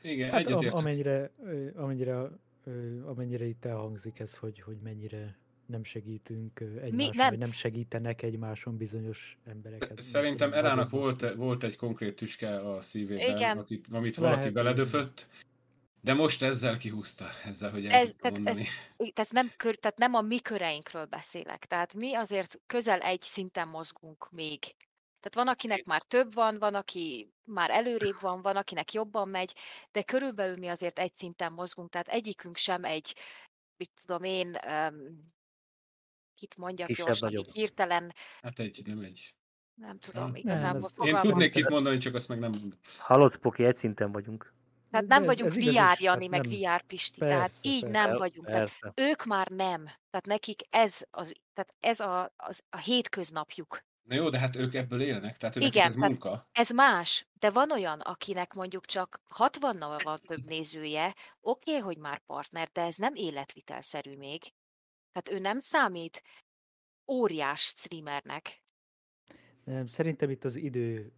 [0.02, 0.78] igen, hát egyetértek.
[0.78, 1.30] amennyire,
[1.74, 2.30] amennyire,
[3.04, 7.28] amennyire itt elhangzik ez, hogy, hogy mennyire nem segítünk egymáson, nem?
[7.28, 10.00] vagy nem segítenek egymáson bizonyos embereket.
[10.00, 10.90] Szerintem nagyobbak.
[10.90, 15.28] volt, volt egy konkrét tüske a szívében, akit, amit valaki Lehet, beledöfött,
[16.04, 18.68] de most ezzel kihúzta, ezzel, hogy el Ez, tehát, ez, mondani.
[19.12, 21.64] tehát, nem kör, tehát nem a mi köreinkről beszélek.
[21.66, 24.58] Tehát mi azért közel egy szinten mozgunk még.
[25.20, 29.54] Tehát van, akinek már több van, van, aki már előrébb van, van, akinek jobban megy,
[29.92, 33.14] de körülbelül mi azért egy szinten mozgunk, tehát egyikünk sem egy,
[33.76, 35.26] mit tudom én, um,
[36.34, 37.52] kit mondjak Kisebb, gyorsan, nagyobb.
[37.52, 39.34] hirtelen, Hát egy, nem egy.
[39.74, 41.22] nem tudom, Nem, igazából Én fogalmam.
[41.22, 42.78] tudnék kit mondani, csak azt meg nem mondom.
[42.98, 44.52] Hallod, Spoki, egy szinten vagyunk.
[44.94, 47.58] Tehát nem ez- vagyunk ez is, VR tehát Jani, meg nem- VR Pisti, tehát Persze,
[47.62, 47.98] így persze.
[48.06, 48.46] nem vagyunk.
[48.46, 49.84] Tehát ők már nem.
[49.84, 53.80] Tehát nekik ez, az, tehát ez a, az, a hétköznapjuk.
[54.08, 56.48] Na jó, de hát ők ebből élnek, tehát őnek Igen, ez tehát- munka.
[56.52, 61.98] Ez más, de van olyan, akinek mondjuk csak 60-nal van több nézője, oké, okay, hogy
[61.98, 64.42] már partner, de ez nem életvitelszerű még.
[65.12, 66.22] Tehát ő nem számít
[67.12, 68.62] óriás streamernek.
[69.64, 71.12] Nem, szerintem itt az idő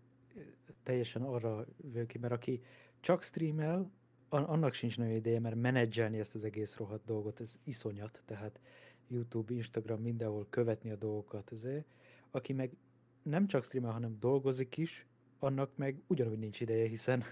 [0.87, 2.63] teljesen arra vő ki, mert aki
[3.01, 3.91] csak streamel,
[4.29, 8.61] an- annak sincs nagyon ideje, mert menedzselni ezt az egész rohadt dolgot, ez iszonyat, tehát
[9.09, 11.53] YouTube, Instagram, mindenhol követni a dolgokat.
[11.53, 11.87] Ezért.
[12.31, 12.77] Aki meg
[13.23, 15.07] nem csak streamel, hanem dolgozik is,
[15.39, 17.25] annak meg ugyanúgy nincs ideje, hiszen,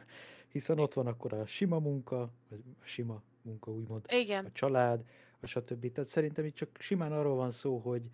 [0.49, 4.45] hiszen ott van akkor a sima munka, vagy a sima munka úgymond, Igen.
[4.45, 5.05] a család,
[5.41, 5.93] a stb.
[5.93, 8.11] Tehát szerintem itt csak simán arról van szó, hogy,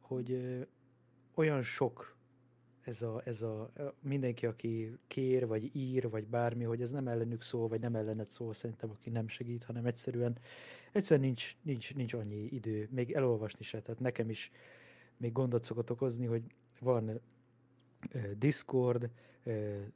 [0.00, 0.58] hogy
[1.34, 2.13] olyan sok
[2.84, 7.42] ez a, ez a mindenki, aki kér, vagy ír, vagy bármi, hogy ez nem ellenük
[7.42, 10.38] szól, vagy nem ellenet szól, szerintem, aki nem segít, hanem egyszerűen,
[10.92, 13.82] egyszerűen nincs, nincs, nincs annyi idő, még elolvasni se.
[13.82, 14.50] Tehát nekem is
[15.16, 16.42] még gondot szokott okozni, hogy
[16.80, 17.20] van
[18.38, 19.10] Discord,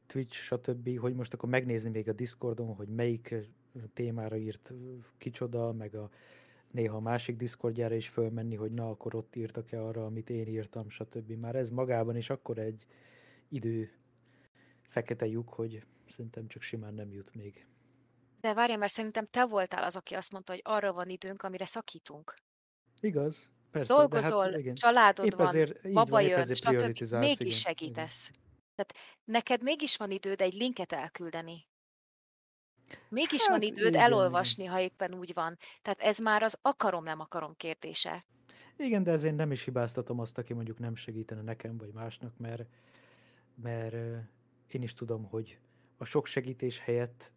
[0.06, 3.34] Twitch, stb., hogy most akkor megnézni még a Discordon, hogy melyik
[3.94, 4.72] témára írt
[5.18, 6.10] kicsoda, meg a
[6.70, 10.90] néha a másik Discordjára is fölmenni, hogy na, akkor ott írtak-e arra, amit én írtam,
[10.90, 11.30] stb.
[11.30, 12.86] Már ez magában is akkor egy
[13.48, 13.90] idő
[14.82, 17.66] fekete lyuk, hogy szerintem csak simán nem jut még.
[18.40, 21.64] De várj, mert szerintem te voltál az, aki azt mondta, hogy arra van időnk, amire
[21.64, 22.34] szakítunk.
[23.00, 23.50] Igaz?
[23.70, 24.74] Persze, Dolgozol, de hát igen.
[24.74, 27.14] családod Épp van, ezért, baba van, jön, stb.
[27.14, 28.30] Mégis igen, segítesz.
[28.74, 31.66] Tehát neked mégis van időd egy linket elküldeni.
[33.08, 35.58] Mégis van Hát időd igen, elolvasni, ha éppen úgy van.
[35.82, 38.24] Tehát ez már az akarom-nem akarom kérdése.
[38.74, 38.86] Igen.
[38.88, 42.66] igen, de ezért nem is hibáztatom azt, aki mondjuk nem segítene nekem vagy másnak, mert,
[43.62, 43.94] mert
[44.68, 45.58] én is tudom, hogy
[45.96, 47.32] a sok segítés helyett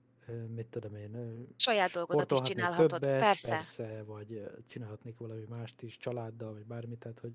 [0.55, 2.89] mit tudom én, Saját dolgodat is csinálhatod.
[2.89, 3.49] többet, Persze.
[3.49, 7.33] persze, vagy csinálhatnék valami mást is, családdal, vagy bármit, tehát hogy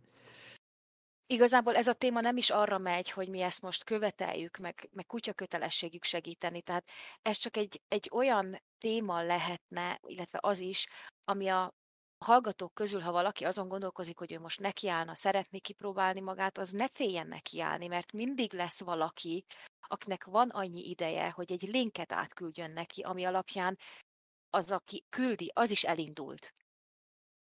[1.29, 5.07] Igazából ez a téma nem is arra megy, hogy mi ezt most követeljük, meg, meg
[5.07, 6.63] kutya kötelességük segíteni.
[6.63, 6.89] Tehát
[7.23, 10.87] ez csak egy, egy olyan téma lehetne, illetve az is,
[11.25, 11.75] ami a
[12.25, 16.89] hallgatók közül, ha valaki azon gondolkozik, hogy ő most nekiállna, szeretné kipróbálni magát, az ne
[16.89, 19.45] féljen nekiállni, mert mindig lesz valaki,
[19.81, 23.79] akinek van annyi ideje, hogy egy linket átküldjön neki, ami alapján
[24.51, 26.55] az, aki küldi, az is elindult.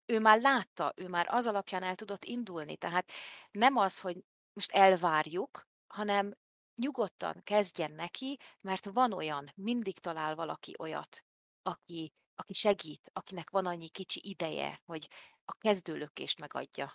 [0.07, 2.77] Ő már látta, ő már az alapján el tudott indulni.
[2.77, 3.13] Tehát
[3.51, 6.35] nem az, hogy most elvárjuk, hanem
[6.75, 11.25] nyugodtan kezdjen neki, mert van olyan, mindig talál valaki olyat,
[11.63, 15.09] aki, aki segít, akinek van annyi kicsi ideje, hogy
[15.45, 16.93] a kezdőlökést megadja.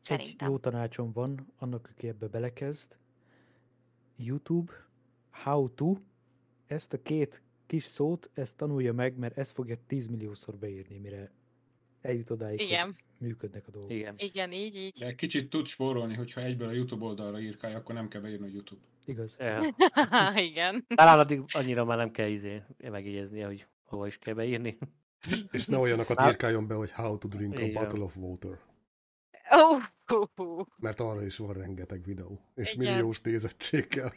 [0.00, 0.48] Szerintem.
[0.48, 2.98] jó tanácsom van annak, aki ebbe belekezd.
[4.16, 4.72] YouTube,
[5.30, 5.96] how to,
[6.66, 11.30] ezt a két kis szót, ezt tanulja meg, mert ezt fogja 10 milliószor beírni, mire
[12.00, 13.92] eljut odáig, Igen, hogy működnek a dolgok.
[13.92, 14.14] Igen.
[14.18, 14.98] igen, így, így.
[14.98, 18.50] De kicsit tud spórolni, hogyha egyből a YouTube oldalra írkálja, akkor nem kell beírni a
[18.52, 18.80] YouTube.
[19.04, 19.36] Igaz?
[19.38, 19.74] Ja.
[20.50, 20.84] igen.
[20.94, 24.78] Talán addig annyira már nem kell izé megjegyeznie, hogy hova is kell beírni.
[25.52, 28.58] És ne olyanokat írkáljon be, hogy how to drink a bottle of water.
[30.34, 30.66] Hú.
[30.80, 32.40] Mert arra is van rengeteg videó.
[32.54, 32.92] És Igen.
[32.92, 34.12] milliós nézettséggel.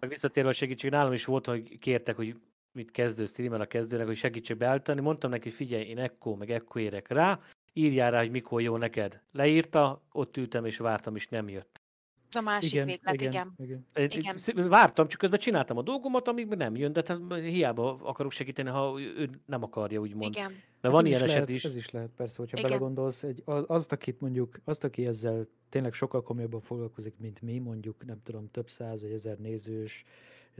[0.00, 2.36] Meg visszatérve a segítség, nálam is volt, hogy kértek, hogy
[2.74, 5.00] mit kezdő streamer a kezdőnek, hogy segítsek beállítani.
[5.00, 7.40] Mondtam neki, hogy figyelj, én ekkor, meg ekkor érek rá,
[7.72, 9.20] írjál rá, hogy mikor jó neked.
[9.32, 11.80] Leírta, ott ültem és vártam, és nem jött.
[12.28, 13.54] Ez a másik véglet, igen.
[13.58, 13.86] igen.
[13.94, 14.36] Én- Igen.
[14.36, 18.68] szí- Vártam, csak közben csináltam a dolgomat, amíg nem jön, de hát hiába akarok segíteni,
[18.68, 20.34] ha ő nem akarja, úgymond.
[20.34, 20.52] Igen.
[20.80, 21.64] Mert van ez ilyen is eset lehet, is.
[21.64, 22.70] Ez is lehet, persze, hogyha Igen.
[22.70, 27.58] belegondolsz, egy, az- azt, akit mondjuk, azt, aki ezzel tényleg sokkal komolyabban foglalkozik, mint mi,
[27.58, 30.04] mondjuk, nem tudom, több száz vagy ezer nézős,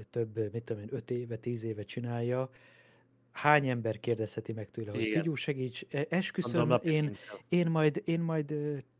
[0.02, 2.50] több, mit tudom én, öt éve, tíz éve csinálja,
[3.30, 5.20] hány ember kérdezheti meg tőle, hogy Igen.
[5.22, 7.16] figyú, segíts, e- esküszöm, én, szinten.
[7.48, 8.50] én majd, én majd,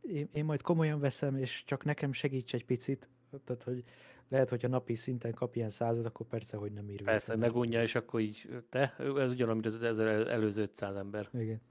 [0.01, 3.09] én, én majd komolyan veszem, és csak nekem segíts egy picit.
[3.45, 3.83] Tehát, hogy
[4.29, 7.09] lehet, hogyha napi szinten kap ilyen százat, akkor persze, hogy nem ír vissza.
[7.11, 11.29] Persze, hogy megunja, és akkor így, te, ez ugyanaz, mint az, előző 500 ember.
[11.33, 11.61] Igen.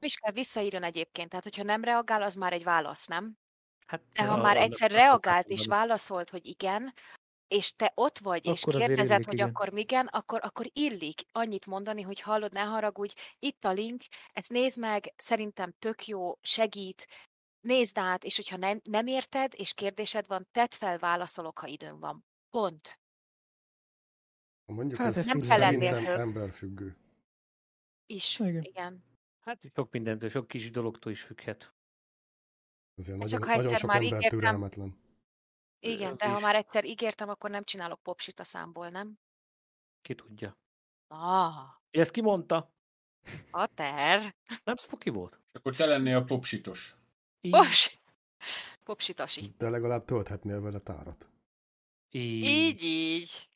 [0.00, 3.36] Is kell visszaírjon egyébként, tehát hogyha nem reagál, az már egy válasz, nem?
[3.86, 6.92] Hát, De ha a- már egyszer reagált és válaszolt, hogy igen,
[7.50, 9.48] és te ott vagy, és Akkor kérdezed, illik, hogy igen.
[9.48, 14.02] akkor igen, akkor, akkor illik annyit mondani, hogy hallod, ne haragudj, itt a link,
[14.32, 17.06] ezt nézd meg, szerintem tök jó, segít,
[17.60, 21.98] nézd át, és hogyha nem, nem érted, és kérdésed van, tedd fel, válaszolok, ha időm
[21.98, 22.24] van.
[22.50, 23.00] Pont.
[24.64, 26.96] Mondjuk Hát ez ez Nem kell szerintem emberfüggő.
[28.06, 28.38] Is.
[28.38, 28.62] Igen.
[28.62, 29.04] Igen.
[29.40, 31.74] Hát sok mindentől, sok kis dologtól is függhet.
[32.96, 34.38] Azért Ez nagyon, csak ha nagyon sok már ember ígértem.
[34.38, 35.08] türelmetlen.
[35.80, 36.42] Igen, Az de ha is.
[36.42, 39.18] már egyszer ígértem, akkor nem csinálok popsit a számból, nem?
[40.02, 40.56] Ki tudja.
[41.08, 41.54] Ah,
[41.90, 42.72] Ezt ki mondta?
[43.50, 44.34] a ter.
[44.64, 45.40] Nem Spooky volt?
[45.52, 46.94] És akkor te lennél a popsitos.
[47.40, 47.52] Így.
[47.52, 47.98] Pos!
[48.84, 49.54] Popsitasi.
[49.58, 51.28] De legalább tölthetnél vele tárat.
[52.10, 52.44] Így.
[52.44, 53.50] Így, így.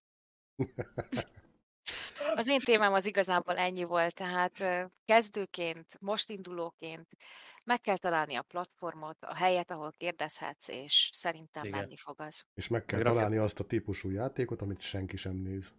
[2.35, 7.17] Az én témám az igazából ennyi volt, tehát ö, kezdőként, most indulóként
[7.65, 11.79] meg kell találni a platformot, a helyet, ahol kérdezhetsz, és szerintem Igen.
[11.79, 12.45] menni fog az.
[12.55, 15.73] És meg kell rakja- találni azt a típusú játékot, amit senki sem néz.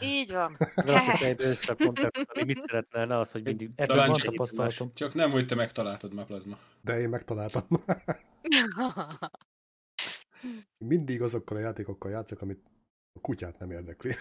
[0.00, 0.56] Így van.
[2.46, 3.70] Mit szeretne, ne az, hogy mindig...
[3.74, 4.94] Ebből Talán van csak tapasztalatom.
[4.94, 6.58] Csak nem, hogy te megtaláltad ma plazma.
[6.80, 7.66] De én megtaláltam.
[10.78, 12.70] Mindig azokkal a játékokkal játszok, amit
[13.12, 14.14] a kutyát nem érdekli.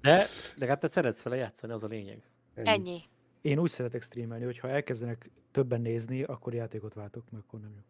[0.00, 0.26] De
[0.56, 2.22] legalább te szeretsz vele játszani, az a lényeg.
[2.54, 3.02] Ennyi.
[3.42, 7.74] Én úgy szeretek streamelni, hogy ha elkezdenek többen nézni, akkor játékot váltok, mert akkor nem
[7.74, 7.82] jó.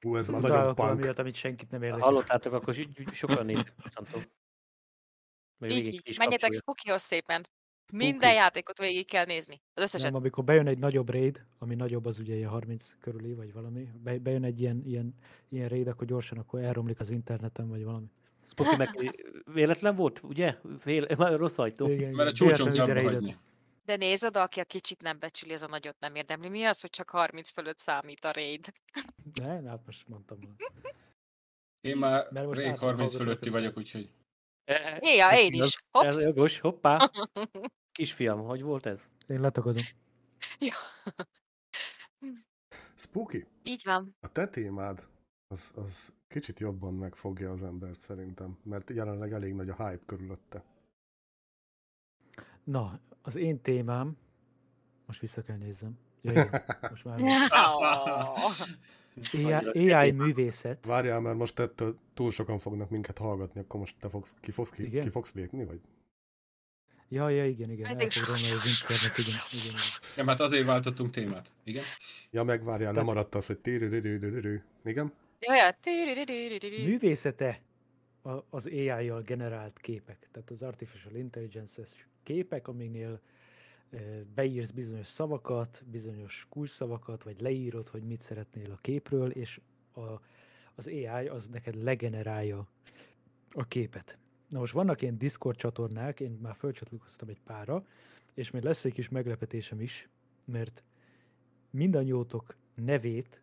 [0.00, 1.00] Hú, ez már nagyon punk.
[1.00, 2.04] olyat, amit senkit nem érdekel.
[2.04, 4.22] Hallottátok, akkor so- sokan nézik mostantól.
[5.64, 6.14] Így, így.
[6.18, 6.52] Menjetek.
[6.52, 7.46] Spookyhoz szépen.
[7.92, 9.60] Minden játékot végig kell nézni.
[9.74, 10.10] Az összeset.
[10.10, 13.88] Nem, amikor bejön egy nagyobb raid, ami nagyobb az ugye ilyen 30 körüli, vagy valami,
[14.02, 15.14] be- bejön egy ilyen, ilyen,
[15.48, 18.06] ilyen raid, akkor gyorsan akkor elromlik az interneten, vagy valami.
[18.44, 19.14] Spooky meg
[19.54, 20.56] véletlen volt, ugye?
[20.78, 21.88] Fél, már rossz ajtó.
[21.88, 23.36] Igen, Mert a csúcson kell hagyni.
[23.84, 26.48] De nézd oda, aki a kicsit nem becsüli, az a nagyot nem érdemli.
[26.48, 28.72] Mi az, hogy csak 30 fölött számít a raid?
[29.42, 30.38] Ne, hát most mondtam.
[31.80, 33.58] Én már Mert most rég látom, 30 hallgatók fölötti össze.
[33.58, 34.10] vagyok, úgyhogy
[34.64, 35.82] E- Ja, ez én is.
[35.90, 36.06] Hopsz.
[36.06, 37.10] Ez jogos, hoppá.
[37.92, 39.08] Kisfiam, hogy volt ez?
[39.26, 39.82] Én letagadom.
[40.58, 40.74] Ja.
[42.96, 44.16] Spooky, Így van.
[44.20, 45.06] a te témád
[45.52, 50.64] az, az kicsit jobban megfogja az embert szerintem, mert jelenleg elég nagy a hype körülötte.
[52.64, 54.16] Na, az én témám,
[55.06, 55.98] most vissza kell nézzem.
[56.20, 57.20] Ja, igen, most már.
[59.32, 60.86] AI, AI művészet.
[60.86, 64.70] Várjál, mert most ettől túl sokan fognak minket hallgatni, akkor most te fogsz, ki, fogsz,
[64.70, 65.04] ki, Igen?
[65.04, 65.80] ki fogsz lépni, vagy?
[67.08, 67.86] Ja, ja, igen, igen.
[67.86, 68.10] Hát El igen.
[68.10, 69.80] fog romlani az internet, igen, igen, igen.
[70.16, 71.52] Nem, hát azért váltottunk témát.
[71.64, 71.84] Igen?
[72.30, 74.62] Ja, meg várjál, Tehát- lemaradt az, hogy tírürürürürürü.
[74.84, 75.12] Igen?
[75.46, 75.74] Jaj,
[76.84, 77.60] Művészete
[78.50, 83.20] az AI-jal generált képek, tehát az Artificial Intelligence-es képek, amiknél
[83.90, 83.96] ö,
[84.34, 89.60] beírsz bizonyos szavakat, bizonyos kulcsszavakat, vagy leírod, hogy mit szeretnél a képről, és
[89.94, 90.00] a,
[90.74, 92.68] az AI az neked legenerálja
[93.50, 94.18] a képet.
[94.48, 97.86] Na most vannak ilyen Discord csatornák, én már fölcsatlakoztam egy pára,
[98.34, 100.08] és még lesz egy kis meglepetésem is,
[100.44, 100.82] mert
[101.70, 103.41] mindannyiótok nevét,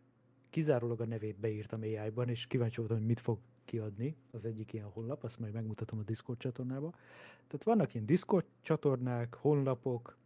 [0.49, 4.85] kizárólag a nevét beírtam AI-ban, és kíváncsi voltam, hogy mit fog kiadni az egyik ilyen
[4.85, 6.89] honlap, azt majd megmutatom a Discord csatornába.
[7.47, 10.17] Tehát vannak ilyen Discord csatornák, honlapok,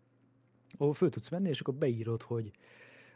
[0.77, 2.51] ahol föl tudsz menni, és akkor beírod, hogy,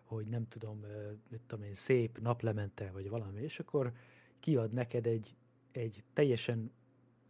[0.04, 0.86] hogy nem tudom,
[1.30, 3.94] mit tudom én, szép naplemente, vagy valami, és akkor
[4.40, 5.36] kiad neked egy,
[5.72, 6.72] egy teljesen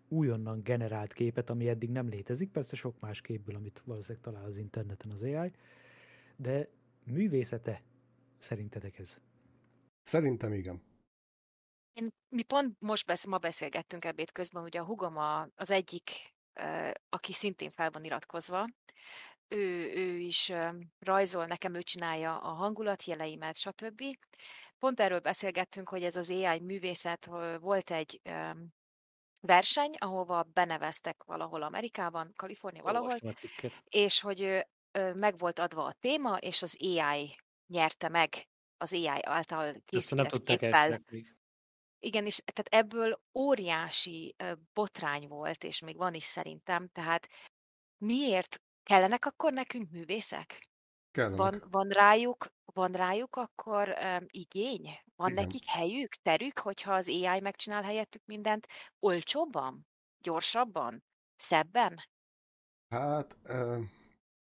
[0.07, 4.57] újonnan generált képet, ami eddig nem létezik, persze sok más képből, amit valószínűleg talál az
[4.57, 5.51] interneten az AI,
[6.35, 6.69] de
[7.03, 7.81] művészete
[8.37, 9.19] szerintetek ez?
[10.07, 10.83] Szerintem igen.
[11.93, 16.11] Én, mi pont most besz, ma beszélgettünk ebéd közben, ugye a hugom a, az egyik,
[17.09, 18.67] aki szintén fel van iratkozva,
[19.47, 20.51] ő, ő is
[20.99, 24.03] rajzol nekem, ő csinálja a hangulatjeleimet, stb.
[24.79, 27.25] Pont erről beszélgettünk, hogy ez az AI művészet,
[27.59, 28.21] volt egy
[29.39, 33.17] verseny, ahova beneveztek valahol Amerikában, Kalifornia valahol,
[33.89, 34.67] és hogy
[35.13, 37.35] meg volt adva a téma, és az AI
[37.67, 38.47] nyerte meg
[38.77, 41.01] az AI által készített képpel.
[41.99, 44.35] Igen, és tehát ebből óriási
[44.73, 46.87] botrány volt, és még van is szerintem.
[46.87, 47.27] Tehát
[47.97, 50.67] miért kellenek akkor nekünk művészek?
[51.11, 51.37] Kellenek.
[51.37, 54.99] Van, van rájuk, van rájuk akkor um, igény?
[55.15, 55.43] Van Igen.
[55.43, 58.67] nekik helyük, terük, hogyha az AI megcsinál helyettük mindent
[58.99, 59.87] olcsóbban,
[60.21, 61.03] gyorsabban,
[61.35, 62.03] szebben?
[62.89, 63.79] Hát, ö,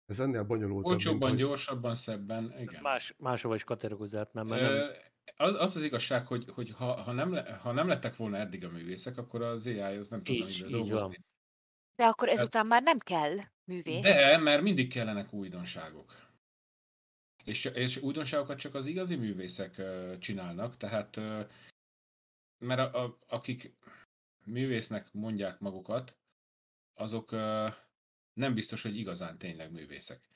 [0.06, 2.82] ez ennél bonyolultabb, Olcsóbban, mint, hogy gyorsabban, szebben, Ez igen.
[2.82, 4.90] más, máshova is kategorizáltnám, mert nem,
[5.36, 8.64] Az, az az igazság, hogy, hogy ha, ha, nem le, ha nem lettek volna eddig
[8.64, 11.24] a művészek, akkor az AI az nem tudna Így- így dolgozni.
[11.96, 14.14] De akkor ezután már nem kell művész.
[14.14, 16.22] De, mert mindig kellenek újdonságok.
[17.44, 19.82] És, és újdonságokat csak az igazi művészek
[20.18, 21.16] csinálnak, tehát
[22.58, 23.76] mert a, a, akik
[24.44, 26.18] művésznek mondják magukat,
[26.94, 27.30] azok
[28.34, 30.28] nem biztos, hogy igazán tényleg művészek.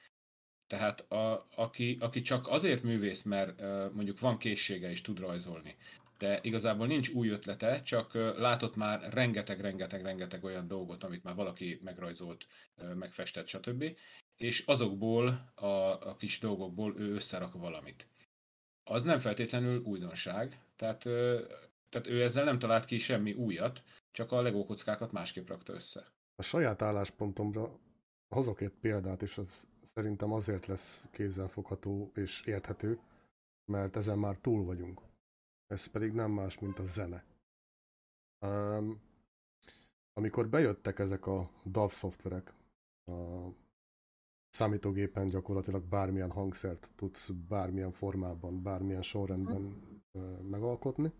[0.66, 3.60] Tehát a, aki, aki csak azért művész, mert
[3.92, 5.76] mondjuk van készsége és tud rajzolni,
[6.18, 12.46] de igazából nincs új ötlete, csak látott már rengeteg-rengeteg-rengeteg olyan dolgot, amit már valaki megrajzolt,
[12.94, 13.96] megfestett, stb.
[14.36, 15.66] És azokból, a,
[16.08, 18.08] a kis dolgokból ő összerak valamit.
[18.84, 21.02] Az nem feltétlenül újdonság, tehát,
[21.88, 26.06] tehát ő ezzel nem talált ki semmi újat, csak a Lego kockákat másképp rakta össze.
[26.36, 27.78] a saját álláspontomra
[28.28, 33.00] hozok egy példát, és az szerintem azért lesz kézzelfogható és érthető,
[33.64, 35.00] mert ezen már túl vagyunk.
[35.66, 37.24] Ez pedig nem más, mint a zene.
[38.46, 39.00] Um,
[40.12, 42.52] amikor bejöttek ezek a DAW szoftverek,
[43.04, 43.48] a
[44.50, 49.82] számítógépen gyakorlatilag bármilyen hangszert tudsz bármilyen formában, bármilyen sorrendben
[50.42, 51.12] megalkotni,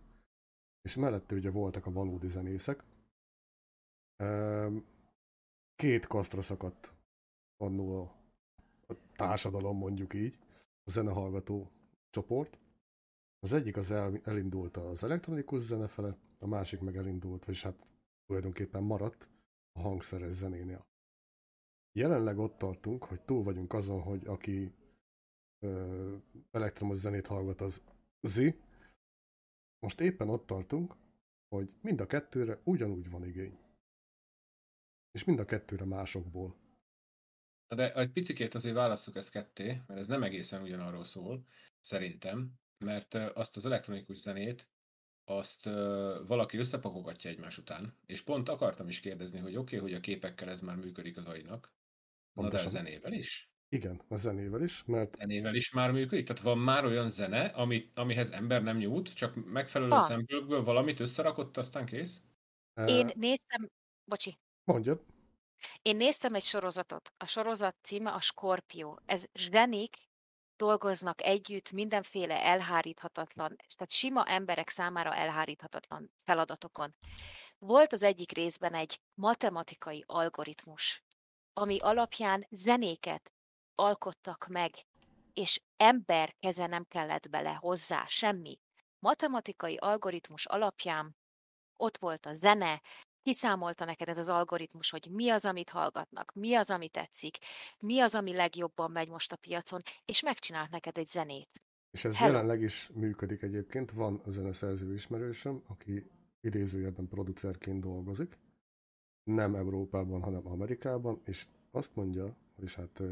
[0.83, 2.85] és mellette ugye voltak a valódi zenészek.
[5.77, 6.98] Két kasztra szakadt
[7.59, 8.15] annó a,
[8.93, 10.39] a társadalom, mondjuk így,
[10.85, 11.71] a zenehallgató
[12.11, 12.59] csoport.
[13.41, 17.87] Az egyik az el, elindult az elektronikus zene fele, a másik meg elindult, vagyis hát
[18.27, 19.29] tulajdonképpen maradt
[19.73, 20.87] a hangszeres zenénél.
[21.93, 24.73] Jelenleg ott tartunk, hogy túl vagyunk azon, hogy aki
[25.59, 26.17] ö,
[26.51, 27.83] elektromos zenét hallgat, az
[28.21, 28.61] zi.
[29.79, 30.97] Most éppen ott tartunk,
[31.49, 33.59] hogy mind a kettőre ugyanúgy van igény.
[35.11, 36.55] És mind a kettőre másokból.
[37.69, 41.47] Na De egy picikét azért válasszuk ezt ketté, mert ez nem egészen ugyanarról szól,
[41.81, 42.53] szerintem,
[42.85, 44.69] mert azt az elektronikus zenét,
[45.25, 45.65] azt
[46.27, 50.51] valaki összepakogatja egymás után, és pont akartam is kérdezni, hogy oké, okay, hogy a képekkel
[50.51, 51.73] ez már működik az AI-nak,
[52.33, 53.53] na de a zenével is?
[53.69, 56.27] Igen, a zenével is, mert Zenével is már működik?
[56.27, 60.03] Tehát van már olyan zene, amit, amihez ember nem nyújt, csak megfelelő Van.
[60.03, 62.25] szempőkből valamit összerakott, aztán kész?
[62.87, 63.71] Én néztem,
[64.05, 65.05] bocsi, mondjad,
[65.83, 67.13] Én néztem egy sorozatot.
[67.17, 69.01] A sorozat címe a Skorpió.
[69.07, 69.97] Ez zsenik
[70.57, 76.95] dolgoznak együtt mindenféle elháríthatatlan, tehát sima emberek számára elháríthatatlan feladatokon.
[77.59, 81.03] Volt az egyik részben egy matematikai algoritmus,
[81.53, 83.33] ami alapján zenéket
[83.75, 84.75] alkottak meg,
[85.33, 88.59] és ember keze nem kellett bele hozzá, semmi.
[88.99, 91.17] matematikai algoritmus alapján
[91.77, 92.83] ott volt a zene,
[93.29, 97.39] kiszámolta neked ez az algoritmus, hogy mi az, amit hallgatnak, mi az, ami tetszik,
[97.81, 101.63] mi az, ami legjobban megy most a piacon, és megcsinált neked egy zenét.
[101.91, 102.33] És ez Hello.
[102.33, 103.91] jelenleg is működik egyébként.
[103.91, 106.11] Van a zeneszerző ismerősöm, aki
[106.41, 108.39] idézőjelben producerként dolgozik.
[109.23, 113.03] Nem Európában, hanem Amerikában, és azt mondja, és hát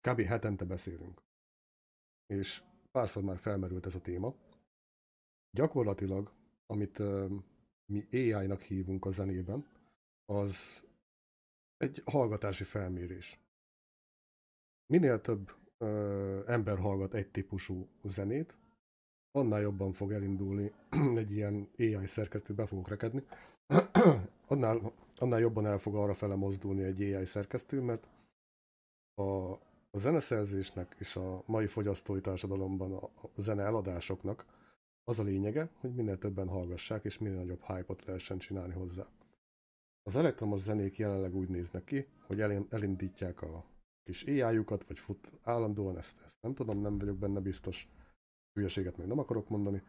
[0.00, 0.20] kb.
[0.20, 1.22] hetente beszélünk.
[2.26, 2.62] És
[2.92, 4.34] párszor már felmerült ez a téma.
[5.50, 6.32] Gyakorlatilag,
[6.66, 7.02] amit
[7.90, 9.66] mi AI-nak hívunk a zenében,
[10.26, 10.84] az
[11.76, 13.40] egy hallgatási felmérés.
[14.86, 18.58] Minél több ö, ember hallgat egy típusú zenét,
[19.30, 20.72] annál jobban fog elindulni
[21.16, 23.22] egy ilyen AI szerkesztő, be fogok rekedni,
[24.46, 28.08] annál, annál jobban el fog arra fele mozdulni egy AI szerkesztő, mert
[29.14, 29.52] a,
[29.90, 34.59] a zeneszerzésnek és a mai fogyasztói társadalomban a, a zene eladásoknak
[35.10, 39.06] az a lényege, hogy minél többen hallgassák, és minél nagyobb hype-ot lehessen csinálni hozzá.
[40.02, 43.64] Az elektromos zenék jelenleg úgy néznek ki, hogy elin- elindítják a
[44.04, 47.88] kis AI-jukat, vagy fut állandóan, ezt, ezt nem tudom, nem vagyok benne biztos,
[48.52, 49.82] hülyeséget még nem akarok mondani.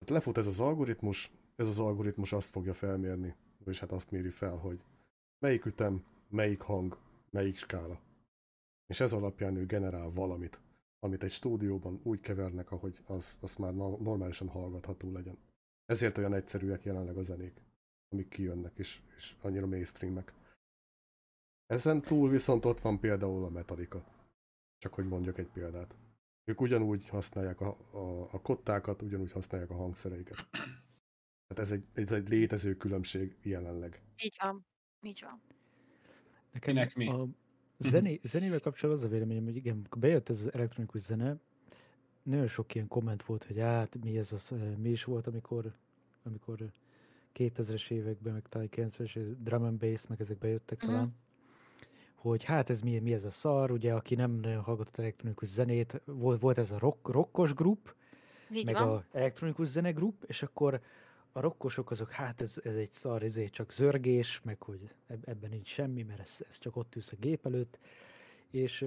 [0.00, 3.34] Hát lefut ez az algoritmus, ez az algoritmus azt fogja felmérni,
[3.66, 4.82] és hát azt méri fel, hogy
[5.38, 6.98] melyik ütem, melyik hang,
[7.30, 8.00] melyik skála.
[8.86, 10.60] És ez alapján ő generál valamit,
[11.04, 15.38] amit egy stúdióban úgy kevernek, ahogy az, az már no- normálisan hallgatható legyen.
[15.86, 17.60] Ezért olyan egyszerűek jelenleg a zenék,
[18.08, 20.32] amik kijönnek, és, és annyira mainstreamek.
[21.66, 24.04] Ezen túl viszont ott van például a Metallica.
[24.78, 25.94] Csak hogy mondjak egy példát.
[26.44, 30.48] Ők ugyanúgy használják a, a, a kottákat, ugyanúgy használják a hangszereiket.
[31.46, 34.02] Tehát ez egy, ez egy létező különbség jelenleg.
[34.16, 34.66] Így van.
[35.02, 35.40] Így van.
[36.52, 37.08] Nekem Minek mi?
[37.08, 37.28] A
[37.78, 41.36] zené, zenével kapcsolatban az a véleményem, hogy igen, bejött ez az elektronikus zene,
[42.22, 45.72] nagyon sok ilyen komment volt, hogy hát mi ez az, mi is volt, amikor,
[46.22, 46.58] amikor
[47.34, 50.90] 2000-es években, meg talán 90-es évek, drum and bass, meg ezek bejöttek Mhm.
[50.90, 51.14] talán,
[52.14, 56.00] hogy hát ez mi, mi ez a szar, ugye, aki nem nagyon hallgatott elektronikus zenét,
[56.04, 57.94] volt, volt ez a rock, rockos grup,
[58.50, 58.88] Így meg van.
[58.88, 60.80] a elektronikus zenegrup, és akkor
[61.36, 65.50] a rokkosok azok, hát ez, ez egy szar, ezért csak zörgés, meg hogy eb- ebben
[65.50, 67.78] nincs semmi, mert ez, ez csak ott ülsz a gép előtt,
[68.50, 68.86] és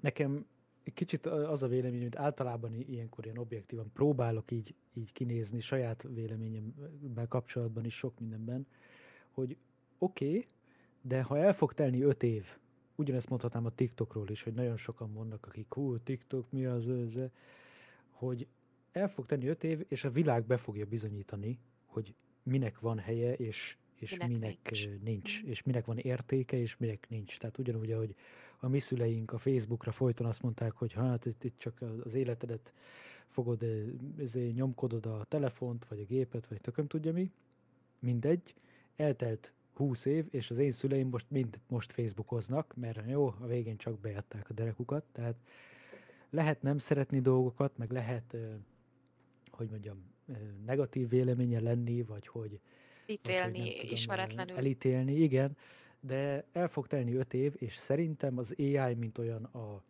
[0.00, 0.46] nekem
[0.94, 7.26] kicsit az a véleményem, hogy általában ilyenkor ilyen objektívan próbálok így, így kinézni saját véleményemmel
[7.28, 8.66] kapcsolatban is sok mindenben,
[9.30, 9.56] hogy
[9.98, 10.46] oké, okay,
[11.02, 12.46] de ha el fog telni öt év,
[12.94, 17.14] ugyanezt mondhatnám a TikTokról is, hogy nagyon sokan vannak, akik hú, TikTok, mi az, ez,
[17.14, 17.30] ez,
[18.10, 18.46] hogy
[18.92, 23.34] el fog tenni öt év, és a világ be fogja bizonyítani, hogy minek van helye,
[23.34, 24.86] és, és Minek minek, nincs.
[24.86, 25.02] nincs.
[25.02, 27.38] nincs, és minek van értéke, és minek nincs.
[27.38, 28.14] Tehát ugyanúgy, ahogy
[28.58, 32.72] a mi szüleink a Facebookra folyton azt mondták, hogy hát itt, itt csak az életedet
[33.28, 33.64] fogod,
[34.18, 37.30] ezért nyomkodod a telefont, vagy a gépet, vagy tököm tudja mi,
[37.98, 38.54] mindegy,
[38.96, 43.76] eltelt 20 év, és az én szüleim most mind most Facebookoznak, mert jó, a végén
[43.76, 45.36] csak beadták a derekukat, tehát
[46.30, 48.36] lehet nem szeretni dolgokat, meg lehet,
[49.60, 50.04] hogy mondjam,
[50.64, 52.60] negatív véleménye lenni, vagy hogy, vagy
[53.06, 54.56] hogy Ítélni tudom, ismeretlenül.
[54.56, 55.56] elítélni, igen,
[56.00, 59.82] de el fog telni öt év, és szerintem az AI, mint olyan a,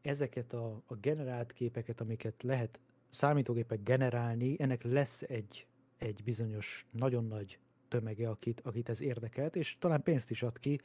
[0.00, 5.66] ezeket a, a generált képeket, amiket lehet számítógépek generálni, ennek lesz egy,
[5.98, 7.58] egy bizonyos nagyon nagy
[7.88, 10.80] tömege, akit, akit ez érdekelt, és talán pénzt is ad ki,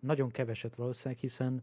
[0.00, 1.62] nagyon keveset valószínűleg, hiszen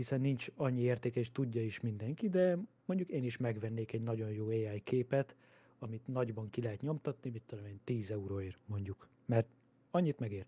[0.00, 4.30] hiszen nincs annyi értéke, és tudja is mindenki, de mondjuk én is megvennék egy nagyon
[4.30, 5.36] jó AI képet,
[5.78, 9.46] amit nagyban ki lehet nyomtatni, mit tudom én, 10 euróért mondjuk, mert
[9.90, 10.46] annyit megér.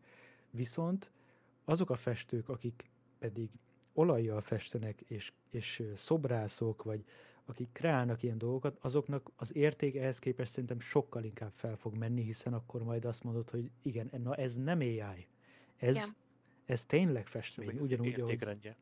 [0.50, 1.10] Viszont
[1.64, 3.50] azok a festők, akik pedig
[3.92, 7.04] olajjal festenek, és, és szobrászok, vagy
[7.44, 12.22] akik kreálnak ilyen dolgokat, azoknak az érték ehhez képest szerintem sokkal inkább fel fog menni,
[12.22, 15.26] hiszen akkor majd azt mondod, hogy igen, na ez nem AI,
[15.76, 16.08] ez, Igen.
[16.64, 18.74] ez tényleg festmény, ugyanúgy, ahogy.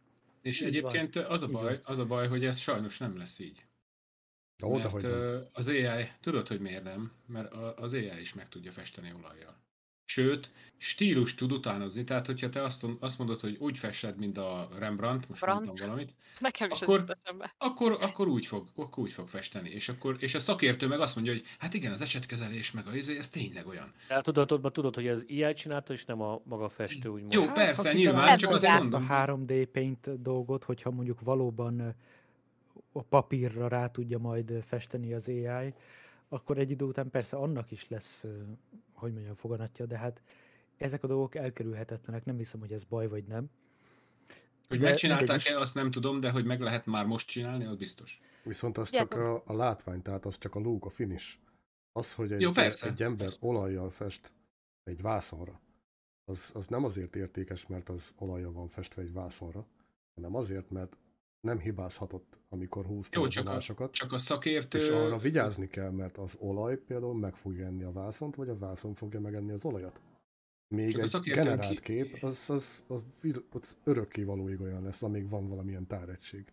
[0.42, 1.80] És Így egyébként az a baj, van.
[1.84, 3.64] az a baj, hogy ez sajnos nem lesz így.
[4.62, 5.04] Ó, Mert
[5.52, 7.12] az AI, tudod, hogy miért nem?
[7.26, 9.56] Mert az AI is meg tudja festeni olajjal.
[10.10, 14.68] Sőt, stílus tud utánozni, tehát hogyha te azt, azt mondod, hogy úgy fested, mint a
[14.78, 15.64] Rembrandt, most Brandt.
[15.66, 17.16] mondtam valamit, Nekem is Akkor-
[17.58, 19.68] akkor, akkor, úgy fog, akkor úgy fog festeni.
[19.70, 22.94] És, akkor, és a szakértő meg azt mondja, hogy hát igen, az esetkezelés meg a
[22.94, 23.92] izé, ez tényleg olyan.
[24.08, 27.32] Tehát tudatodban tudod, hogy ez AI csinálta, és nem a maga festő, úgymond.
[27.32, 29.00] Jó, Hát, persze, nyilván, csak azért tudják.
[29.00, 29.16] mondom.
[29.16, 31.94] a 3D Paint dolgot, hogyha mondjuk valóban
[32.92, 35.74] a papírra rá tudja majd festeni az AI,
[36.28, 38.24] akkor egy idő után persze annak is lesz,
[39.00, 40.22] hogy mondjam, foganatja, de hát
[40.76, 43.50] ezek a dolgok elkerülhetetlenek, nem hiszem, hogy ez baj vagy nem.
[44.68, 48.20] Hogy De megcsinálták-e, azt nem tudom, de hogy meg lehet már most csinálni, az biztos.
[48.42, 51.38] Viszont az csak a, a látvány, tehát az csak a look, a finish.
[51.92, 52.86] Az, hogy egy, Jó, persze.
[52.86, 53.46] egy ember Persze.
[53.46, 54.32] olajjal fest
[54.84, 55.60] egy vászonra,
[56.24, 59.66] az, az nem azért értékes, mert az olajjal van festve egy vászonra,
[60.14, 60.96] hanem azért, mert
[61.40, 64.78] nem hibázhatott, amikor húzta Jó, a csak a, csak a szakértő...
[64.78, 68.58] és arra vigyázni kell, mert az olaj például meg fogja enni a vászont, vagy a
[68.58, 70.00] vászon fogja megenni az olajat.
[70.74, 75.28] Még Csak egy generált ki- kép, az, az, az, az, az örökkévalóig olyan lesz, amíg
[75.28, 76.52] van valamilyen táregység.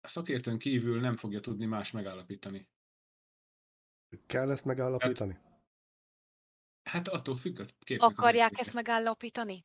[0.00, 2.68] A szakértőn kívül nem fogja tudni más megállapítani.
[4.26, 5.38] Kell ezt megállapítani?
[6.82, 9.64] Hát attól függ a képnek az Akarják ezt megállapítani?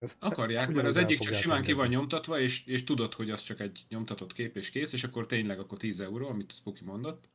[0.00, 3.42] Ezt Akarják, mert az egyik csak simán ki van nyomtatva, és, és tudod, hogy az
[3.42, 7.28] csak egy nyomtatott kép és kész, és akkor tényleg akkor 10 euró, amit Spoki mondott.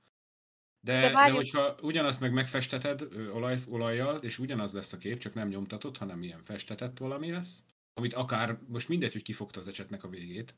[0.80, 3.02] De, De de, de hogyha ugyanazt meg megfesteted
[3.34, 7.64] olaj, olajjal, és ugyanaz lesz a kép, csak nem nyomtatott, hanem ilyen festetett valami lesz,
[7.94, 10.56] amit akár, most mindegy, hogy kifogta az ecsetnek a végét,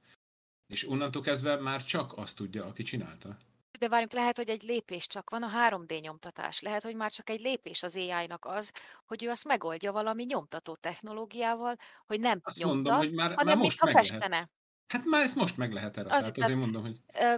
[0.67, 3.37] és onnantól kezdve már csak azt tudja, aki csinálta.
[3.79, 6.61] De várjunk, lehet, hogy egy lépés csak van a 3D nyomtatás.
[6.61, 8.71] Lehet, hogy már csak egy lépés az AI-nak az,
[9.05, 11.75] hogy ő azt megoldja valami nyomtató technológiával,
[12.05, 14.49] hogy nem Azt nyomtat, mondom, hogy már, már hanem most mintha festene.
[14.87, 16.15] Hát már ezt most meg lehet erre.
[16.15, 17.35] Az- tehát- azért mondom, hogy Ö,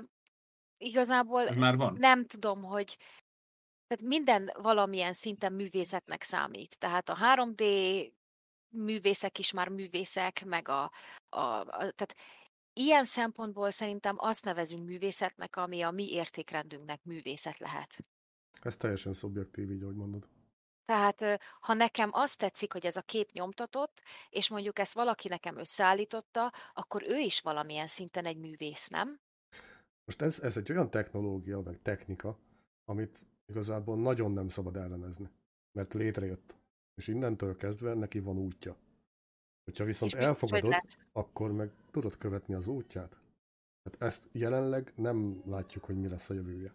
[0.77, 1.95] igazából ez már van.
[1.99, 2.97] nem tudom, hogy
[3.87, 6.77] tehát minden valamilyen szinten művészetnek számít.
[6.79, 7.63] Tehát a 3D
[8.75, 10.91] művészek is már művészek, meg a,
[11.29, 12.15] a, a tehát
[12.79, 17.97] ilyen szempontból szerintem azt nevezünk művészetnek, ami a mi értékrendünknek művészet lehet.
[18.61, 20.27] Ez teljesen szubjektív, így ahogy mondod.
[20.85, 25.57] Tehát ha nekem azt tetszik, hogy ez a kép nyomtatott, és mondjuk ezt valaki nekem
[25.57, 29.19] összeállította, akkor ő is valamilyen szinten egy művész, nem?
[30.05, 32.39] Most ez, ez egy olyan technológia, meg technika,
[32.85, 35.29] amit igazából nagyon nem szabad ellenezni.
[35.71, 36.57] Mert létrejött.
[36.95, 38.77] És innentől kezdve neki van útja.
[39.63, 41.05] Hogyha viszont biztos, hogy elfogadod, lesz.
[41.11, 43.19] akkor meg tudod követni az útját.
[43.83, 46.71] Tehát ezt jelenleg nem látjuk, hogy mi lesz a jövője.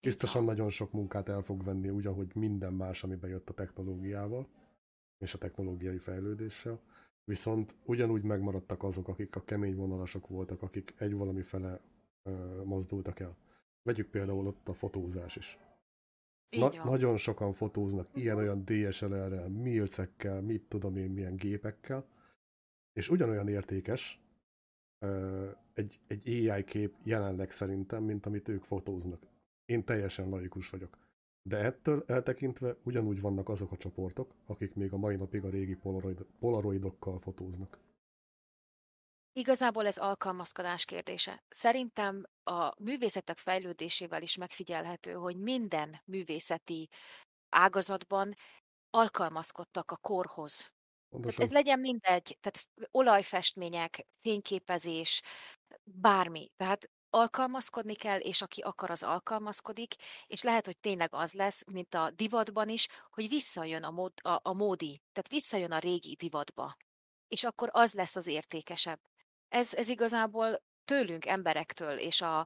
[0.00, 4.48] Biztosan nagyon sok munkát el fog venni, úgy, ahogy minden más, ami bejött a technológiával,
[5.18, 6.80] és a technológiai fejlődéssel.
[7.24, 11.80] Viszont ugyanúgy megmaradtak azok, akik a kemény vonalasok voltak, akik egy valami fele
[12.22, 13.36] ö, mozdultak el.
[13.82, 15.58] Vegyük például ott a fotózás is.
[16.50, 22.06] Na, nagyon sokan fotóznak ilyen-olyan DSLR-rel, milcekkel, mit tudom én, milyen gépekkel,
[22.92, 24.20] és ugyanolyan értékes
[25.74, 29.26] egy, egy AI kép jelenleg szerintem, mint amit ők fotóznak.
[29.64, 30.98] Én teljesen laikus vagyok.
[31.42, 35.74] De ettől eltekintve ugyanúgy vannak azok a csoportok, akik még a mai napig a régi
[35.74, 37.78] polaroid, polaroidokkal fotóznak.
[39.32, 41.44] Igazából ez alkalmazkodás kérdése.
[41.48, 46.88] Szerintem a művészetek fejlődésével is megfigyelhető, hogy minden művészeti
[47.48, 48.34] ágazatban
[48.90, 50.72] alkalmazkodtak a korhoz.
[51.10, 51.44] Tehát Pontosan.
[51.44, 55.22] ez legyen mindegy, tehát olajfestmények, fényképezés,
[55.84, 56.50] bármi.
[56.56, 59.94] Tehát alkalmazkodni kell, és aki akar, az alkalmazkodik,
[60.26, 64.40] és lehet, hogy tényleg az lesz, mint a divatban is, hogy visszajön a, mód, a,
[64.42, 66.76] a módi, tehát visszajön a régi divatba.
[67.28, 69.00] És akkor az lesz az értékesebb.
[69.48, 72.38] Ez, ez igazából tőlünk, emberektől és a,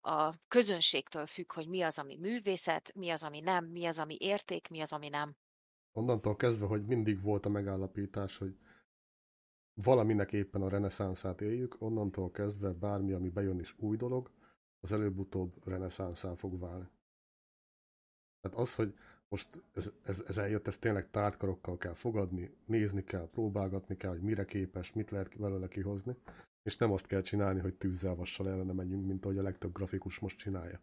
[0.00, 4.16] a közönségtől függ, hogy mi az, ami művészet, mi az, ami nem, mi az, ami
[4.18, 5.36] érték, mi az, ami nem.
[5.92, 8.56] Onnantól kezdve, hogy mindig volt a megállapítás, hogy
[9.74, 14.30] valaminek éppen a reneszánszát éljük, onnantól kezdve bármi, ami bejön is új dolog,
[14.80, 16.88] az előbb-utóbb reneszánszá fog válni.
[18.40, 18.94] Tehát az, hogy
[19.28, 24.22] most ez, ez, ez eljött, ezt tényleg tártkarokkal kell fogadni, nézni kell, próbálgatni kell, hogy
[24.22, 26.16] mire képes, mit lehet belőle kihozni,
[26.62, 30.18] és nem azt kell csinálni, hogy tűzzel vassal ellene menjünk, mint ahogy a legtöbb grafikus
[30.18, 30.80] most csinálja.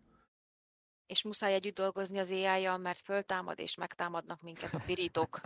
[1.09, 5.41] És muszáj együtt dolgozni az AI-jal, mert föltámad és megtámadnak minket a pirítók.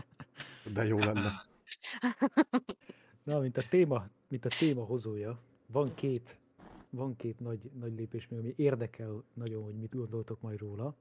[0.74, 1.46] De jó lenne.
[3.24, 6.40] Na, mint a téma, mint a téma hozója, van két,
[6.90, 10.96] van két nagy, nagy lépés, ami érdekel nagyon, hogy mit gondoltok majd róla.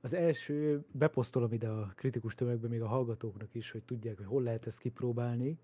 [0.00, 4.42] Az első, beposztolom ide a kritikus tömegbe még a hallgatóknak is, hogy tudják, hogy hol
[4.42, 5.58] lehet ezt kipróbálni.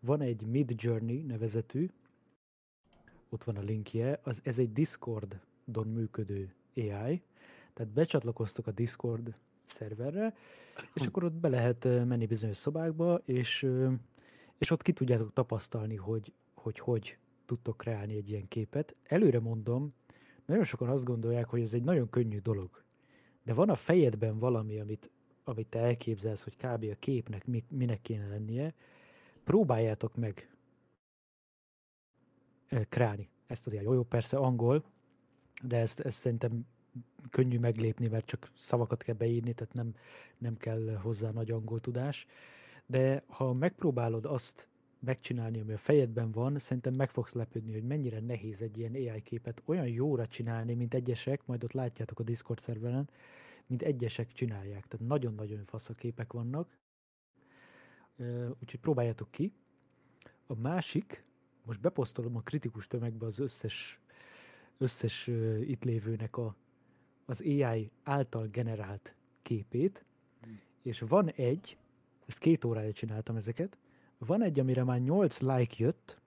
[0.00, 1.90] Van egy Mid Journey nevezetű,
[3.28, 7.22] ott van a linkje, az, ez egy Discordon működő AI,
[7.74, 9.34] tehát becsatlakoztok a Discord
[9.64, 10.34] szerverre,
[10.94, 13.68] és akkor ott be lehet menni bizonyos szobákba, és,
[14.58, 16.32] és ott ki tudjátok tapasztalni, hogy
[16.64, 18.96] hogy, hogy tudtok kreálni egy ilyen képet.
[19.02, 19.94] Előre mondom,
[20.46, 22.82] nagyon sokan azt gondolják, hogy ez egy nagyon könnyű dolog.
[23.42, 25.10] De van a fejedben valami, amit,
[25.44, 26.84] amit te elképzelsz, hogy kb.
[26.90, 28.74] a képnek mi, minek kéne lennie,
[29.44, 30.56] próbáljátok meg
[32.88, 33.84] kreálni ezt az ilyen.
[33.84, 34.84] Jó, jó, persze angol,
[35.62, 36.66] de ezt, ezt szerintem
[37.30, 39.94] könnyű meglépni, mert csak szavakat kell beírni, tehát nem,
[40.38, 42.26] nem kell hozzá nagy angol tudás.
[42.86, 44.68] De ha megpróbálod azt
[44.98, 49.22] megcsinálni, ami a fejedben van, szerintem meg fogsz lepődni, hogy mennyire nehéz egy ilyen AI
[49.22, 53.10] képet olyan jóra csinálni, mint egyesek, majd ott látjátok a Discord szerveren,
[53.66, 54.86] mint egyesek csinálják.
[54.86, 56.78] Tehát nagyon-nagyon fasz a képek vannak.
[58.60, 59.52] Úgyhogy próbáljátok ki.
[60.46, 61.24] A másik,
[61.64, 64.00] most beposztolom a kritikus tömegbe az összes,
[64.78, 66.56] összes ö, itt lévőnek a,
[67.24, 70.04] az AI által generált képét,
[70.82, 71.78] és van egy,
[72.26, 73.78] ezt két órája csináltam ezeket,
[74.18, 76.20] van egy, amire már 8 like jött,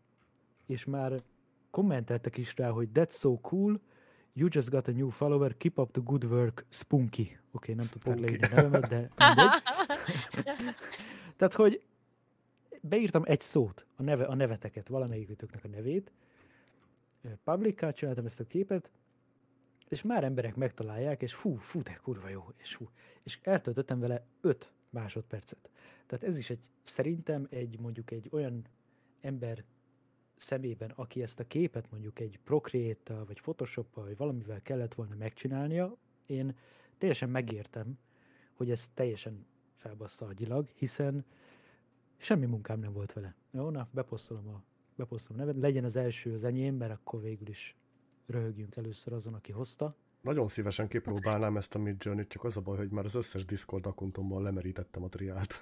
[0.65, 1.24] és már
[1.69, 3.80] kommenteltek is rá, hogy that's so cool,
[4.34, 7.22] you just got a new follower, keep up the good work, Spunky.
[7.22, 8.22] Oké, okay, nem tudták Spunky.
[8.22, 9.64] leírni a nevemet, de mindegy.
[11.38, 11.82] Tehát, hogy
[12.82, 16.11] beírtam egy szót, a, neve, a neveteket, valamelyikőtöknek a nevét,
[17.44, 18.91] public csináltam ezt a képet,
[19.88, 22.89] és már emberek megtalálják, és fú, fú, de kurva jó, és fú.
[23.23, 25.69] És eltöltöttem vele 5 másodpercet.
[26.06, 28.65] Tehát ez is egy, szerintem egy mondjuk egy olyan
[29.22, 29.64] ember
[30.35, 35.98] szemében, aki ezt a képet mondjuk egy procreate vagy photoshop vagy valamivel kellett volna megcsinálnia,
[36.26, 36.56] én
[36.98, 37.99] teljesen megértem,
[38.53, 39.45] hogy ez teljesen
[39.76, 41.26] felbassza agyilag, hiszen
[42.18, 43.35] semmi munkám nem volt vele.
[43.52, 44.64] Jó, na, beposztolom a,
[44.98, 47.76] beposztolom a nevet, legyen az első az enyém, mert akkor végül is
[48.26, 49.95] röhögjünk először azon, aki hozta.
[50.22, 53.45] Nagyon szívesen kipróbálnám ezt a Mid Journey, csak az a baj, hogy már az összes
[53.45, 55.60] Discord akuntommal lemerítettem a triát.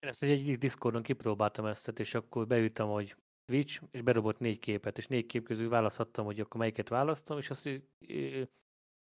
[0.00, 4.98] Én ezt egy Discordon kipróbáltam ezt, és akkor beütöm, hogy Twitch, és berobott négy képet,
[4.98, 7.68] és négy kép közül választhattam, hogy akkor melyiket választom, és azt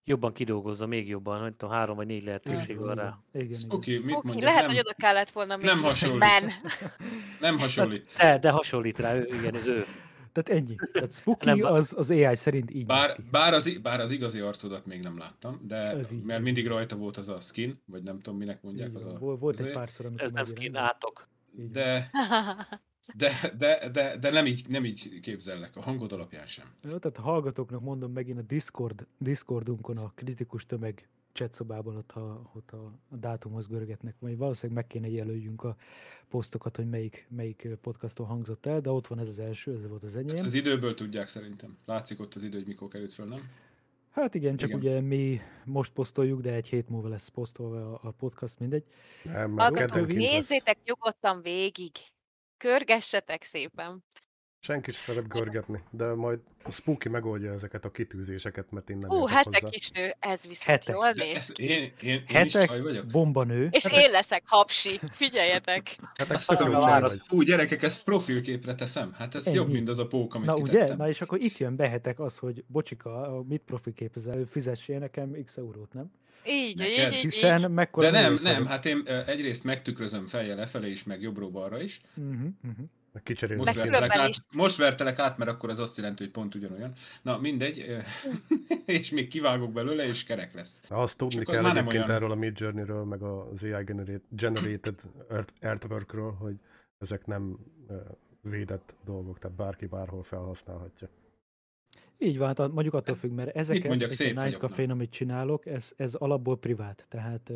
[0.04, 3.18] jobban kidolgozza, még jobban, nem tudom, három vagy négy lehetőség van rá.
[3.32, 3.60] Igen, igen.
[3.68, 4.48] Oké, mit Oké, mondjak?
[4.48, 6.18] lehet, nem, hogy oda kellett volna még nem egy hasonlít.
[6.18, 6.50] men.
[7.40, 8.14] nem hasonlít.
[8.18, 9.86] De, de hasonlít rá, ő, igen, ez ő.
[10.32, 10.74] Tehát ennyi.
[10.92, 13.22] Tehát Spooky Nem, az, az AI szerint így Bár, ki.
[13.30, 17.28] bár, az, bár az igazi arcodat még nem láttam, de mert mindig rajta volt az
[17.28, 19.18] a skin, vagy nem tudom minek mondják Így az a...
[19.18, 19.76] Vol- Volt egy azért.
[19.76, 21.28] párszor, amikor Ez nem skin, átok.
[21.52, 22.10] De,
[23.16, 26.66] de, de, de, de nem, így, nem így képzellek, a hangod alapján sem.
[26.82, 32.50] Jó, tehát a hallgatóknak mondom megint a Discord, Discordunkon a kritikus tömeg chatszobában ott, ha,
[32.54, 35.76] ott a, a dátumhoz görgetnek, vagy valószínűleg meg kéne jelöljünk a
[36.28, 40.02] posztokat, hogy melyik, melyik podcaston hangzott el, de ott van ez az első, ez volt
[40.02, 40.34] az enyém.
[40.34, 41.76] Ezt az időből tudják szerintem.
[41.86, 43.50] Látszik ott az idő, hogy mikor került föl, nem?
[44.10, 44.80] Hát igen, csak Igen.
[44.80, 48.84] ugye mi most posztoljuk, de egy hét múlva lesz posztolva a, a podcast, mindegy.
[49.24, 50.32] Nem, Hallgatók, keddenként lesz.
[50.32, 51.90] nézzétek nyugodtan végig.
[52.60, 54.04] Körgessetek szépen.
[54.62, 59.10] Senki sem szeret görgetni, de majd a Spooky megoldja ezeket a kitűzéseket, mert én nem
[59.10, 59.68] Ú, értek hetek hozzá.
[59.74, 60.94] is nő, ez viszont Hetek.
[60.94, 61.62] jól néz ki.
[61.68, 63.06] én, én, én is Hetek, csaj vagyok.
[63.06, 63.68] bombanő.
[63.70, 65.96] És én leszek hapsi, figyeljetek.
[66.14, 67.20] Hát Azt tök jó tudom, csaj hogy- vagy.
[67.38, 69.12] Ú, gyerekek, ezt profilképre teszem.
[69.12, 69.56] Hát ez Ennyi.
[69.56, 72.38] jobb, mint az a pók, amit Na ugye, na és akkor itt jön behetek az,
[72.38, 76.10] hogy bocsika, mit profi képezel, fizessél nekem x eurót, nem?
[76.46, 76.92] Így, Neked.
[77.12, 77.32] így, így, így.
[77.32, 78.68] Hiszen mekkora De nem, nem, vagyok.
[78.68, 82.00] hát én egyrészt megtükrözöm fejjel lefelé is, meg jobbról-balra is.
[82.14, 82.46] Mhm.
[83.22, 83.62] Kicserélni.
[83.64, 84.36] Most vertelek, át, is.
[84.54, 86.92] most vertelek át, mert akkor az azt jelenti, hogy pont ugyanolyan.
[87.22, 87.96] Na, mindegy,
[88.84, 90.82] és még kivágok belőle, és kerek lesz.
[90.88, 92.14] Azt tudni Csak az kell nem egyébként olyan.
[92.16, 95.00] erről a Mid Journey-ről, meg az AI generate, generated
[95.30, 96.54] art- artworkről, hogy
[96.98, 97.56] ezek nem
[98.42, 101.08] védett dolgok, tehát bárki bárhol felhasználhatja.
[102.22, 105.66] Így van, hát mondjuk attól függ, mert ezeket, mondjak, szép a Night Café, amit csinálok,
[105.66, 107.52] ez, ez alapból privát, tehát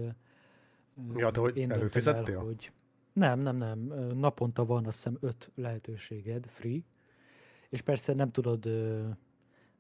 [1.16, 2.36] Ja, de hogy én előfizettél?
[2.36, 2.72] El, hogy
[3.12, 3.78] nem, nem, nem,
[4.14, 6.78] naponta van azt hiszem öt lehetőséged, free,
[7.68, 8.64] és persze nem tudod,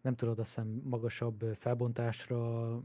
[0.00, 2.80] nem tudod azt hiszem magasabb felbontásra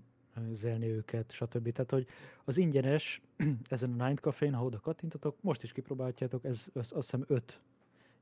[0.52, 1.72] zelni őket, stb.
[1.72, 2.08] Tehát, hogy
[2.44, 3.22] az ingyenes,
[3.70, 7.60] ezen a Night Café-n, ha oda kattintotok, most is kipróbáljátok, ez az, azt hiszem öt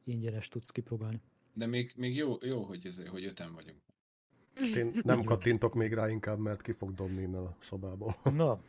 [0.03, 1.21] ingyenes tudsz kipróbálni.
[1.57, 3.81] De még, még jó, jó hogy, ez, hogy öten vagyunk.
[4.75, 8.17] Én nem kattintok még rá inkább, mert ki fog dobni innen a szobából.
[8.23, 8.59] Na,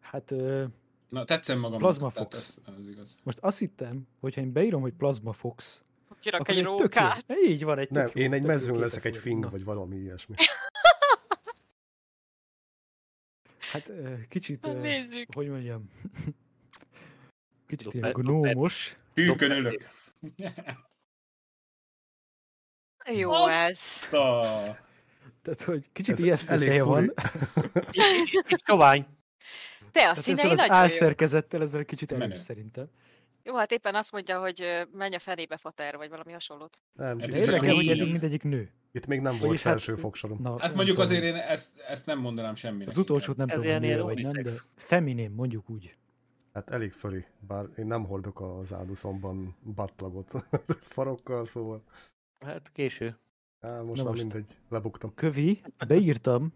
[0.00, 0.64] hát ö,
[1.08, 1.78] Na, tetszem magam.
[1.78, 2.36] Plasma Fox.
[2.36, 3.18] Az, az igaz.
[3.22, 5.82] most azt hittem, hogyha én beírom, hogy Plasma Fox,
[6.20, 7.24] Kirak akkor egy tök jó- rókát.
[7.46, 10.34] Így van, egy Nem, jó- én egy mezőn leszek egy fing, Na, vagy valami ilyesmi.
[13.72, 13.90] Hát
[14.28, 15.34] kicsit, Na, Nézzük.
[15.34, 15.90] hogy mondjam,
[17.68, 19.88] kicsit ilyen gnómos, Hűkön ülök.
[23.16, 24.00] Jó Azt ez.
[24.20, 24.76] a-
[25.42, 27.12] tehát hogy kicsit Ez ijesztő elég van,
[27.90, 29.06] Kis sovány.
[29.92, 30.72] Te a tehát színei az nagyon jó.
[30.82, 32.86] álszerkezettel ezzel kicsit erős szerintem.
[33.42, 36.78] Jó, hát éppen azt mondja, hogy menj a fenébe, fater, vagy valami hasonlót.
[36.92, 38.70] Nem, Hát itt, De érdekel, hogy eddig mindegyik nő.
[38.92, 40.38] itt még nem volt Vagyis hát- felső fogsorom.
[40.42, 41.10] Na, Hát mondjuk tudom.
[41.12, 42.88] azért én ezt, ezt nem mondanám semminek.
[42.88, 45.96] Az utolsót nem Ez tudom, nő vagy nem, de feminin, mondjuk úgy.
[46.54, 50.32] Hát elég föli, bár én nem hordok az álduszomban buttplugot
[50.94, 51.82] farokkal, szóval
[52.40, 53.18] Hát késő.
[53.60, 54.22] á, most Na már most.
[54.22, 55.14] mindegy, lebuktam.
[55.14, 56.52] Kövi, beírtam,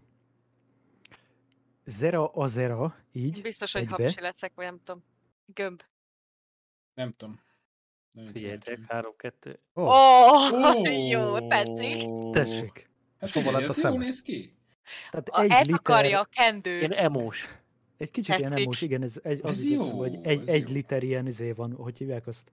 [1.85, 4.03] Zera Azera, így, Biztos, hogy egybe.
[4.03, 5.03] hapsi leszek, vagy nem tudom.
[5.45, 5.81] Gömb.
[6.93, 7.39] Nem tudom.
[8.31, 8.85] Figyeljetek, kíváncsi.
[8.93, 9.59] három, kettő.
[9.75, 9.87] Ó, Ó,
[10.77, 10.81] Ó.
[11.09, 12.03] jó, tetszik.
[12.31, 12.89] Tessék.
[13.19, 13.97] Hát És hova lett a ez szeme?
[13.97, 14.53] néz ki.
[15.11, 16.77] Tehát A, egy eltakarja liter, a kendő.
[16.77, 17.47] Ilyen emós.
[17.97, 18.63] egy kicsit ilyen Tetszik.
[18.63, 20.73] emos, igen, ez, egy, az Ez jó, szó, hogy egy, ez egy jó.
[20.73, 22.51] liter ilyen izé van, hogy hívják azt,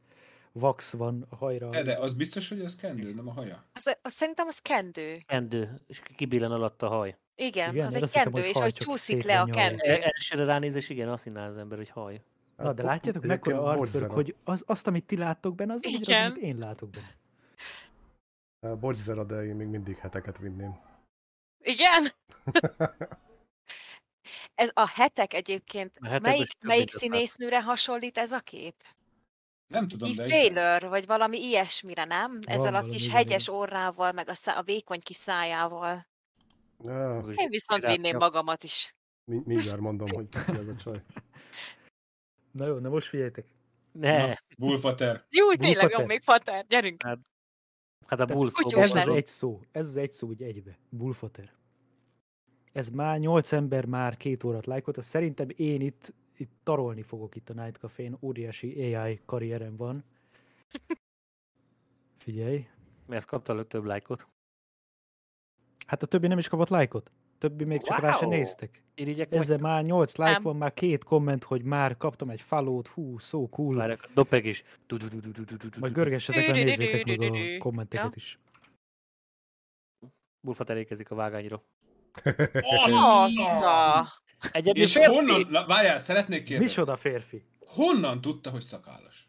[0.52, 1.68] wax van a hajra.
[1.68, 3.64] De, de az biztos, hogy az kendő, nem a haja.
[3.72, 5.18] Az, az, szerintem az kendő.
[5.26, 7.16] Kendő, és kibillen alatt a haj.
[7.34, 9.90] Igen, Igen, az egy hittem, kendő, hogy és ahogy csúszik le a kendő.
[9.90, 12.22] E- Elsőre ránézés, igen, azt hinná az ember, hogy haj.
[12.56, 14.12] Na, de látjátok, mekkora artwork, Borzera.
[14.12, 17.18] hogy az, azt, amit ti láttok benne, az ugyanaz, amit én látok benne.
[18.76, 20.78] Bocs, Zera, de én még mindig heteket vinném.
[21.58, 22.12] Igen?
[24.54, 28.74] Ez a hetek egyébként, A hetek melyik, melyik színésznőre hasonlít ez a kép?
[29.70, 30.30] Nem tudom, Eve de...
[30.30, 32.40] Taylor, vagy valami ilyesmire, nem?
[32.44, 33.16] Ezzel a kis igen.
[33.16, 36.06] hegyes orrával, meg a, szá- a vékony kis szájával.
[36.84, 38.94] Ja, Én viszont vinném magamat is.
[39.24, 41.02] mi- mindjárt mondom, hogy ki az a csaj.
[42.58, 43.46] Na jó, na most figyeljetek.
[43.92, 45.24] Ne, Na, Bullfater.
[45.30, 45.96] Jó, tényleg Bullfater.
[45.98, 47.02] van még fater, gyerünk.
[47.02, 47.18] hát
[48.06, 50.78] a Tehát bull kutyus szóval Ez az egy szó, ez az egy szó, úgy egybe.
[50.88, 51.52] Bullfater.
[52.72, 57.50] Ez már nyolc ember már két órát lájkolt, szerintem én itt, itt tarolni fogok itt
[57.50, 60.04] a Night Café-n, óriási AI karrierem van.
[62.16, 62.68] Figyelj.
[63.06, 64.26] Mert kapta több lájkot.
[65.86, 67.10] Hát a többi nem is kapott lájkot.
[67.38, 68.34] Többi még csak rá se Wow!
[68.34, 68.82] néztek.
[68.94, 70.42] Irigyek Ezzel már 8 like Nem.
[70.42, 73.74] van, már két komment, hogy már kaptam egy follow-t, hú, so cool.
[73.76, 74.64] Várják, a dopeg is.
[75.80, 78.38] Majd görgessetek le, nézzétek meg a kommenteket is.
[80.40, 81.62] Bullfat elékezik a vágányra.
[82.86, 84.06] Na,
[84.52, 85.10] Egyedül És férfi?
[85.10, 86.64] honnan, na, várjál, szeretnék kérdezni.
[86.64, 87.42] Micsoda férfi?
[87.66, 89.28] Honnan tudta, hogy szakállas?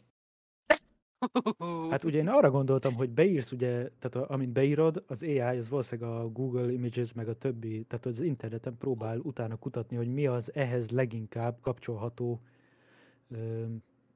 [1.90, 3.70] Hát ugye én arra gondoltam, hogy beírsz ugye,
[4.00, 8.06] tehát a, amint beírod, az AI, az valószínűleg a Google Images, meg a többi, tehát
[8.06, 12.42] az interneten próbál utána kutatni, hogy mi az ehhez leginkább kapcsolható
[13.32, 13.66] ö,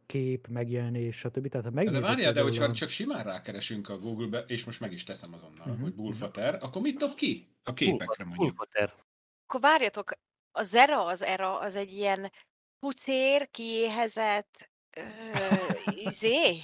[0.06, 1.48] kép, megjelenés, stb.
[1.48, 5.04] Tehát ha De várjál, de hogyha csak simán rákeresünk a Google-be, és most meg is
[5.04, 5.82] teszem azonnal, Mhm.
[5.82, 7.48] hogy Bullfater, akkor mit dob ki?
[7.64, 8.56] A képekre mondjuk.
[8.56, 8.90] Bullfater.
[9.48, 10.12] akkor várjatok,
[10.56, 12.32] a Zera az Era az egy ilyen
[12.80, 15.04] pucér, kiéhezett, ö,
[15.88, 16.58] izé?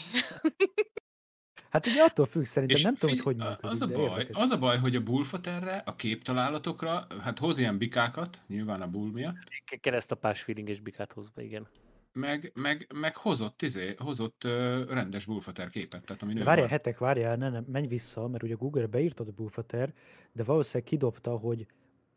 [1.69, 4.35] Hát ugye attól függ, szerintem És nem tudom, hogy hogy működik, az a, baj, érdekes.
[4.43, 9.11] az a baj, hogy a Bullfaterre, a képtalálatokra, hát hoz ilyen bikákat, nyilván a Bull
[9.11, 9.35] miatt,
[9.81, 11.67] Keresztapás feelinges bikát hoz be, igen.
[12.11, 17.35] meg, meg, meg hozott, izé, hozott ö, rendes Bullfater képet, tehát ami Várjál, hetek, várjál,
[17.35, 19.93] ne, ne, menj vissza, mert ugye Google-re beírtad a Bullfater,
[20.31, 21.65] de valószínűleg kidobta, hogy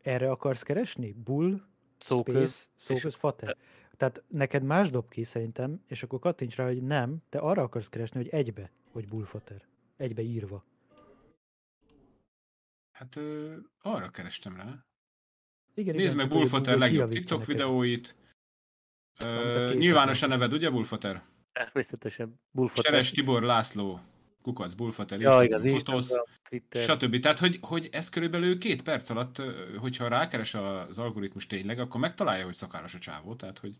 [0.05, 1.11] erre akarsz keresni?
[1.13, 1.61] Bull,
[1.97, 3.57] Szóköz, space, szóköz, fater.
[3.97, 7.89] Tehát neked más dob ki szerintem, és akkor kattints rá, hogy nem, te arra akarsz
[7.89, 9.67] keresni, hogy egybe, hogy Bullfater.
[9.97, 10.65] Egybe írva.
[12.91, 14.85] Hát ö, arra kerestem rá.
[15.73, 17.55] Igen, Nézd igen, meg Bullfater legjobb TikTok neked.
[17.55, 18.15] videóit.
[19.19, 21.23] Ö, nyilvános a neved, ugye Bullfater?
[21.51, 22.83] Természetesen Bullfater.
[22.83, 23.99] Seres Tibor László,
[24.45, 25.61] kukac Bullfater, Ja, igaz,
[26.49, 26.81] Twitter.
[26.81, 27.19] stb.
[27.19, 29.41] Tehát, hogy, hogy ez körülbelül két perc alatt,
[29.77, 33.35] hogyha rákeres az algoritmus tényleg, akkor megtalálja, hogy szakállas a csávó.
[33.35, 33.73] Tehát, hogy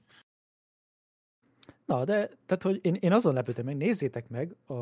[1.85, 4.73] Na, de, tehát, hogy én, én azon lepődtem meg, nézzétek meg a,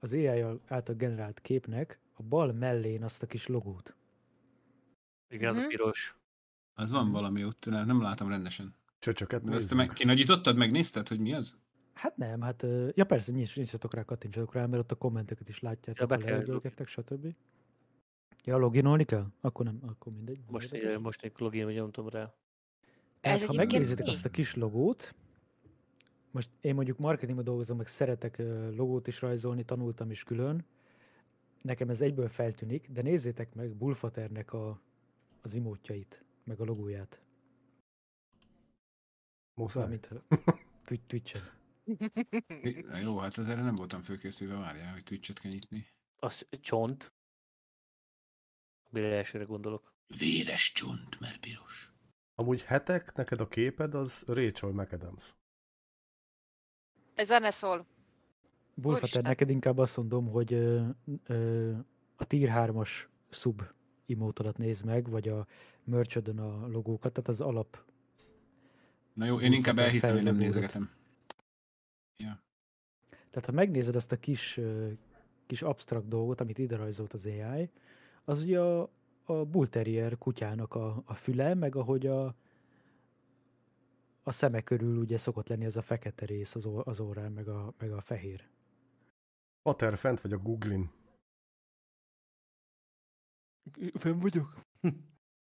[0.00, 3.94] az AI által generált képnek a bal mellén azt a kis logót.
[5.28, 5.68] Igen, az a Mhm.
[5.68, 6.16] piros.
[6.74, 8.74] az van valami ott, nem látom rendesen.
[8.98, 11.56] Csöcsöket De ezt meg, kinagyítottad, megnézted, hogy mi az?
[11.96, 15.60] Hát nem, hát, ja persze, nyis, nyissatok rá, kattintsatok rá, mert ott a kommenteket is
[15.60, 17.34] látjátok, Ja, kell leerőlgettek, stb.
[18.44, 19.26] Ja, loginolni kell?
[19.40, 20.40] Akkor nem, akkor mindegy.
[20.48, 20.94] Most, Érdekes.
[20.96, 22.34] egy- most egy login, vagy nyomtam rá.
[23.20, 25.14] Tehát, Ez ha megnézitek azt a kis logót,
[26.30, 28.38] most én mondjuk marketingben dolgozom, meg szeretek
[28.76, 30.64] logót is rajzolni, tanultam is külön.
[31.62, 34.80] Nekem ez egyből feltűnik, de nézzétek meg Bullfaternek a,
[35.42, 37.20] az imótjait, meg a logóját.
[39.54, 39.98] Muszáj.
[41.06, 41.42] Twitch-en.
[42.88, 45.86] Na jó, hát ezzel nem voltam fölkészülve, várjál, hogy Twitch-et kell nyitni.
[46.16, 47.12] Az csont.
[48.90, 49.94] Mire elsőre gondolok.
[50.18, 51.92] Véres csont, mert piros.
[52.34, 55.34] Amúgy hetek, neked a képed az Rachel McAdams.
[57.14, 57.86] Ez zene szól.
[58.74, 59.22] Bullfater, Úristen.
[59.22, 60.88] neked inkább azt mondom, hogy ö,
[61.26, 61.72] ö,
[62.16, 62.90] a Tier 3-as
[63.30, 63.62] sub
[64.06, 65.46] imótodat nézd meg, vagy a
[65.84, 67.84] merch a logókat, tehát az alap.
[69.12, 70.90] Na jó, én inkább elhiszem, hogy nem nézegetem.
[72.16, 72.42] Ja.
[73.10, 74.60] Tehát ha megnézed azt a kis,
[75.46, 77.70] kis absztrakt dolgot, amit ide rajzolt az AI,
[78.24, 78.90] az ugye a,
[79.24, 82.34] a Bull Terrier kutyának a, a füle, meg ahogy a,
[84.22, 87.48] a szeme körül ugye szokott lenni ez a fekete rész az, or, az órán, meg
[87.48, 88.48] a, meg a fehér.
[89.62, 90.90] Pater fent vagy a Googlin.
[93.94, 94.60] Fenn vagyok.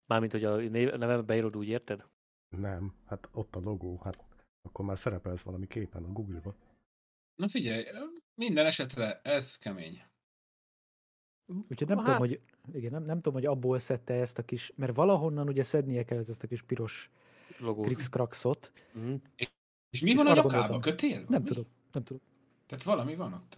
[0.05, 0.55] Mármint, hogy a
[0.97, 2.09] nevembe beírod, úgy érted?
[2.49, 4.23] Nem, hát ott a logó, hát
[4.65, 6.55] akkor már szerepelsz valami képen a Google-ba.
[7.35, 7.85] Na figyelj,
[8.35, 10.03] minden esetre ez kemény.
[11.69, 12.41] Úgyhogy nem Hát- tudom, hogy,
[12.73, 16.29] igen, nem, nem tudom, hogy abból szedte ezt a kis, mert valahonnan ugye szednie kellett
[16.29, 17.09] ezt a kis piros
[17.57, 17.85] Logót.
[17.85, 18.71] Krix-kraxot.
[18.93, 19.13] Mhm.
[19.89, 20.81] És mi És van a gondoltam.
[20.81, 21.25] Kötél?
[21.29, 21.47] Nem Mi?
[21.47, 22.21] tudom, nem tudom.
[22.65, 23.57] Tehát valami van ott.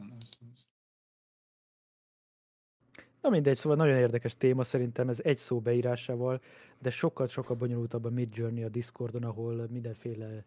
[3.21, 6.41] Na mindegy, szóval nagyon érdekes téma szerintem, ez egy szó beírásával,
[6.79, 10.45] de sokkal-sokkal bonyolultabb a Mid Journey a Discordon, ahol mindenféle,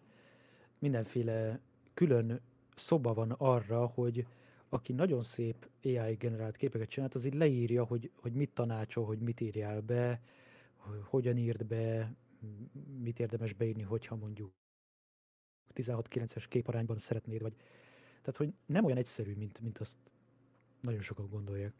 [0.80, 1.60] mindenféle
[1.94, 2.40] külön
[2.74, 4.26] szoba van arra, hogy
[4.68, 9.18] aki nagyon szép AI generált képeket csinált, az így leírja, hogy, hogy mit tanácsol, hogy
[9.18, 10.20] mit írjál be,
[10.76, 12.14] hogy hogyan írd be,
[12.98, 14.52] mit érdemes beírni, hogyha mondjuk
[15.74, 17.54] 16-9-es képarányban szeretnéd, vagy
[18.20, 19.96] tehát, hogy nem olyan egyszerű, mint, mint azt
[20.80, 21.74] nagyon sokan gondolják.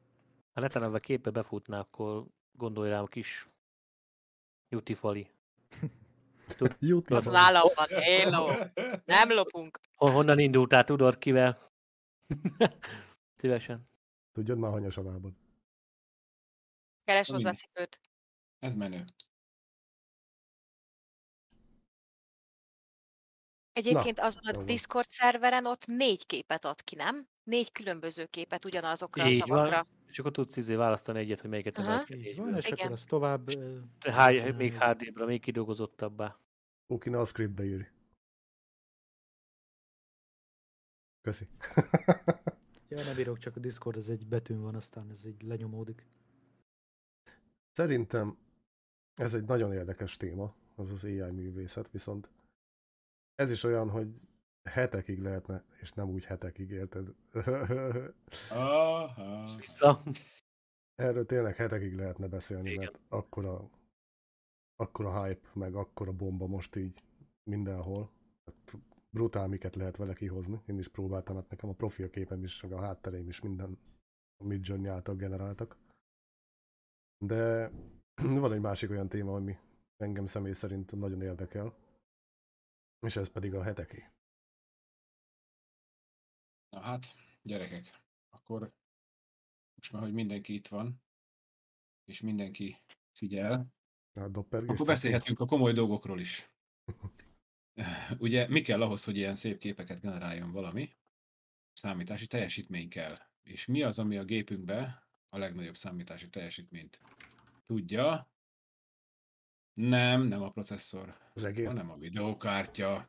[0.52, 3.48] Ha netán a képbe befutná, akkor gondolj rám a kis
[4.68, 5.30] Jutifali.
[6.78, 7.16] YouTube.
[7.20, 8.52] Az nálam van, hello.
[9.04, 9.80] Nem lopunk.
[9.96, 11.70] Hon- Honnan indultál, tudod kivel?
[13.40, 13.88] Szívesen.
[14.32, 15.32] Tudjad már hanyas a lábad.
[17.04, 18.00] Keres Na hozzá cipőt.
[18.58, 19.04] Ez menő.
[23.72, 24.64] Egyébként azon jó a.
[24.64, 27.28] Discord szerveren ott négy képet ad ki, nem?
[27.42, 29.86] Négy különböző képet ugyanazokra a Így van.
[30.10, 32.34] És akkor tudsz izé választani egyet, hogy melyiket emelt ki.
[32.36, 32.78] Van, és Igen.
[32.78, 33.48] akkor az tovább...
[33.98, 34.50] csinálni.
[34.50, 36.38] még HD-bra, még kidolgozottabbá.
[36.98, 37.88] Kéne a scriptbe írni.
[41.20, 41.48] Köszi.
[42.88, 46.06] Ja, nem bírok, csak a Discord az egy betűn van, aztán ez így lenyomódik.
[47.72, 48.38] Szerintem
[49.14, 52.28] ez egy nagyon érdekes téma, az az AI művészet, viszont
[53.34, 54.08] ez is olyan, hogy
[54.62, 57.14] hetekig lehetne, és nem úgy hetekig, érted?
[58.50, 59.44] Aha.
[59.58, 60.02] Vissza.
[60.94, 62.78] Erről tényleg hetekig lehetne beszélni, Igen.
[62.80, 63.70] mert akkora,
[64.76, 67.04] akkora hype, meg akkora bomba most így
[67.42, 68.10] mindenhol.
[68.44, 68.76] Hát
[69.10, 70.62] brutál miket lehet vele kihozni.
[70.66, 73.78] Én is próbáltam, hát nekem a profilképem is, meg a háttereim is minden
[74.36, 75.76] a Midjourney által generáltak.
[77.24, 77.70] De
[78.42, 79.58] van egy másik olyan téma, ami
[79.96, 81.74] engem személy szerint nagyon érdekel,
[83.06, 84.04] és ez pedig a heteké.
[86.70, 88.72] Na hát, gyerekek, akkor
[89.74, 91.02] most már, hogy mindenki itt van,
[92.04, 92.82] és mindenki
[93.12, 93.74] figyel,
[94.30, 94.70] doppergés.
[94.70, 96.50] akkor beszélhetünk a komoly dolgokról is.
[98.18, 100.96] Ugye mi kell ahhoz, hogy ilyen szép képeket generáljon valami?
[101.72, 103.14] Számítási teljesítmény kell.
[103.42, 107.00] És mi az, ami a gépünkbe a legnagyobb számítási teljesítményt
[107.66, 108.30] tudja?
[109.72, 111.16] Nem, nem a processzor,
[111.64, 113.08] hanem a videokártya.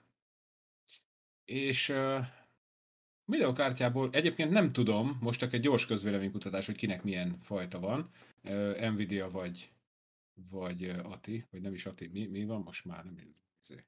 [1.46, 1.94] És
[3.32, 8.10] videokártyából egyébként nem tudom, most csak egy gyors közvéleménykutatás, hogy kinek milyen fajta van,
[8.94, 9.74] Nvidia vagy,
[10.50, 13.04] vagy Ati, vagy nem is Ati, mi, mi van most már?
[13.04, 13.86] Nem, izé.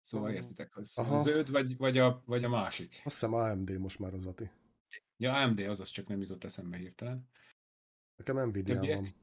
[0.00, 1.16] Szóval értitek, hogy aha.
[1.16, 3.00] zöld vagy, vagy, a, vagy a másik.
[3.04, 4.50] Azt hiszem AMD most már az Ati.
[5.16, 7.28] Ja, AMD, azaz csak nem jutott eszembe hirtelen.
[8.16, 9.14] Nekem Nvidia Többiek?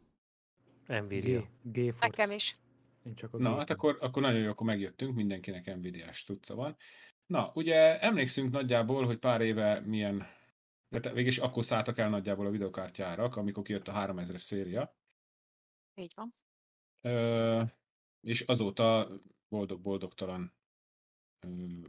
[0.88, 1.04] van.
[1.04, 1.42] Nvidia.
[1.42, 2.08] G, GeForce.
[2.08, 2.58] Nekem is.
[3.04, 6.56] Én csak a Na, G- hát akkor, akkor nagyon jó, akkor megjöttünk, mindenkinek Nvidia-s tudca
[6.56, 6.78] van.
[7.30, 10.28] Na, ugye emlékszünk nagyjából, hogy pár éve milyen,
[10.88, 14.98] de te- végülis akkor szálltak el nagyjából a videokártyárak, amikor kijött a 3000-es széria,
[16.00, 16.36] Így van.
[17.02, 17.64] Ö,
[18.28, 19.12] és azóta
[19.48, 20.54] boldog-boldogtalan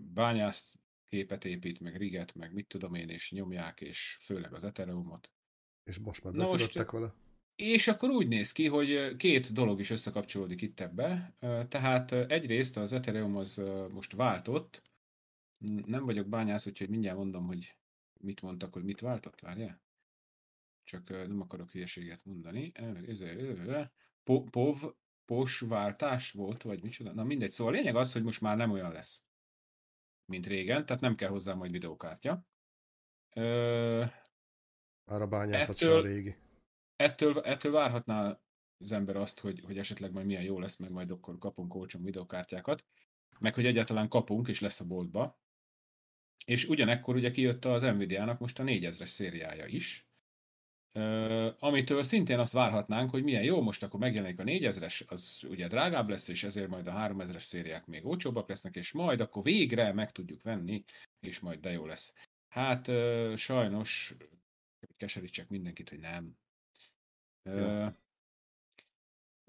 [0.01, 0.75] bányász
[1.09, 5.33] képet épít, meg riget, meg mit tudom én, és nyomják, és főleg az Ethereumot.
[5.83, 7.15] És most már befülöttek vele.
[7.55, 11.37] És akkor úgy néz ki, hogy két dolog is összekapcsolódik itt ebbe.
[11.69, 14.83] Tehát egyrészt az Ethereum az most váltott.
[15.87, 17.77] Nem vagyok bányász, úgyhogy mindjárt mondom, hogy
[18.21, 19.83] mit mondtak, hogy mit váltott, várjál?
[20.85, 22.73] Csak nem akarok hülyeséget mondani.
[24.23, 27.13] Po- POV, POS váltás volt, vagy micsoda?
[27.13, 29.25] Na mindegy, szóval a lényeg az, hogy most már nem olyan lesz,
[30.25, 32.45] mint régen, tehát nem kell hozzá majd videókártya.
[33.35, 34.05] Ö,
[35.11, 36.37] Már a bányászat Ettől- sem régi.
[36.97, 38.41] ettől, ettől várhatná
[38.79, 42.01] az ember azt, hogy, hogy esetleg majd milyen jó lesz, meg majd akkor kapunk olcsó
[42.01, 42.85] videokártyákat,
[43.39, 45.39] meg hogy egyáltalán kapunk, és lesz a boltba.
[46.45, 50.11] És ugyanekkor ugye kijött az Nvidia-nak most a 4000-es szériája is,
[51.59, 56.09] amitől szintén azt várhatnánk, hogy milyen jó, most akkor megjelenik a 4000-es, az ugye drágább
[56.09, 60.13] lesz, és ezért majd a 3000-es szériák még olcsóbbak lesznek, és majd akkor végre meg
[60.13, 60.85] tudjuk venni,
[61.21, 62.15] és majd de jó lesz.
[62.49, 62.91] Hát
[63.37, 64.15] sajnos
[64.97, 66.37] keserítsek mindenkit, hogy nem.
[67.43, 67.87] Ö,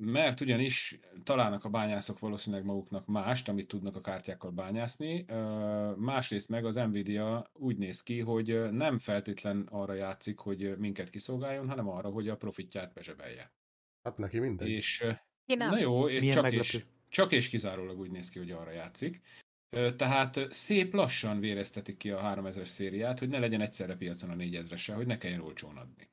[0.04, 5.26] mert ugyanis találnak a bányászok valószínűleg maguknak mást, amit tudnak a kártyákkal bányászni.
[5.96, 11.68] Másrészt meg az Nvidia úgy néz ki, hogy nem feltétlen arra játszik, hogy minket kiszolgáljon,
[11.68, 13.54] hanem arra, hogy a profitját bezsebelje.
[14.04, 14.70] Hát neki mindegy.
[14.70, 15.06] És
[15.46, 16.66] na jó, és Milyen csak meglepő.
[16.66, 19.22] és, csak és kizárólag úgy néz ki, hogy arra játszik.
[19.96, 24.94] Tehát szép lassan véreztetik ki a 3000-es szériát, hogy ne legyen egyszerre piacon a 4000-essel,
[24.96, 26.10] hogy ne kelljen olcsón adni.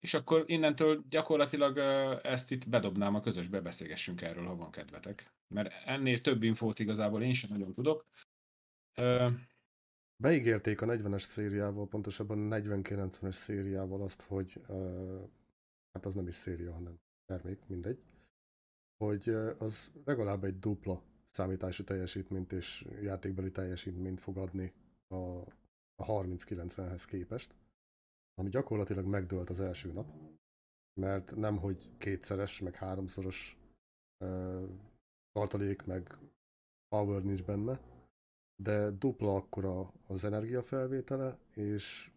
[0.00, 1.78] És akkor innentől gyakorlatilag
[2.22, 5.32] ezt itt bedobnám a közösbe, beszélgessünk erről, ha van kedvetek.
[5.48, 8.06] Mert ennél több infót igazából én sem nagyon tudok.
[10.16, 14.60] Beígérték a 40-es szériával, pontosabban a 40-90-es szériával azt, hogy
[15.92, 18.02] hát az nem is széria, hanem termék, mindegy,
[18.96, 19.28] hogy
[19.58, 24.72] az legalább egy dupla számítási teljesítményt és játékbeli teljesítményt fog adni
[25.08, 25.14] a,
[25.94, 27.54] a 3090-hez képest,
[28.40, 30.06] ami gyakorlatilag megdőlt az első nap,
[31.00, 33.58] mert nem, hogy kétszeres, meg háromszoros
[34.24, 34.68] uh,
[35.32, 36.18] tartalék, meg
[36.88, 37.80] power nincs benne,
[38.62, 42.12] de dupla akkora az energiafelvétele, és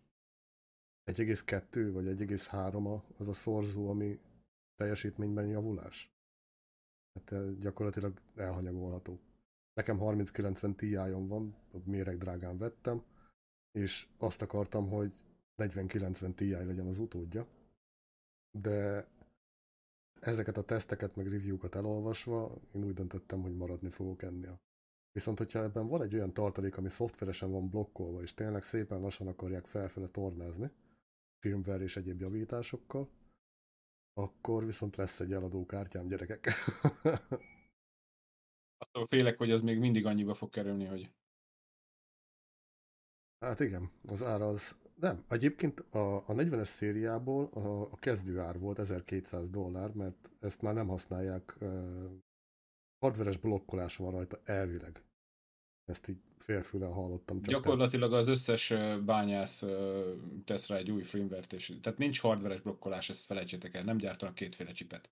[1.11, 4.19] 1,2 vagy 1,3 az a szorzó, ami
[4.75, 6.11] teljesítményben javulás.
[7.13, 9.19] Hát gyakorlatilag elhanyagolható.
[9.73, 11.55] Nekem 3090 ti van,
[11.85, 13.03] méreg drágán vettem,
[13.71, 17.47] és azt akartam, hogy 4090 Ti legyen az utódja,
[18.51, 19.07] de
[20.19, 24.61] ezeket a teszteket meg review-kat elolvasva, én úgy döntöttem, hogy maradni fogok ennél.
[25.11, 29.27] Viszont, hogyha ebben van egy olyan tartalék, ami szoftveresen van blokkolva, és tényleg szépen lassan
[29.27, 30.71] akarják felfele tornázni,
[31.39, 33.09] firmware és egyéb javításokkal,
[34.13, 36.47] akkor viszont lesz egy eladó kártyám, gyerekek.
[38.77, 41.11] Attól félek, hogy az még mindig annyiba fog kerülni, hogy...
[43.39, 44.82] Hát igen, az ára az...
[44.99, 50.73] Nem, egyébként a, a 40-es szériából a, a kezdőár volt 1200 dollár, mert ezt már
[50.73, 51.69] nem használják, uh,
[52.99, 55.03] hardveres blokkolás van rajta elvileg.
[55.85, 57.41] Ezt így félfüle hallottam.
[57.41, 58.73] Csak Gyakorlatilag az összes
[59.05, 59.63] bányász
[60.45, 64.35] tesz rá egy új firmware és tehát nincs hardveres blokkolás, ezt felejtsétek el, nem gyártanak
[64.35, 65.09] kétféle csipet.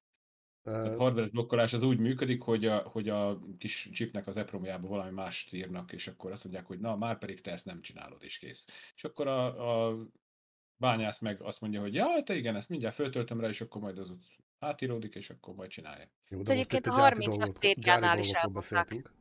[0.64, 5.12] A hardveres blokkolás az úgy működik, hogy a, hogy a kis chipnek az EPROM-jába valami
[5.12, 8.38] mást írnak, és akkor azt mondják, hogy na, már pedig te ezt nem csinálod, és
[8.38, 8.66] kész.
[8.96, 9.98] És akkor a, a
[10.78, 13.98] bányász meg azt mondja, hogy ja, te igen, ezt mindjárt föltöltöm rá, és akkor majd
[13.98, 14.24] az ott
[14.60, 16.12] átíródik, és akkor majd csinálja.
[16.30, 19.14] Jó, de egyébként a 30-as szériánál is elmondták.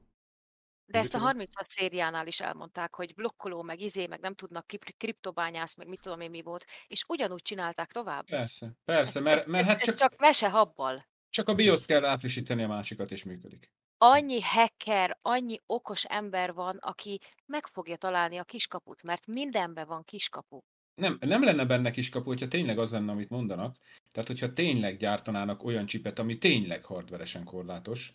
[0.85, 5.77] De ezt a 30-as szériánál is elmondták, hogy blokkoló, meg izé, meg nem tudnak kriptobányász,
[5.77, 8.25] meg mit tudom én mi volt, és ugyanúgy csinálták tovább.
[8.25, 11.09] Persze, persze, mert, mert ez, hát ez csak, csak mese habbal.
[11.31, 13.71] Csak a BIOS kell ráfrissíteni a másikat, és működik.
[13.99, 20.05] Annyi hacker, annyi okos ember van, aki meg fogja találni a kiskaput, mert mindenben van
[20.05, 20.59] kiskapu.
[20.95, 23.77] Nem, nem lenne benne kiskapu, hogyha tényleg az lenne, amit mondanak.
[24.13, 28.13] Tehát, hogyha tényleg gyártanának olyan csipet, ami tényleg hardveresen korlátos,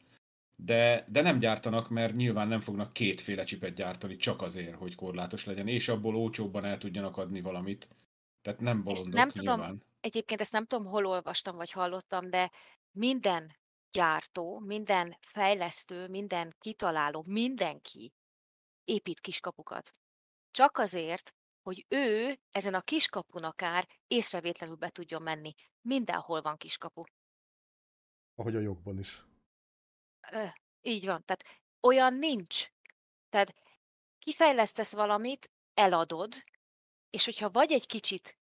[0.56, 5.46] de, de nem gyártanak, mert nyilván nem fognak kétféle csipet gyártani csak azért, hogy korlátos
[5.46, 7.88] legyen, és abból olcsóbban el tudjanak adni valamit.
[8.42, 9.60] Tehát nem bolondok nem nyilván.
[9.60, 12.52] tudom, egyébként ezt nem tudom, hol olvastam, vagy hallottam, de
[12.96, 13.58] minden
[13.92, 18.14] gyártó, minden fejlesztő, minden kitaláló, mindenki
[18.84, 19.96] épít kiskapukat.
[20.52, 25.54] Csak azért, hogy ő ezen a kiskapun akár észrevétlenül be tudjon menni.
[25.82, 27.04] Mindenhol van kiskapu.
[28.36, 29.26] Ahogy a jogban is.
[30.32, 30.46] Ö,
[30.82, 31.24] így van.
[31.26, 31.44] Tehát
[31.82, 32.68] olyan nincs.
[33.30, 33.54] Tehát
[34.20, 36.44] kifejlesztesz valamit, eladod,
[37.10, 38.38] és hogyha vagy egy kicsit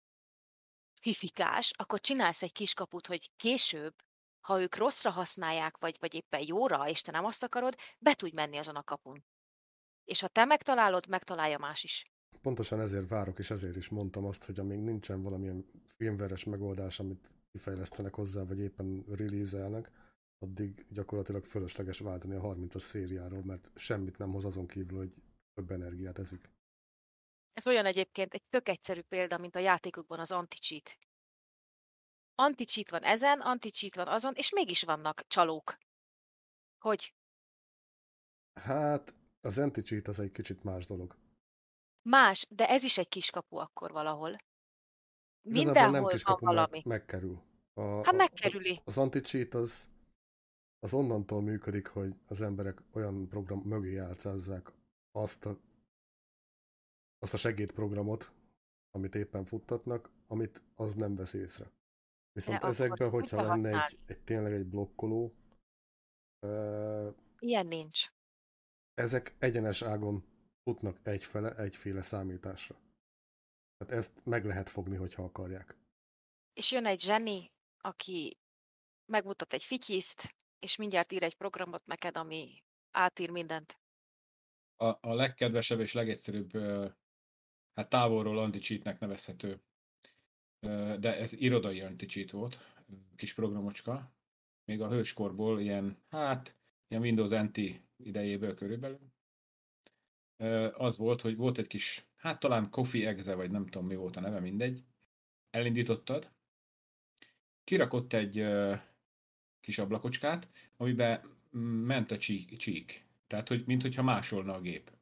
[1.01, 3.95] fifikás, akkor csinálsz egy kiskaput, hogy később,
[4.41, 8.35] ha ők rosszra használják, vagy, vagy éppen jóra, és te nem azt akarod, be tudj
[8.35, 9.25] menni azon a kapun.
[10.05, 12.13] És ha te megtalálod, megtalálja más is.
[12.43, 17.29] Pontosan ezért várok, és ezért is mondtam azt, hogy amíg nincsen valamilyen filmveres megoldás, amit
[17.51, 19.81] kifejlesztenek hozzá, vagy éppen release
[20.39, 25.15] addig gyakorlatilag fölösleges váltani a 30-as szériáról, mert semmit nem hoz azon kívül, hogy
[25.55, 26.51] több energiát eszik.
[27.53, 30.99] Ez olyan egyébként egy tök egyszerű példa, mint a játékokban az anti-cheat.
[32.41, 35.79] Anti-cheat van ezen, anti-cheat van azon, és mégis vannak csalók.
[36.79, 37.15] Hogy?
[38.55, 41.17] Hát, az anti-cheat az egy kicsit más dolog.
[42.03, 44.31] Más, de ez is egy kiskapu akkor valahol.
[44.31, 46.71] Igazából Mindenhol nem van kiskapu, valami.
[46.73, 47.43] mert megkerül.
[47.75, 48.81] A, Hát megkerüli.
[48.85, 49.89] Az anti-cheat az,
[50.79, 54.73] az onnantól működik, hogy az emberek olyan program mögé játszázzák
[55.11, 55.59] azt a,
[57.19, 58.33] azt a segédprogramot,
[58.91, 61.77] amit éppen futtatnak, amit az nem vesz észre.
[62.39, 63.99] Viszont De ezekben, hogyha lenne egy, használni?
[64.07, 65.35] egy tényleg egy blokkoló,
[66.47, 68.07] ö, Ilyen nincs.
[68.95, 70.25] ezek egyenes ágon
[70.63, 72.77] futnak egyfele, egyféle számításra.
[73.77, 75.77] Tehát ezt meg lehet fogni, hogyha akarják.
[76.53, 78.37] És jön egy zseni, aki
[79.13, 83.79] megmutat egy fityiszt, és mindjárt ír egy programot neked, ami átír mindent.
[84.77, 86.51] A, a legkedvesebb és legegyszerűbb,
[87.75, 89.63] hát távolról anti-cheatnek nevezhető,
[91.01, 92.59] de ez irodai anti-cheat volt,
[93.17, 94.13] kis programocska.
[94.65, 96.57] Még a hőskorból ilyen, hát,
[96.89, 97.61] ilyen Windows NT
[97.97, 99.01] idejéből körülbelül.
[100.73, 104.17] Az volt, hogy volt egy kis, hát talán Coffee Exe, vagy nem tudom mi volt
[104.17, 104.85] a neve, mindegy.
[105.51, 106.33] Elindítottad,
[107.65, 108.47] kirakott egy
[109.61, 111.37] kis ablakocskát, amiben
[111.85, 113.07] ment a csík.
[113.27, 114.93] Tehát, hogy mintha másolna a gép.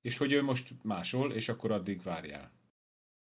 [0.00, 2.59] És hogy ő most másol, és akkor addig várjál.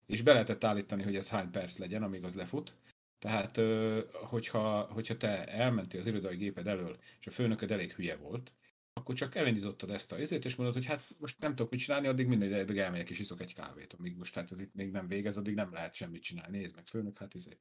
[0.07, 2.75] És be lehetett állítani, hogy ez hány perc legyen, amíg az lefut.
[3.19, 3.59] Tehát,
[4.11, 8.53] hogyha, hogyha te elmentél az irodai géped elől, és a főnököd elég hülye volt,
[8.93, 12.07] akkor csak elindítottad ezt a izét, és mondod, hogy hát most nem tudok mit csinálni,
[12.07, 13.93] addig mindegy, addig elmegyek és iszok egy kávét.
[13.93, 16.57] Amíg most hát ez itt még nem végez, addig nem lehet semmit csinálni.
[16.57, 17.57] Nézd meg, főnök, hát izé.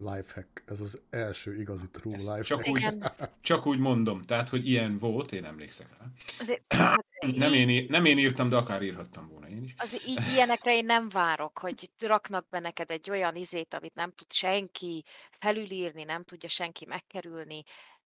[0.00, 0.62] Lifehack.
[0.66, 2.44] Ez az első igazi true Ez lifehack.
[2.44, 3.12] csak úgy, Igen.
[3.40, 6.06] csak úgy mondom, tehát, hogy ilyen volt, én emlékszek rá.
[6.46, 7.04] De, hát,
[7.36, 9.74] Nem én, nem én írtam, de akár írhattam volna én is.
[9.78, 14.12] Az így ilyenekre én nem várok, hogy raknak be neked egy olyan izét, amit nem
[14.12, 15.04] tud senki
[15.38, 17.62] felülírni, nem tudja senki megkerülni.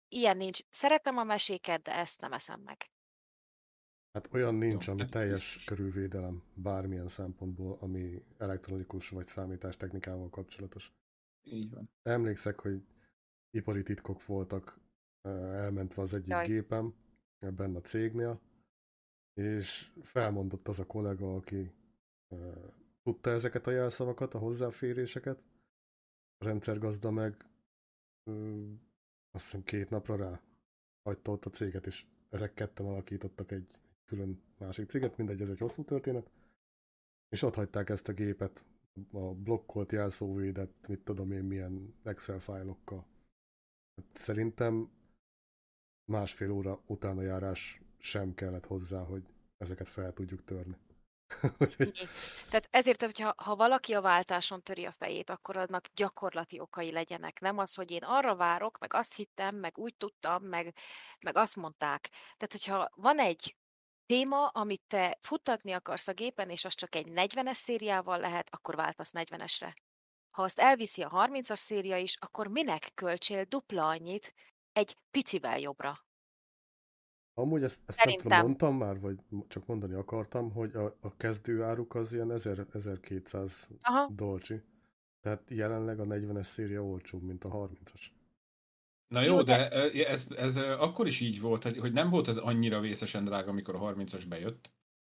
[0.08, 0.60] Ilyen nincs.
[0.70, 2.88] Szeretem a meséket, de ezt nem eszem meg.
[4.12, 10.92] Hát olyan nincs, ami teljes körülvédelem bármilyen szempontból, ami elektronikus vagy számítástechnikával kapcsolatos.
[11.44, 11.90] Így van.
[12.02, 12.86] Emlékszek, hogy
[13.50, 14.78] ipari titkok voltak
[15.22, 16.46] elmentve az egyik Jaj.
[16.46, 16.94] gépem,
[17.38, 18.40] ebben a cégnél,
[19.34, 21.72] és felmondott az a kollega, aki
[23.02, 25.44] tudta ezeket a jelszavakat, a hozzáféréseket,
[26.36, 27.46] a rendszergazda meg
[29.30, 30.40] azt hiszem két napra rá
[31.02, 35.58] hagyta ott a céget, és ezek ketten alakítottak egy külön másik céget, mindegy, ez egy
[35.58, 36.30] hosszú történet,
[37.28, 38.64] és ott hagyták ezt a gépet,
[39.12, 43.06] a blokkolt jelszóvédett, mit tudom én, milyen Excel fájlokkal.
[43.96, 44.90] Hát szerintem
[46.04, 49.22] másfél óra utána járás sem kellett hozzá, hogy
[49.56, 50.76] ezeket fel tudjuk törni.
[51.58, 52.08] Úgyhogy.
[52.50, 56.92] Tehát ezért, tehát, hogyha ha valaki a váltáson töri a fejét, akkor annak gyakorlati okai
[56.92, 57.40] legyenek.
[57.40, 60.74] Nem az, hogy én arra várok, meg azt hittem, meg úgy tudtam, meg,
[61.20, 62.08] meg azt mondták.
[62.10, 63.56] Tehát, hogyha van egy
[64.06, 68.76] téma, amit te futtatni akarsz a gépen, és az csak egy 40-es szériával lehet, akkor
[68.76, 69.74] váltasz 40-esre.
[70.30, 74.34] Ha azt elviszi a 30-as széria is, akkor minek költsél dupla annyit
[74.72, 76.04] egy picivel jobbra?
[77.36, 78.46] Amúgy ezt, ezt nem tudom, Szerintem.
[78.46, 79.18] mondtam már, vagy
[79.48, 84.08] csak mondani akartam, hogy a, a kezdő áruk az ilyen 1000, 1200 Aha.
[84.12, 84.62] dolcsi.
[85.20, 88.06] Tehát jelenleg a 40-es széria olcsóbb, mint a 30-as.
[89.14, 92.36] Na Jó, jó, de- de ez, ez akkor is így volt, hogy, nem volt ez
[92.36, 94.70] annyira vészesen drága, amikor a 30-as bejött,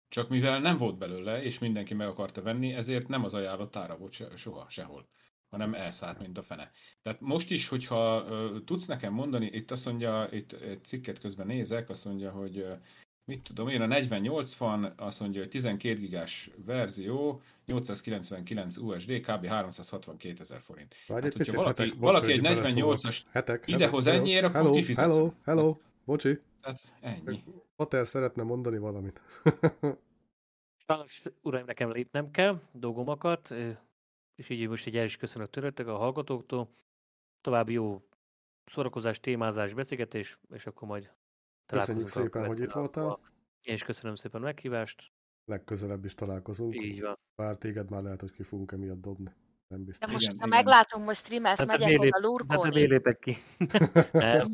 [0.09, 3.97] csak mivel nem volt belőle, és mindenki meg akarta venni, ezért nem az ajánlott ára
[3.97, 5.07] volt se, soha, sehol,
[5.49, 6.71] hanem elszállt, mint a fene.
[7.01, 11.47] Tehát most is, hogyha ö, tudsz nekem mondani, itt azt mondja, itt egy cikket közben
[11.47, 12.73] nézek, azt mondja, hogy ö,
[13.25, 19.45] mit tudom én, a 48 van, azt mondja, hogy 12 gigás verzió, 899 USD, kb.
[19.45, 20.95] 362 ezer forint.
[21.07, 22.97] Várj Hát, egy hogyha picit, valaki- hetek, valaki egy hogy beleszólok.
[22.99, 25.09] 48-as hetek, idehoz hetek, ennyiért, akkor hello, kifizetem.
[25.11, 27.43] hello, hello, bocsi, Tehát ennyi.
[27.75, 29.21] Pater szeretne mondani valamit.
[30.87, 33.69] Sajnos, uraim, nekem lépnem kell dolgomakat, ö,
[34.35, 36.69] és így most egy el is köszönök tőletek a hallgatóktól.
[37.41, 38.01] További jó
[38.65, 41.11] szórakozás, témázás, beszélgetés, és akkor majd
[41.65, 43.19] Köszönjük szépen, hogy itt voltál.
[43.61, 45.11] Én is köszönöm szépen a meghívást.
[45.45, 46.75] Legközelebb is találkozunk.
[46.75, 47.17] Így van.
[47.35, 49.31] Bár téged már lehet, hogy ki fogunk emiatt dobni.
[49.67, 50.11] Nem De biztos.
[50.11, 50.57] most, Igen, ha igen.
[50.63, 52.73] meglátom, hogy streamelsz, Hát, megyek miért oda lép- Hát lurkolni.
[52.73, 53.37] miért lépek ki?
[54.11, 54.47] nem,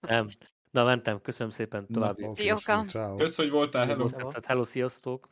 [0.00, 0.28] nem.
[0.70, 1.20] Na, mentem.
[1.20, 1.86] Köszönöm szépen.
[1.94, 2.84] Oké, Szióka.
[2.88, 3.16] ciao.
[3.16, 4.02] Kösz, hogy voltál, hello.
[4.02, 4.30] Köszönöm.
[4.46, 5.28] Hello, sziasztok.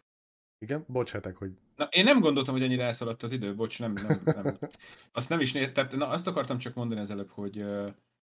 [0.59, 3.93] Igen, bocs, hetek, hogy Na, én nem gondoltam, hogy ennyire elszaladt az idő, bocs, nem,
[3.93, 4.59] nem, nem.
[5.13, 7.65] Azt nem is né- tehát na, azt akartam csak mondani az előbb, hogy,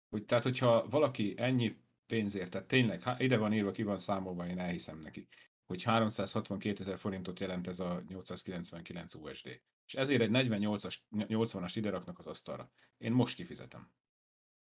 [0.09, 4.47] hogy tehát, hogyha valaki ennyi pénzért, tehát tényleg, há- ide van írva, ki van számolva,
[4.47, 5.27] én elhiszem neki,
[5.69, 9.61] hogy 362 ezer forintot jelent ez a 899 USD.
[9.87, 12.71] És ezért egy 48-as, 80-as ide raknak az asztalra.
[12.99, 13.91] Én most kifizetem.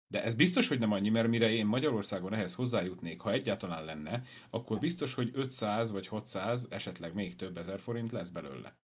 [0.07, 4.23] De ez biztos, hogy nem annyi, mert mire én Magyarországon ehhez hozzájutnék, ha egyáltalán lenne,
[4.51, 8.79] akkor biztos, hogy 500 vagy 600, esetleg még több ezer forint lesz belőle.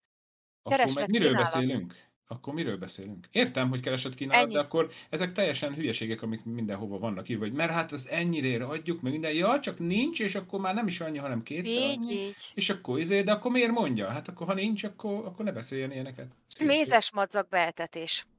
[0.62, 1.52] Akkor Kereslet, meg miről kínálat.
[1.52, 2.11] beszélünk?
[2.32, 3.28] Akkor miről beszélünk?
[3.32, 4.52] Értem, hogy keresett kínálat, Ennyi.
[4.52, 9.00] de akkor ezek teljesen hülyeségek, amik mindenhova vannak írva, hogy mert hát az ennyire adjuk,
[9.00, 12.12] meg minden, ja, csak nincs, és akkor már nem is annyi, hanem kétszer Így, annyi.
[12.14, 12.34] így.
[12.54, 14.08] És akkor izé, de akkor miért mondja?
[14.08, 16.26] Hát akkor ha nincs, akkor, akkor ne beszéljen ilyeneket.
[16.46, 18.12] Szép, Mézes madzag beetetés.
[18.12, 18.30] szép.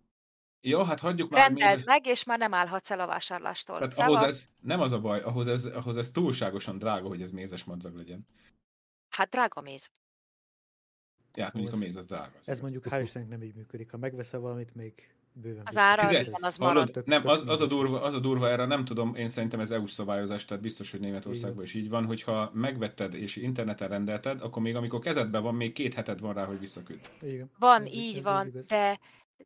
[0.61, 1.41] Ja, hát hagyjuk már.
[1.47, 3.77] Rendeld mézes- meg, és már nem állhatsz el a vásárlástól.
[3.77, 7.31] Tehát ahhoz ez, nem az a baj, ahhoz ez, ahhoz ez túlságosan drága, hogy ez
[7.31, 8.27] mézes madzag legyen.
[9.09, 9.89] Hát drága méz.
[11.37, 12.31] Ja, hát mondjuk a méz az drága.
[12.43, 13.91] Ez mondjuk hál' Istennek nem így működik.
[13.91, 14.93] Ha megveszel valamit, még
[15.33, 16.91] bőven Az ára az igen, az marad.
[16.91, 19.71] Tök- Nem, az, az, a durva, az a durva erre, nem tudom, én szerintem ez
[19.71, 24.61] EU-s szabályozás, tehát biztos, hogy Németországban is így van, hogyha megvetted és interneten rendelted, akkor
[24.61, 27.09] még amikor kezedben van, még két heted van rá, hogy visszaküld.
[27.21, 27.51] Igen.
[27.59, 28.65] Van, Ez- így ez van, igaz.
[28.65, 28.99] de,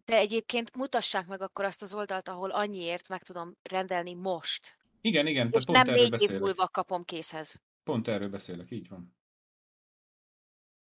[0.05, 4.77] de egyébként mutassák meg akkor azt az oldalt, ahol annyiért meg tudom rendelni most.
[5.01, 7.61] Igen, igen, És tehát pont nem négy év múlva kapom készhez.
[7.83, 9.15] Pont erről beszélek, így van.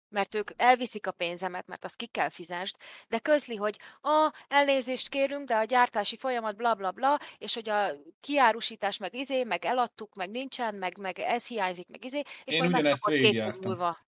[0.08, 2.76] Mert ők elviszik a pénzemet, mert azt ki kell fizest,
[3.08, 7.68] de közli, hogy a elnézést kérünk, de a gyártási folyamat bla bla bla, és hogy
[7.68, 12.54] a kiárusítás meg izé, meg eladtuk, meg nincsen, meg, meg ez hiányzik, meg izé, és
[12.54, 13.98] Én majd ugyanezt megkapod két múlva.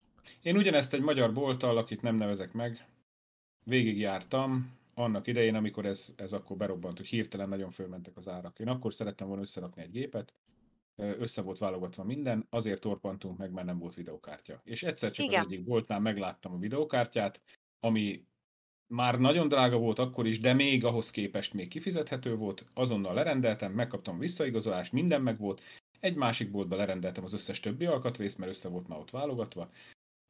[0.42, 2.86] Én ugyanezt egy magyar bolttal, akit nem nevezek meg,
[3.64, 8.58] végigjártam annak idején, amikor ez, ez akkor berobbant, hogy hirtelen nagyon fölmentek az árak.
[8.58, 10.32] Én akkor szerettem volna összerakni egy gépet,
[10.98, 14.60] össze volt válogatva minden, azért torpantunk meg, mert nem volt videokártya.
[14.64, 15.40] És egyszer csak Igen.
[15.40, 17.42] az egyik boltnál megláttam a videokártyát,
[17.80, 18.26] ami
[18.86, 23.72] már nagyon drága volt akkor is, de még ahhoz képest még kifizethető volt, azonnal lerendeltem,
[23.72, 25.62] megkaptam a visszaigazolást, minden meg volt,
[26.00, 29.70] egy másik boltba lerendeltem az összes többi alkatrészt, mert össze volt már ott válogatva,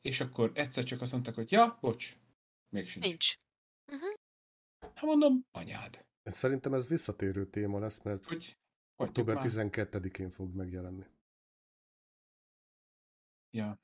[0.01, 2.17] és akkor egyszer csak azt mondták, hogy ja, bocs,
[2.69, 3.07] még sincs.
[3.07, 3.35] Nincs.
[4.95, 8.57] Hát mondom, anyád, Szerintem ez visszatérő téma lesz, mert hogy
[8.99, 9.45] október már?
[9.49, 11.07] 12-én fog megjelenni.
[13.51, 13.81] Ja.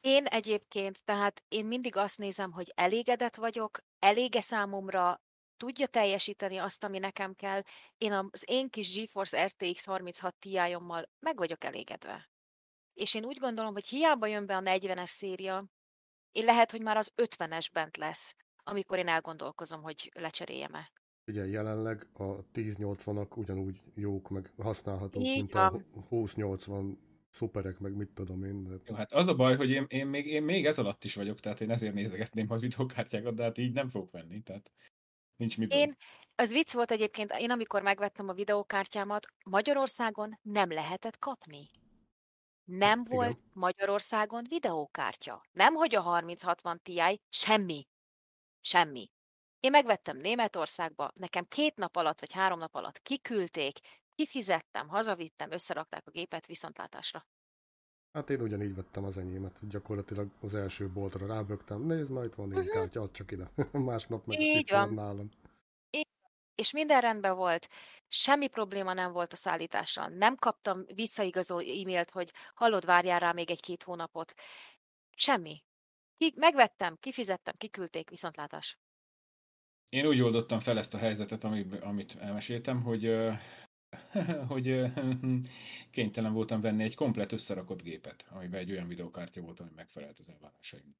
[0.00, 5.22] Én egyébként, tehát én mindig azt nézem, hogy elégedett vagyok, elége számomra,
[5.56, 7.62] tudja teljesíteni azt, ami nekem kell.
[7.98, 12.30] Én az én kis GeForce RTX 36 Ti-ommal meg vagyok elégedve.
[12.92, 15.64] És én úgy gondolom, hogy hiába jön be a 40-es széria,
[16.32, 20.92] én lehet, hogy már az 50-es bent lesz, amikor én elgondolkozom, hogy lecseréljem-e.
[21.26, 25.84] Ugye jelenleg a 1080-ak ugyanúgy jók, meg használhatók, Így mint van.
[25.94, 26.98] a 2080
[27.30, 28.62] szuperek, meg mit tudom én.
[28.62, 28.74] De...
[28.84, 31.40] Jó, hát az a baj, hogy én, én, még, én még ez alatt is vagyok,
[31.40, 34.72] tehát én ezért nézegetném a videókártyákat, de hát így nem fogok venni, tehát
[35.36, 35.78] nincs miből.
[35.78, 35.96] Én,
[36.34, 41.70] az vicc volt egyébként, én amikor megvettem a videókártyámat, Magyarországon nem lehetett kapni.
[42.64, 43.16] Nem Igen.
[43.16, 45.42] volt Magyarországon videókártya.
[45.52, 47.86] Nem, hogy a 3060 Ti, semmi.
[48.60, 49.10] Semmi.
[49.62, 53.78] Én megvettem Németországba, nekem két nap alatt vagy három nap alatt kiküldték,
[54.14, 57.26] kifizettem, hazavittem, összerakták a gépet viszontlátásra.
[58.12, 62.66] Hát én ugyanígy vettem az enyémet, gyakorlatilag az első boltra rábögtem, nézd, majd van én
[62.66, 63.50] kártya, add csak ide.
[63.90, 65.28] Másnap meg itt van nálam.
[66.54, 67.68] És minden rendben volt,
[68.08, 70.08] semmi probléma nem volt a szállítással.
[70.08, 74.34] Nem kaptam visszaigazoló e-mailt, hogy hallod, várjál rá még egy-két hónapot.
[75.16, 75.64] Semmi.
[76.16, 78.78] Ki, megvettem, kifizettem, kiküldték, viszontlátás.
[79.92, 83.16] Én úgy oldottam fel ezt a helyzetet, amit, elmeséltem, hogy,
[84.52, 84.80] hogy
[85.90, 90.28] kénytelen voltam venni egy komplet összerakott gépet, amiben egy olyan videokártya volt, ami megfelelt az
[90.28, 90.96] elvárásaimnak.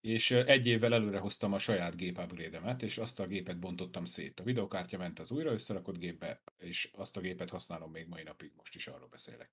[0.00, 4.40] És egy évvel előre hoztam a saját gépábrédemet, és azt a gépet bontottam szét.
[4.40, 8.52] A videokártya ment az újra összerakott gépbe, és azt a gépet használom még mai napig,
[8.56, 9.50] most is arról beszélek.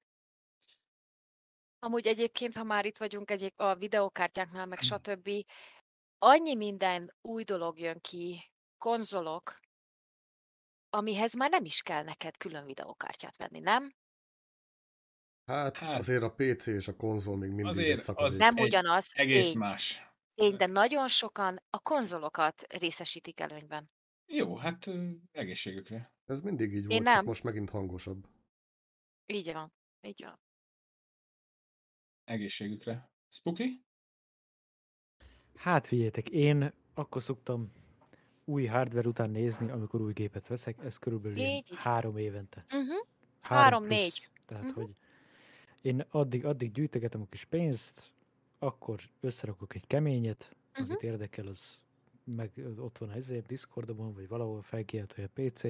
[1.79, 5.29] Amúgy egyébként, ha már itt vagyunk egyéb, a videókártyáknál, meg stb.,
[6.23, 8.39] annyi minden új dolog jön ki,
[8.77, 9.59] konzolok,
[10.89, 13.95] amihez már nem is kell neked külön videókártyát venni, nem?
[15.45, 15.99] Hát, Hát.
[15.99, 19.11] azért a PC és a konzol még mindig Azért egy az- Nem egy ugyanaz.
[19.13, 20.01] Egész tény, más.
[20.33, 23.91] tény, de nagyon sokan a konzolokat részesítik előnyben.
[24.25, 24.85] Jó, hát
[25.31, 26.13] egészségükre.
[26.25, 27.25] Ez mindig így Én volt, csak nem.
[27.25, 28.27] most megint hangosabb.
[29.25, 29.73] Így van.
[30.01, 30.39] Így van.
[32.23, 33.11] Egészségükre.
[33.29, 33.85] Spooky?
[35.61, 37.71] Hát figyeljetek, én akkor szoktam
[38.45, 41.69] új hardware után nézni, amikor új gépet veszek, ez körülbelül Így, így.
[41.75, 42.65] három évente.
[42.65, 43.07] Uh-huh.
[43.39, 43.97] Három, plusz.
[43.97, 44.29] négy.
[44.45, 44.73] Tehát, Mhm.
[44.73, 44.89] hogy
[45.81, 48.11] én addig, addig gyűjtögetem a kis pénzt,
[48.59, 50.83] akkor összerakok egy keményet, Mhm.
[50.91, 51.81] akit érdekel, az
[52.23, 55.63] meg az ott van ezért Discordon, vagy valahol felkiáltja a PC,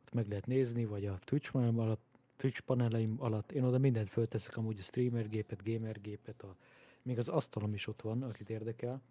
[0.00, 2.02] ott meg lehet nézni, vagy a Twitch alatt,
[2.36, 3.52] Twitch paneleim alatt.
[3.52, 6.56] Én oda mindent fölteszek, amúgy a streamer gépet, gamer gépet, a,
[7.02, 9.02] még az asztalom is ott van, akit érdekel.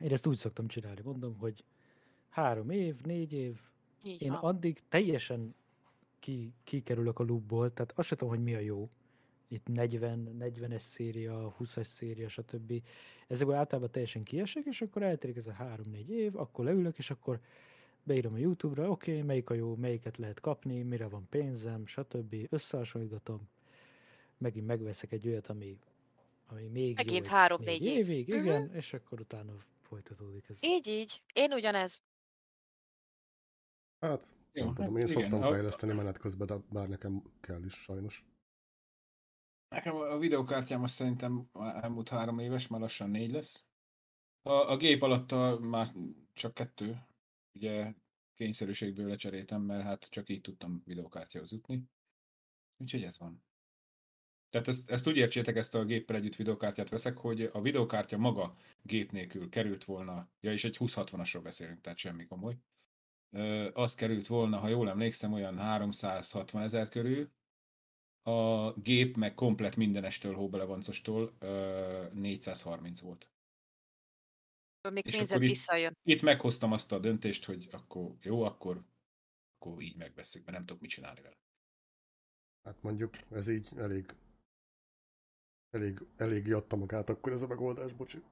[0.00, 1.64] Én ezt úgy szoktam csinálni, mondom, hogy
[2.28, 3.60] három év, négy év,
[4.02, 4.40] Így én van.
[4.40, 5.54] addig teljesen
[6.18, 8.88] ki, kikerülök a loopból, tehát azt sem tudom, hogy mi a jó.
[9.48, 12.82] Itt 40, 40-es széria, 20-as széria, stb.
[13.28, 17.40] Ezekből általában teljesen kiesek, és akkor eltelik ez a 3-4 év, akkor leülök, és akkor
[18.02, 22.34] beírom a YouTube-ra, oké, okay, melyik a jó, melyiket lehet kapni, mire van pénzem, stb.
[22.50, 23.48] Összehasonlítom.
[24.38, 25.78] Megint megveszek egy olyat, ami,
[26.46, 28.08] ami még Megint jó három-négy négy év.
[28.08, 28.38] évig, Mhm.
[28.38, 29.52] igen, és akkor utána
[29.92, 30.58] folytatódik ez.
[30.60, 31.22] Így, így.
[31.32, 32.02] Én ugyanez.
[33.98, 37.22] Hát, Jó, nem tudom, hát én igen, szoktam a- fejleszteni menet közben, de bár nekem
[37.40, 38.24] kell is sajnos.
[39.68, 43.64] Nekem a videokártyám azt szerintem elmúlt három éves, már lassan négy lesz.
[44.42, 45.92] A, a gép alatt már
[46.32, 47.06] csak kettő.
[47.54, 47.94] Ugye
[48.34, 51.84] kényszerűségből lecseréltem, mert hát csak így tudtam videokártyához jutni.
[52.76, 53.44] Úgyhogy ez van.
[54.52, 58.56] Tehát ezt, ezt úgy értsétek, ezt a géppel együtt videokártyát veszek, hogy a videokártya maga
[58.82, 62.58] gép nélkül került volna, ja és egy 2060-asról beszélünk, tehát semmi komoly.
[63.72, 67.30] az került volna, ha jól emlékszem, olyan 360 ezer körül,
[68.22, 73.30] a gép meg komplet mindenestől, hóbelevancostól ö, 430 volt.
[74.90, 75.96] Még És pénzed akkor itt- visszajön.
[76.02, 78.84] Itt meghoztam azt a döntést, hogy akkor jó, akkor,
[79.58, 81.36] akkor így megveszünk, mert nem tudok mit csinálni vele.
[82.62, 84.14] Hát mondjuk ez így elég
[85.72, 88.22] elég, elég jadta magát akkor ez a megoldás, bocsi.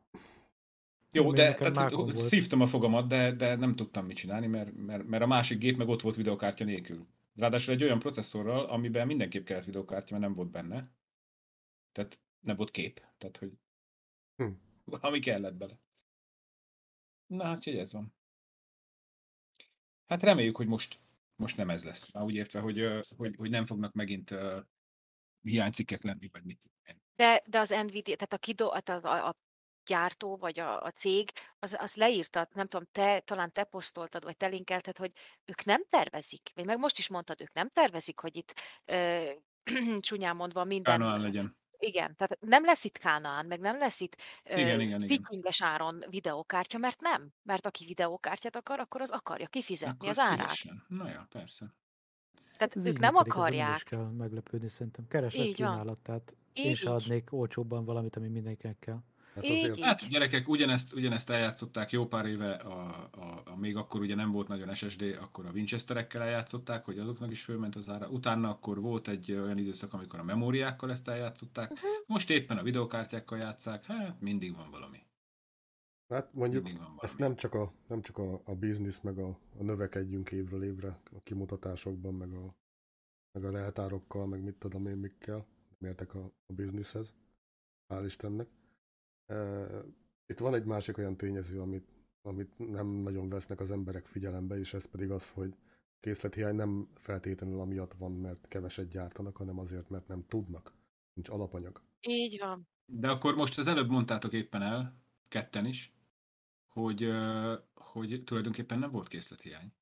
[1.13, 5.23] Jó, de tehát, szívtam a fogamat, de, de nem tudtam mit csinálni, mert, mert, mert
[5.23, 7.07] a másik gép meg ott volt videokártya nélkül.
[7.37, 10.91] Ráadásul egy olyan processzorral, amiben mindenképp kellett videokártya, mert nem volt benne.
[11.93, 13.03] Tehát nem volt kép.
[13.19, 13.53] Tehát, hogy
[14.37, 14.51] Hm.
[14.85, 15.79] valami kellett bele.
[17.27, 18.15] Na, hát, hogy ez van.
[20.07, 21.01] Hát reméljük, hogy most,
[21.37, 22.13] most nem ez lesz.
[22.13, 22.87] Már úgy értve, hogy,
[23.17, 24.65] hogy, hogy nem fognak megint uh,
[25.43, 26.61] hiánycikkek lenni, vagy mit.
[27.21, 29.37] De, de az Nvidia, tehát a, kido, hát a, a, a
[29.85, 34.37] gyártó vagy a, a cég, az, az leírta, nem tudom, te, talán te posztoltad, vagy
[34.37, 35.13] te linkelted, hogy
[35.45, 39.31] ők nem tervezik, vagy meg most is mondtad, ők nem tervezik, hogy itt ö,
[40.07, 40.99] csúnyán mondva minden...
[40.99, 41.59] Kánaán legyen.
[41.79, 45.01] Igen, tehát nem lesz itt Kánaán, meg nem lesz itt ö, igen, igen.
[45.01, 47.33] fittinges áron videókártya, mert nem.
[47.43, 50.41] Mert aki videókártyát akar, akkor az akarja kifizetni Akkor az árát.
[50.41, 50.85] fizessen.
[50.89, 51.75] Na ja, persze.
[52.61, 53.83] Tehát Ez ők nem működik, akarják.
[53.83, 55.09] kell meglepődni szerintem.
[55.09, 55.71] Kereslet Így van.
[55.71, 56.95] kínálat, tehát én Így, se így.
[56.95, 58.99] adnék olcsóbban valamit, ami mindenkinek kell.
[59.35, 59.83] Hát Így, azért, így.
[59.85, 64.31] Hát gyerekek, ugyanezt, ugyanezt eljátszották jó pár éve, a, a, a, még akkor ugye nem
[64.31, 68.09] volt nagyon SSD, akkor a Winchesterekkel eljátszották, hogy azoknak is fölment az ára.
[68.09, 71.69] Utána akkor volt egy olyan időszak, amikor a memóriákkal ezt eljátszották.
[71.71, 71.79] Mhm.
[72.07, 74.99] Most éppen a videokártyákkal játszák, hát mindig van valami.
[76.11, 76.69] Hát mondjuk
[76.99, 81.01] ezt nem csak a, nem csak a, a biznisz, meg a, a növekedjünk évről évre
[81.05, 82.55] a kimutatásokban, meg a,
[83.33, 85.47] meg a leltárokkal, meg mit tudom én mikkel,
[85.79, 87.15] nem értek a, a bizniszhez,
[87.89, 88.49] hál' Istennek.
[89.27, 89.67] E,
[90.27, 91.89] itt van egy másik olyan tényező, amit,
[92.23, 95.57] amit nem nagyon vesznek az emberek figyelembe, és ez pedig az, hogy
[96.01, 100.75] készlethiány nem feltétlenül amiatt van, mert keveset gyártanak, hanem azért, mert nem tudnak.
[101.13, 101.83] Nincs alapanyag.
[102.01, 102.69] Így van.
[102.85, 105.93] De akkor most az előbb mondtátok éppen el, ketten is,
[106.73, 107.13] hogy,
[107.75, 109.73] hogy tulajdonképpen nem volt készlethiány.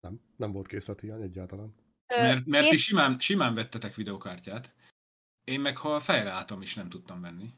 [0.00, 1.74] Nem, nem volt készlethiány egyáltalán.
[2.06, 4.74] Ö, Mert, mert ti kész- simán, simán vettetek videokártyát.
[5.44, 7.54] Én meg ha fejreálltam is nem tudtam venni.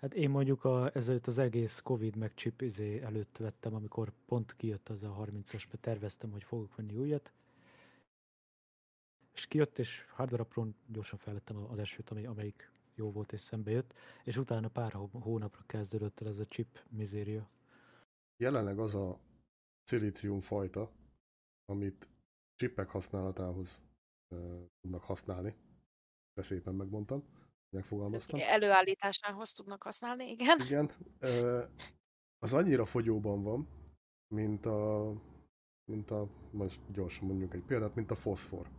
[0.00, 4.56] Hát én mondjuk a, ezelőtt az egész Covid meg chip izé előtt vettem, amikor pont
[4.56, 7.32] kijött az a 30-as, mert terveztem, hogy fogok venni újat.
[9.34, 13.70] És kijött, és hardware apron gyorsan felvettem az elsőt, ami, amelyik jó volt és szembe
[13.70, 13.94] jött,
[14.24, 17.48] és utána pár hó- hónapra kezdődött el ez a chip mizéria.
[18.40, 19.20] Jelenleg az a
[19.82, 20.92] szilícium fajta,
[21.64, 22.08] amit
[22.54, 23.82] csipek használatához
[24.28, 25.54] uh, tudnak használni,
[26.34, 27.24] de szépen megmondtam,
[27.76, 28.40] megfogalmaztam.
[28.42, 30.60] Előállításához tudnak használni, igen.
[30.60, 31.64] Igen, ö,
[32.38, 33.68] az annyira fogyóban van,
[34.34, 35.12] mint a,
[35.84, 38.70] mint a, most gyorsan mondjuk egy példát, mint a foszfor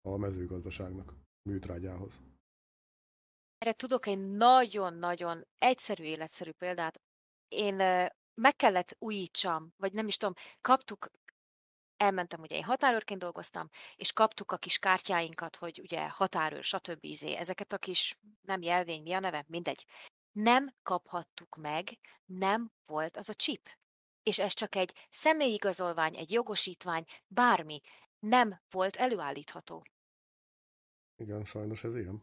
[0.00, 1.14] a mezőgazdaságnak
[1.48, 2.22] műtrágyához.
[3.58, 7.00] Erre tudok egy nagyon-nagyon egyszerű, életszerű példát.
[7.48, 8.08] Én
[8.38, 11.10] meg kellett újítsam, vagy nem is tudom, kaptuk,
[11.96, 17.04] elmentem, ugye én határőrként dolgoztam, és kaptuk a kis kártyáinkat, hogy ugye határőr, stb.
[17.04, 19.86] Izé, ezeket a kis, nem jelvény, mi a neve, mindegy.
[20.32, 23.68] Nem kaphattuk meg, nem volt az a chip.
[24.22, 27.80] És ez csak egy személyigazolvány, egy jogosítvány, bármi.
[28.18, 29.84] Nem volt előállítható.
[31.16, 32.22] Igen, sajnos ez ilyen.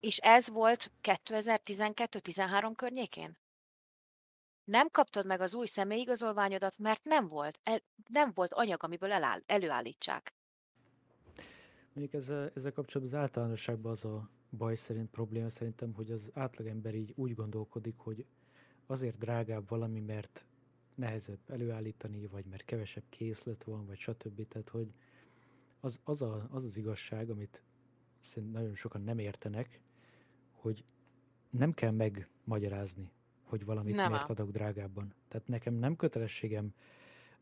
[0.00, 3.38] És ez volt 2012-13 környékén?
[4.70, 9.42] Nem kaptad meg az új személyigazolványodat, mert nem volt, el, nem volt anyag, amiből eláll,
[9.46, 10.34] előállítsák.
[11.92, 16.94] Mondjuk ezzel, ezzel kapcsolatban az általánosságban az a baj szerint, probléma szerintem, hogy az átlagember
[16.94, 18.24] így úgy gondolkodik, hogy
[18.86, 20.44] azért drágább valami, mert
[20.94, 24.48] nehezebb előállítani, vagy mert kevesebb készlet van, vagy stb.
[24.48, 24.92] Tehát, hogy
[25.80, 27.62] az az, a, az, az igazság, amit
[28.20, 29.80] szerintem nagyon sokan nem értenek,
[30.50, 30.84] hogy
[31.50, 33.10] nem kell megmagyarázni,
[33.50, 35.14] hogy valamit Nem miért adok drágábban.
[35.28, 36.74] Tehát nekem nem kötelességem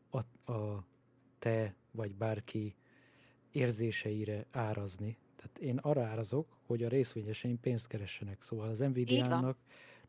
[0.09, 0.85] a, a
[1.39, 2.75] te vagy bárki
[3.51, 5.17] érzéseire árazni.
[5.35, 8.41] Tehát én arra árazok, hogy a részvényeseim pénzt keressenek.
[8.41, 9.57] Szóval az Nvidia-nak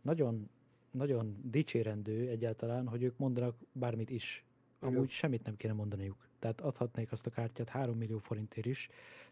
[0.00, 0.50] nagyon,
[0.90, 4.44] nagyon dicsérendő egyáltalán, hogy ők mondanak bármit is.
[4.78, 6.28] Amúgy semmit nem kéne mondaniuk.
[6.38, 8.88] Tehát adhatnék azt a kártyát 3 millió forintért is,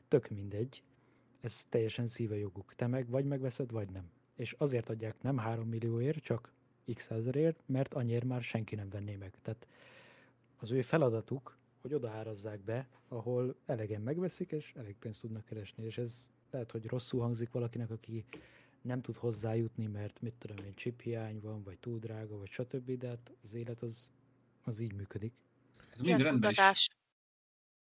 [0.09, 0.83] tök mindegy.
[1.41, 2.75] Ez teljesen szíve joguk.
[2.75, 4.11] Te meg vagy megveszed, vagy nem.
[4.37, 6.53] És azért adják nem 3 millióért, csak
[6.95, 9.35] x ezerért, mert annyiért már senki nem venné meg.
[9.43, 9.67] Tehát
[10.59, 15.85] az ő feladatuk, hogy oda árazzák be, ahol elegen megveszik, és elég pénzt tudnak keresni.
[15.85, 18.25] És ez lehet, hogy rosszul hangzik valakinek, aki
[18.83, 22.99] nem tud hozzájutni, mert mit tudom én, chip hiány van, vagy túl drága, vagy stb.,
[22.99, 24.11] de hát az élet az,
[24.65, 25.33] az így működik.
[25.91, 26.89] Ez mind rendben is, Piackutatás.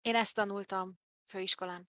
[0.02, 1.86] Én ezt tanultam főiskolán.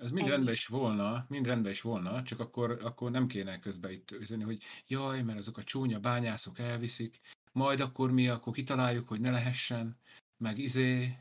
[0.00, 0.30] Ez mind Ennyi.
[0.30, 4.42] rendben is volna, mind rendben is volna, csak akkor, akkor nem kéne közben itt üzeni,
[4.42, 7.20] hogy jaj, mert azok a csúnya bányászok elviszik,
[7.52, 9.96] majd akkor mi, akkor kitaláljuk, hogy ne lehessen,
[10.36, 11.16] meg izé,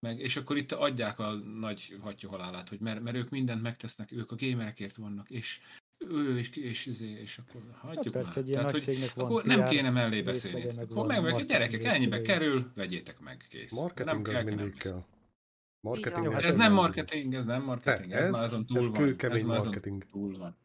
[0.00, 4.32] meg, és akkor itt adják a nagy hattyúhalálát, hogy mert, mert ők mindent megtesznek, ők
[4.32, 5.60] a gémerekért vannak, és
[5.98, 8.50] ő, és, és, izé, és akkor hagyjuk persze, már.
[8.50, 10.80] Tehát, hogy akkor nem kéne mellé beszélni.
[10.80, 13.72] Akkor meg, meg gyerekek, ennyibe kerül, vegyétek meg, kész.
[13.72, 15.04] Marketing nem az kell, mindig nem kell.
[15.80, 18.76] Marketing Jó, Hát ez ez- nem marketing, ez nem marketing, ez, ez, már azon túl
[18.78, 18.92] ez van.
[18.92, 20.04] kőkemény már azon marketing.
[20.10, 20.56] túl van.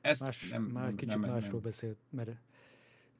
[0.00, 1.62] Ezt Más, nem, már kicsit nem, nem, másról nem.
[1.62, 2.30] beszélt, mert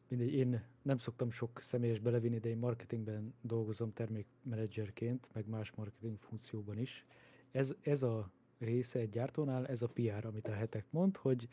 [0.09, 6.19] mindegy, én nem szoktam sok személyes belevinni, de én marketingben dolgozom termékmenedzserként, meg más marketing
[6.19, 7.05] funkcióban is.
[7.53, 11.49] Ez, ez a része egy gyártónál, ez a PR, amit a hetek mond, hogy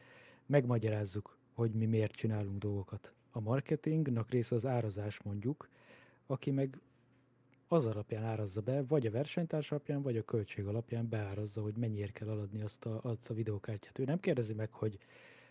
[0.45, 3.13] megmagyarázzuk, hogy mi miért csinálunk dolgokat.
[3.31, 5.69] A marketingnak része az árazás mondjuk,
[6.25, 6.79] aki meg
[7.73, 12.11] az alapján árazza be, vagy a versenytárs alapján, vagy a költség alapján beárazza, hogy mennyiért
[12.11, 13.99] kell eladni azt a, azt a videókártyát.
[13.99, 14.97] Ő nem kérdezi meg, hogy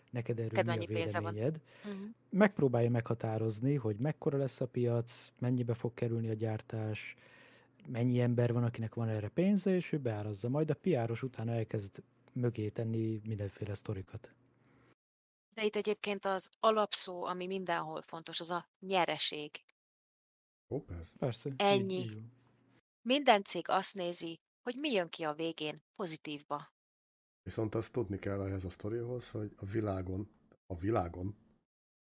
[0.09, 1.59] neked erről Neked mi a véleményed.
[1.85, 2.01] Uh-huh.
[2.29, 7.15] Megpróbálja meghatározni, hogy mekkora lesz a piac, mennyibe fog kerülni a gyártás,
[7.87, 10.49] mennyi ember van, akinek van erre pénze, és ő beárazza.
[10.49, 14.31] Majd a piáros utána elkezd mögé tenni mindenféle sztorikat.
[15.53, 19.51] De itt egyébként az alapszó, ami mindenhol fontos, az a nyereség.
[20.73, 21.17] Ó, persze.
[21.17, 21.49] Persze.
[21.57, 21.93] Ennyi.
[21.93, 22.23] így.
[23.01, 26.71] Minden cég azt nézi, hogy mi jön ki a végén pozitívba.
[27.43, 30.29] Viszont azt tudni kell ehhez a sztorihoz, hogy a világon,
[30.65, 31.35] a világon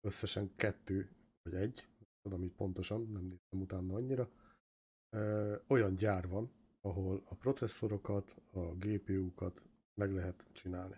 [0.01, 1.09] összesen kettő,
[1.43, 1.87] vagy egy,
[2.21, 4.29] tudom így pontosan, nem néztem utána annyira,
[5.09, 6.51] ö, olyan gyár van,
[6.81, 10.95] ahol a processzorokat, a GPU-kat meg lehet csinálni.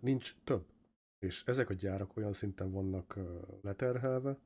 [0.00, 0.72] Nincs több.
[1.18, 3.18] És ezek a gyárak olyan szinten vannak
[3.62, 4.38] leterhelve,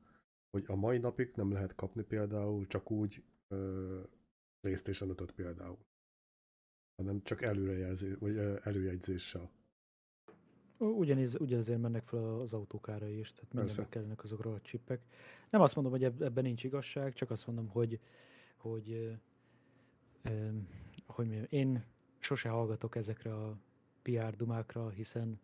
[0.55, 3.99] hogy a mai napig nem lehet kapni például csak úgy ö,
[4.59, 5.77] PlayStation 5-öt például
[6.95, 9.49] hanem csak előrejelzés, vagy ö, előjegyzéssel.
[10.77, 13.89] Ugyaníz, ugyanezért mennek fel az autókára is, tehát mindenbe Persze.
[13.89, 15.01] kellenek azok a csippek.
[15.49, 17.99] Nem azt mondom, hogy eb- ebben nincs igazság, csak azt mondom, hogy,
[18.57, 19.17] hogy,
[20.21, 20.49] ö,
[21.05, 21.85] hogy mondjam, én
[22.19, 23.57] sose hallgatok ezekre a
[24.01, 25.39] PR dumákra, hiszen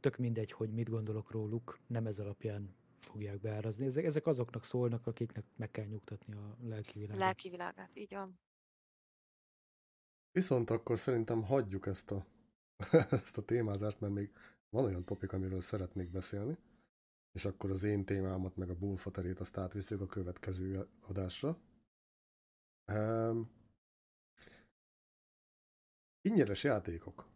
[0.00, 3.86] tök mindegy, hogy mit gondolok róluk, nem ez alapján fogják beárazni.
[3.86, 7.18] Ezek, ezek azoknak szólnak, akiknek meg kell nyugtatni a lelki világot.
[7.18, 8.40] Lelki világát, így van.
[10.32, 12.26] Viszont akkor szerintem hagyjuk ezt a,
[13.10, 14.32] ezt a témázást, mert még
[14.70, 16.56] van olyan topik, amiről szeretnék beszélni,
[17.32, 21.58] és akkor az én témámat, meg a bullfaterét azt átviszük a következő adásra.
[22.92, 23.50] Um,
[26.20, 27.26] ingyenes játékok.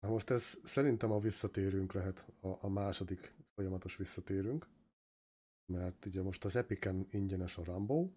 [0.00, 4.68] Na most ez szerintem a visszatérünk lehet, a, a második folyamatos visszatérünk,
[5.72, 8.10] mert ugye most az Epicen ingyenes a Rambo,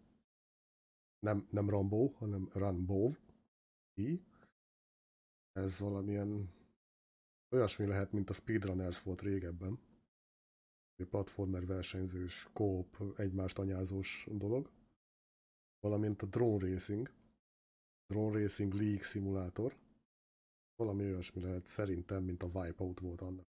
[1.19, 3.11] nem, nem Rambo, hanem Rambo,
[3.93, 4.23] ki.
[5.51, 6.53] Ez valamilyen
[7.49, 9.79] olyasmi lehet, mint a Speedrunners volt régebben.
[10.95, 14.71] Egy platformer versenyzős, kóp, egymást anyázós dolog.
[15.79, 17.11] Valamint a Drone Racing.
[18.07, 19.77] Drone Racing League szimulátor.
[20.75, 23.48] Valami olyasmi lehet szerintem, mint a Wipeout volt annak.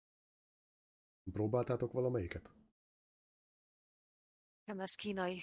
[1.30, 2.50] Próbáltátok valamelyiket?
[4.64, 5.42] Nem lesz kínai.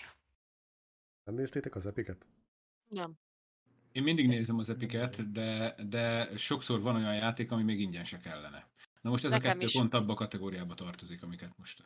[1.24, 2.26] Nem néztétek az epiket?
[2.88, 3.18] Nem.
[3.92, 8.20] Én mindig nézem az epiket, de, de sokszor van olyan játék, ami még ingyen se
[8.20, 8.70] kellene.
[9.02, 9.74] Na most ez a Nekem kettő is.
[9.74, 11.84] pont abba a kategóriába tartozik, amiket most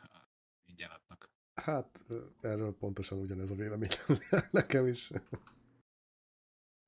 [0.65, 1.29] ingyen adnak.
[1.53, 1.99] Hát,
[2.41, 4.05] erről pontosan ugyanez a véleményem
[4.51, 5.09] nekem is.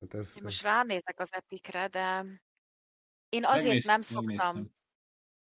[0.00, 2.24] Hát ez, Én most ez- ránézek az Epicre, de
[3.28, 4.74] én azért Megnéz- nem szoktam, megnéztem.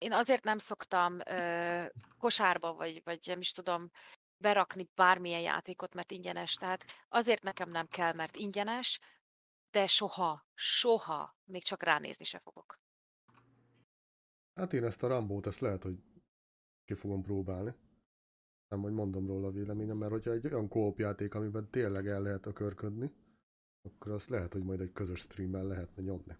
[0.01, 1.85] Én azért nem szoktam ö,
[2.17, 3.89] kosárba, vagy, vagy nem is tudom,
[4.37, 6.53] berakni bármilyen játékot, mert ingyenes.
[6.53, 8.99] Tehát azért nekem nem kell, mert ingyenes,
[9.71, 12.79] de soha, soha még csak ránézni se fogok.
[14.53, 16.03] Hát én ezt a Rambót, ezt lehet, hogy
[16.85, 17.73] ki fogom próbálni.
[18.67, 22.21] Nem, hogy mondom róla a véleményem, mert hogyha egy olyan kóp játék, amiben tényleg el
[22.21, 23.11] lehet ökörködni,
[23.81, 26.37] akkor azt lehet, hogy majd egy közös streammel lehetne nyomni.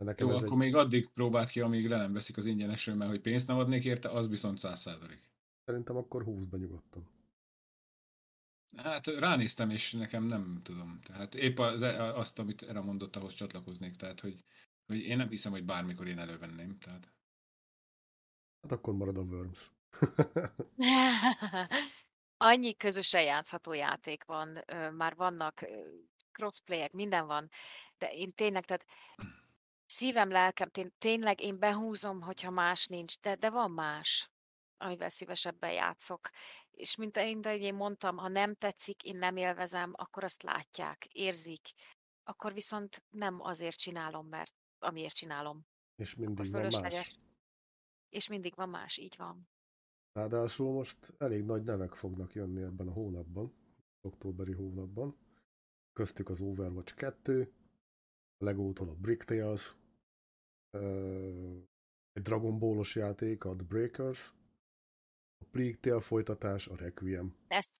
[0.00, 2.46] De nekem Jó, ez akkor egy, még addig próbált ki, amíg le nem veszik az
[2.46, 5.30] ingyenesről, mert hogy pénzt nem adnék érte, az viszont száz százalék.
[5.64, 7.08] szerintem akkor 20 be nyugodtan.
[8.76, 11.00] Hát ránéztem, és nekem nem tudom.
[11.02, 13.96] Tehát épp az, azt, amit erre mondott, ahhoz csatlakoznék.
[13.96, 14.44] Tehát, hogy,
[14.86, 16.78] hogy én nem hiszem, hogy bármikor én elővenném.
[16.78, 17.12] Tehát
[18.62, 19.70] Hát akkor marad a Worms.
[22.36, 24.64] Annyi közösen játszható játék van,
[24.96, 25.64] már vannak
[26.32, 27.48] crossplayek, minden van,
[27.98, 28.84] de én tényleg, tehát
[29.90, 34.30] szívem, lelkem, tény, tényleg én behúzom, hogyha más nincs, de, de van más,
[34.76, 36.28] amivel szívesebben játszok.
[36.70, 41.06] és mint én, de én mondtam, ha nem tetszik, én nem élvezem, akkor azt látják,
[41.06, 41.60] érzik,
[42.22, 45.66] akkor viszont nem azért csinálom, mert amiért csinálom.
[45.96, 47.18] És Akkor mindig van más.
[48.08, 49.48] És mindig van más, így van.
[50.12, 53.54] Ráadásul most elég nagy nevek fognak jönni ebben a hónapban,
[54.00, 55.16] októberi hónapban.
[55.92, 57.52] Köztük az Overwatch 2,
[58.36, 59.79] a Legótól a Brick Tales, ö,
[62.12, 64.32] egy Dragon Ballos játék, a The Breakers,
[65.38, 67.36] a Plague Tale folytatás, a Requiem.
[67.48, 67.70] Ezt,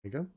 [0.00, 0.34] Igen?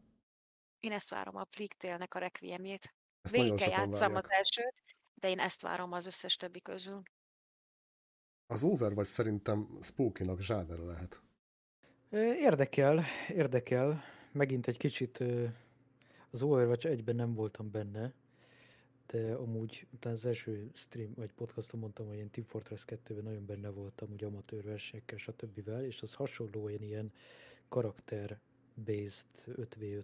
[0.79, 2.95] én ezt várom a Pliktélnek a requiemjét.
[3.21, 4.73] Ezt Végig kell játszam az elsőt,
[5.13, 7.01] de én ezt várom az összes többi közül.
[8.47, 11.21] Az Overwatch szerintem spooky-nak zsánere lehet.
[12.39, 14.03] Érdekel, érdekel.
[14.31, 15.23] Megint egy kicsit
[16.29, 18.13] az Overwatch egyben nem voltam benne,
[19.13, 23.45] de amúgy utána az első stream vagy podcaston mondtam, hogy én Team Fortress 2-ben nagyon
[23.45, 25.69] benne voltam, úgy amatőr versenyekkel, stb.
[25.81, 27.11] és az hasonlóan ilyen
[27.69, 30.03] karakter-based 5v5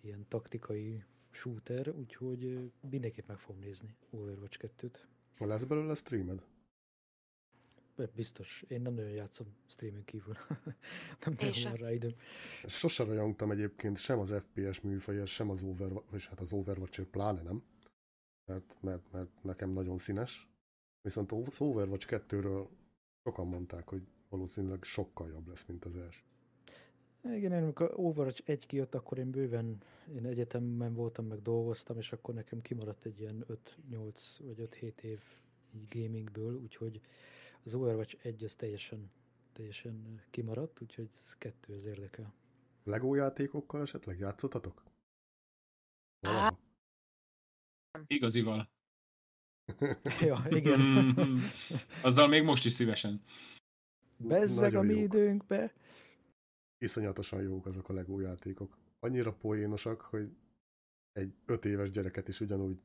[0.00, 4.98] ilyen taktikai shooter, úgyhogy mindenképp meg fogom nézni Overwatch 2-t.
[5.38, 6.42] Lesz belőle streamed?
[7.96, 10.34] Ö, Biztos, én nem nagyon játszom streamen kívül.
[11.24, 12.14] nem Én nagyon van rá időm.
[12.66, 17.42] Sose rajongtam egyébként sem az FPS műfajért, sem az Overwatch, és hát az overwatch pláne
[17.42, 17.62] nem.
[18.46, 20.48] Mert, mert, mert nekem nagyon színes.
[21.00, 22.66] Viszont az Overwatch 2-ről
[23.22, 26.20] sokan mondták, hogy valószínűleg sokkal jobb lesz, mint az első.
[27.22, 29.82] Igen, én amikor Overwatch 1 kijött, akkor én bőven,
[30.14, 33.44] én egyetemben voltam, meg dolgoztam, és akkor nekem kimaradt egy ilyen
[33.90, 35.20] 5-8 vagy 5-7 év
[35.74, 37.00] így gamingből, úgyhogy
[37.64, 39.10] az Overwatch 1 az teljesen,
[39.52, 42.34] teljesen kimaradt, úgyhogy ez kettő az érdekel.
[42.84, 44.82] Lego játékokkal esetleg játszottatok?
[46.20, 46.58] Valaha?
[48.06, 48.68] Igazival.
[50.20, 50.80] ja, igen.
[52.02, 53.22] Azzal még most is szívesen.
[54.16, 55.02] Bezzeg a mi jók.
[55.02, 55.72] időnkbe.
[56.78, 58.76] Iszonyatosan jók azok a Lego játékok.
[59.00, 60.30] Annyira poénosak, hogy
[61.12, 62.78] egy 5 éves gyereket is ugyanúgy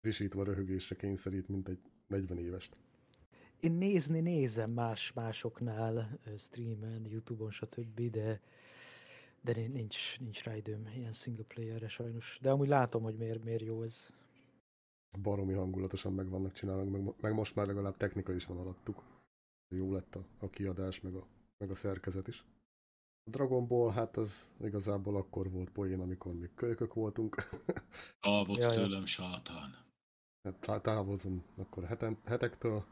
[0.00, 2.76] visítva röhögésre kényszerít, mint egy 40 évest.
[3.60, 8.40] Én nézni nézem más másoknál, streamen, Youtube-on, stb., de
[9.42, 12.38] de ni- nincs, nincs rá időm ilyen single playerre sajnos.
[12.40, 14.10] De amúgy látom, hogy miért, miért jó ez.
[15.18, 19.02] Baromi hangulatosan meg vannak csinálva, meg, meg most már legalább technika is van alattuk.
[19.68, 21.26] Jó lett a, a kiadás, meg a,
[21.58, 22.44] meg a szerkezet is.
[23.24, 27.48] A Dragon Ball, hát az igazából akkor volt poén, amikor még kölykök voltunk.
[28.20, 29.84] Távod Ja, tőlem, sátán.
[30.42, 32.84] hát tá- távozom akkor heten, hetektől.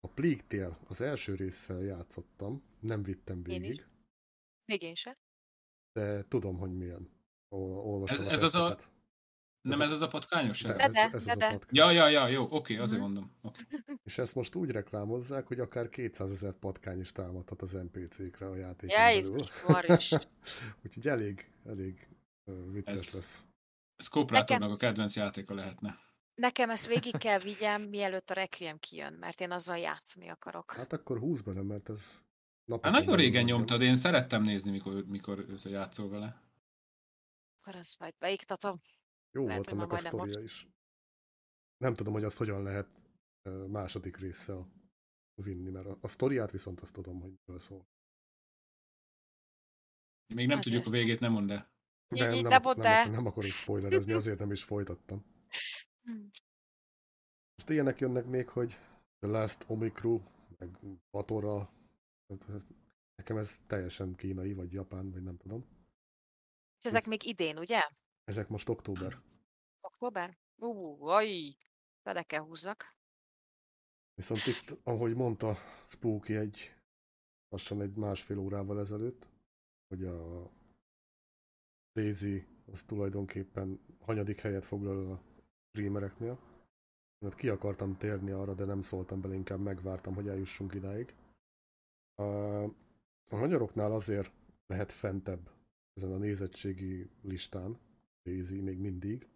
[0.00, 3.68] A Plague Tale az első résszel játszottam, nem vittem Én is.
[3.68, 3.86] végig,
[4.64, 5.16] Még én se.
[5.92, 7.08] de tudom, hogy milyen.
[7.48, 8.76] Ol- Olvastam Ez- a ez az a-.
[9.68, 10.62] Nem Ez ez a- az a patkányos?
[10.62, 11.46] De, ez, de, ez de, az de.
[11.46, 11.68] a patkány.
[11.70, 13.10] Ja, ja, ja, jó, oké, azért Mhm.
[13.12, 13.36] mondom.
[13.42, 13.62] Oké.
[14.04, 18.56] És ezt most úgy reklámozzák, hogy akár 200 ezer patkány is támadhat az NPC-kre a
[18.56, 19.44] játékon Ja, belül.
[19.68, 20.12] Maris.
[20.84, 22.08] Úgyhogy elég, elég
[22.72, 23.44] vicces Ez- lesz.
[23.96, 25.98] Ez Kóprátornak a kedvenc játéka lehetne.
[26.34, 30.72] Nekem ezt végig kell vigyem, mielőtt a Requiem kijön, mert én azzal játszani akarok.
[30.72, 32.24] Hát akkor húz bele, mert ez
[32.82, 36.40] Hát nagyon régen nyomtad, én szerettem nézni, mikor, mikor összejátszol vele.
[37.60, 38.80] Akkor azt majd beiktatom.
[39.36, 40.66] Jó Lehet, volt annak a sztoria is.
[41.76, 43.00] Nem tudom, hogy azt hogyan lehet
[43.68, 44.72] második résszel
[45.42, 47.86] vinni, mert a, a sztoriát viszont azt tudom, hogy miről szól.
[50.34, 51.70] Még nem Azért tudjuk a végét, nem mondd el.
[52.08, 55.24] Nem, nem, nem, ak- nem akarok spoilerezni, azért nem is folytattam.
[56.02, 56.26] Hm.
[57.54, 58.70] Most ilyenek jönnek még, hogy
[59.18, 60.22] The Last Omicru,
[60.58, 60.78] meg
[61.10, 61.72] Batora.
[63.14, 65.60] Nekem ez teljesen kínai, vagy japán, vagy nem tudom.
[66.78, 67.80] És ezek Ez- még idén, ugye?
[68.26, 69.20] Ezek most október.
[69.80, 70.38] Október?
[70.56, 71.56] Ú, aj,
[72.02, 72.94] bele kell húzzak.
[74.14, 76.74] Viszont itt, ahogy mondta Spooky egy
[77.48, 79.28] lassan egy másfél órával ezelőtt,
[79.88, 80.50] hogy a
[81.92, 85.20] Daisy az tulajdonképpen hanyadik helyet foglal a
[85.68, 86.38] streamereknél.
[87.18, 91.14] Mert ki akartam térni arra, de nem szóltam bele, inkább megvártam, hogy eljussunk idáig.
[92.14, 92.62] A,
[93.30, 94.32] a magyaroknál azért
[94.66, 95.50] lehet fentebb
[95.94, 97.78] ezen a nézettségi listán,
[98.26, 99.28] Daisy még mindig,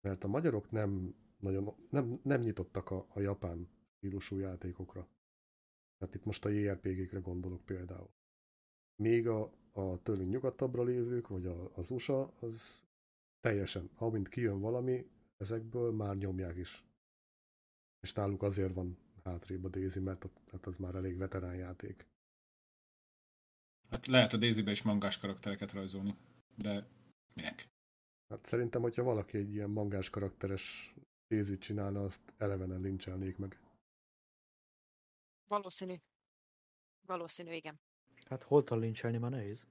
[0.00, 5.08] mert a magyarok nem nagyon nem, nem nyitottak a, a japán stílusú játékokra.
[5.98, 8.10] Tehát itt most a JRPG-kre gondolok például.
[8.96, 12.84] Még a, a tőlünk nyugatabbra lévők, vagy a, az USA, az
[13.40, 16.84] teljesen, amint kijön valami, ezekből már nyomják is.
[18.00, 22.06] És náluk azért van hátrébb a Daisy, mert ott, hát az már elég veterán játék.
[23.90, 26.16] Hát lehet a Daisy-be is mangás karaktereket rajzolni,
[26.54, 26.88] de
[27.34, 27.68] minek?
[28.28, 30.94] Hát szerintem, hogyha valaki egy ilyen mangás karakteres
[31.28, 33.60] Daisy csinálna, azt elevenen lincselnék meg.
[35.48, 35.94] Valószínű.
[37.06, 37.80] Valószínű, igen.
[38.24, 39.66] Hát holtan lincselni már nehéz.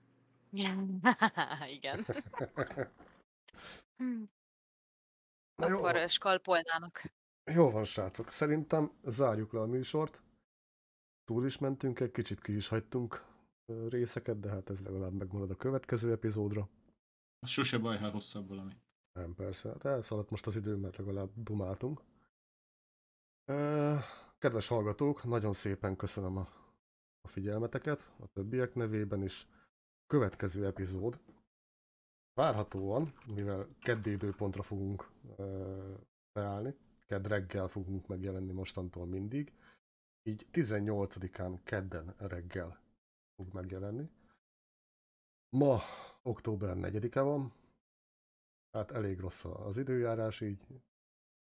[1.78, 2.06] Igen.
[3.98, 4.24] Hm,
[5.56, 7.02] Na jó, Akkor skalpolnának.
[7.44, 8.30] jó van, srácok.
[8.30, 10.24] Szerintem zárjuk le a műsort.
[11.24, 13.26] Túl is mentünk, egy kicsit ki is hagytunk
[13.90, 16.70] részeket, de hát ez legalább megmarad a következő epizódra.
[17.46, 18.74] Az sose baj, ha hosszabb valami.
[19.14, 19.70] Nem, persze.
[19.70, 22.02] Hát elszaladt most az idő, mert legalább dumáltunk.
[24.38, 26.48] Kedves hallgatók, nagyon szépen köszönöm a,
[27.22, 29.48] a figyelmeteket, a többiek nevében is.
[30.08, 31.20] Következő epizód
[32.34, 35.94] várhatóan, mivel keddi időpontra fogunk ö,
[36.34, 39.54] beállni, kedd reggel fogunk megjelenni mostantól mindig,
[40.24, 42.80] így 18-án kedden reggel
[43.36, 44.10] fog megjelenni.
[45.50, 45.82] Ma
[46.26, 47.54] október 4-e van,
[48.72, 50.68] hát elég rossz az időjárás, így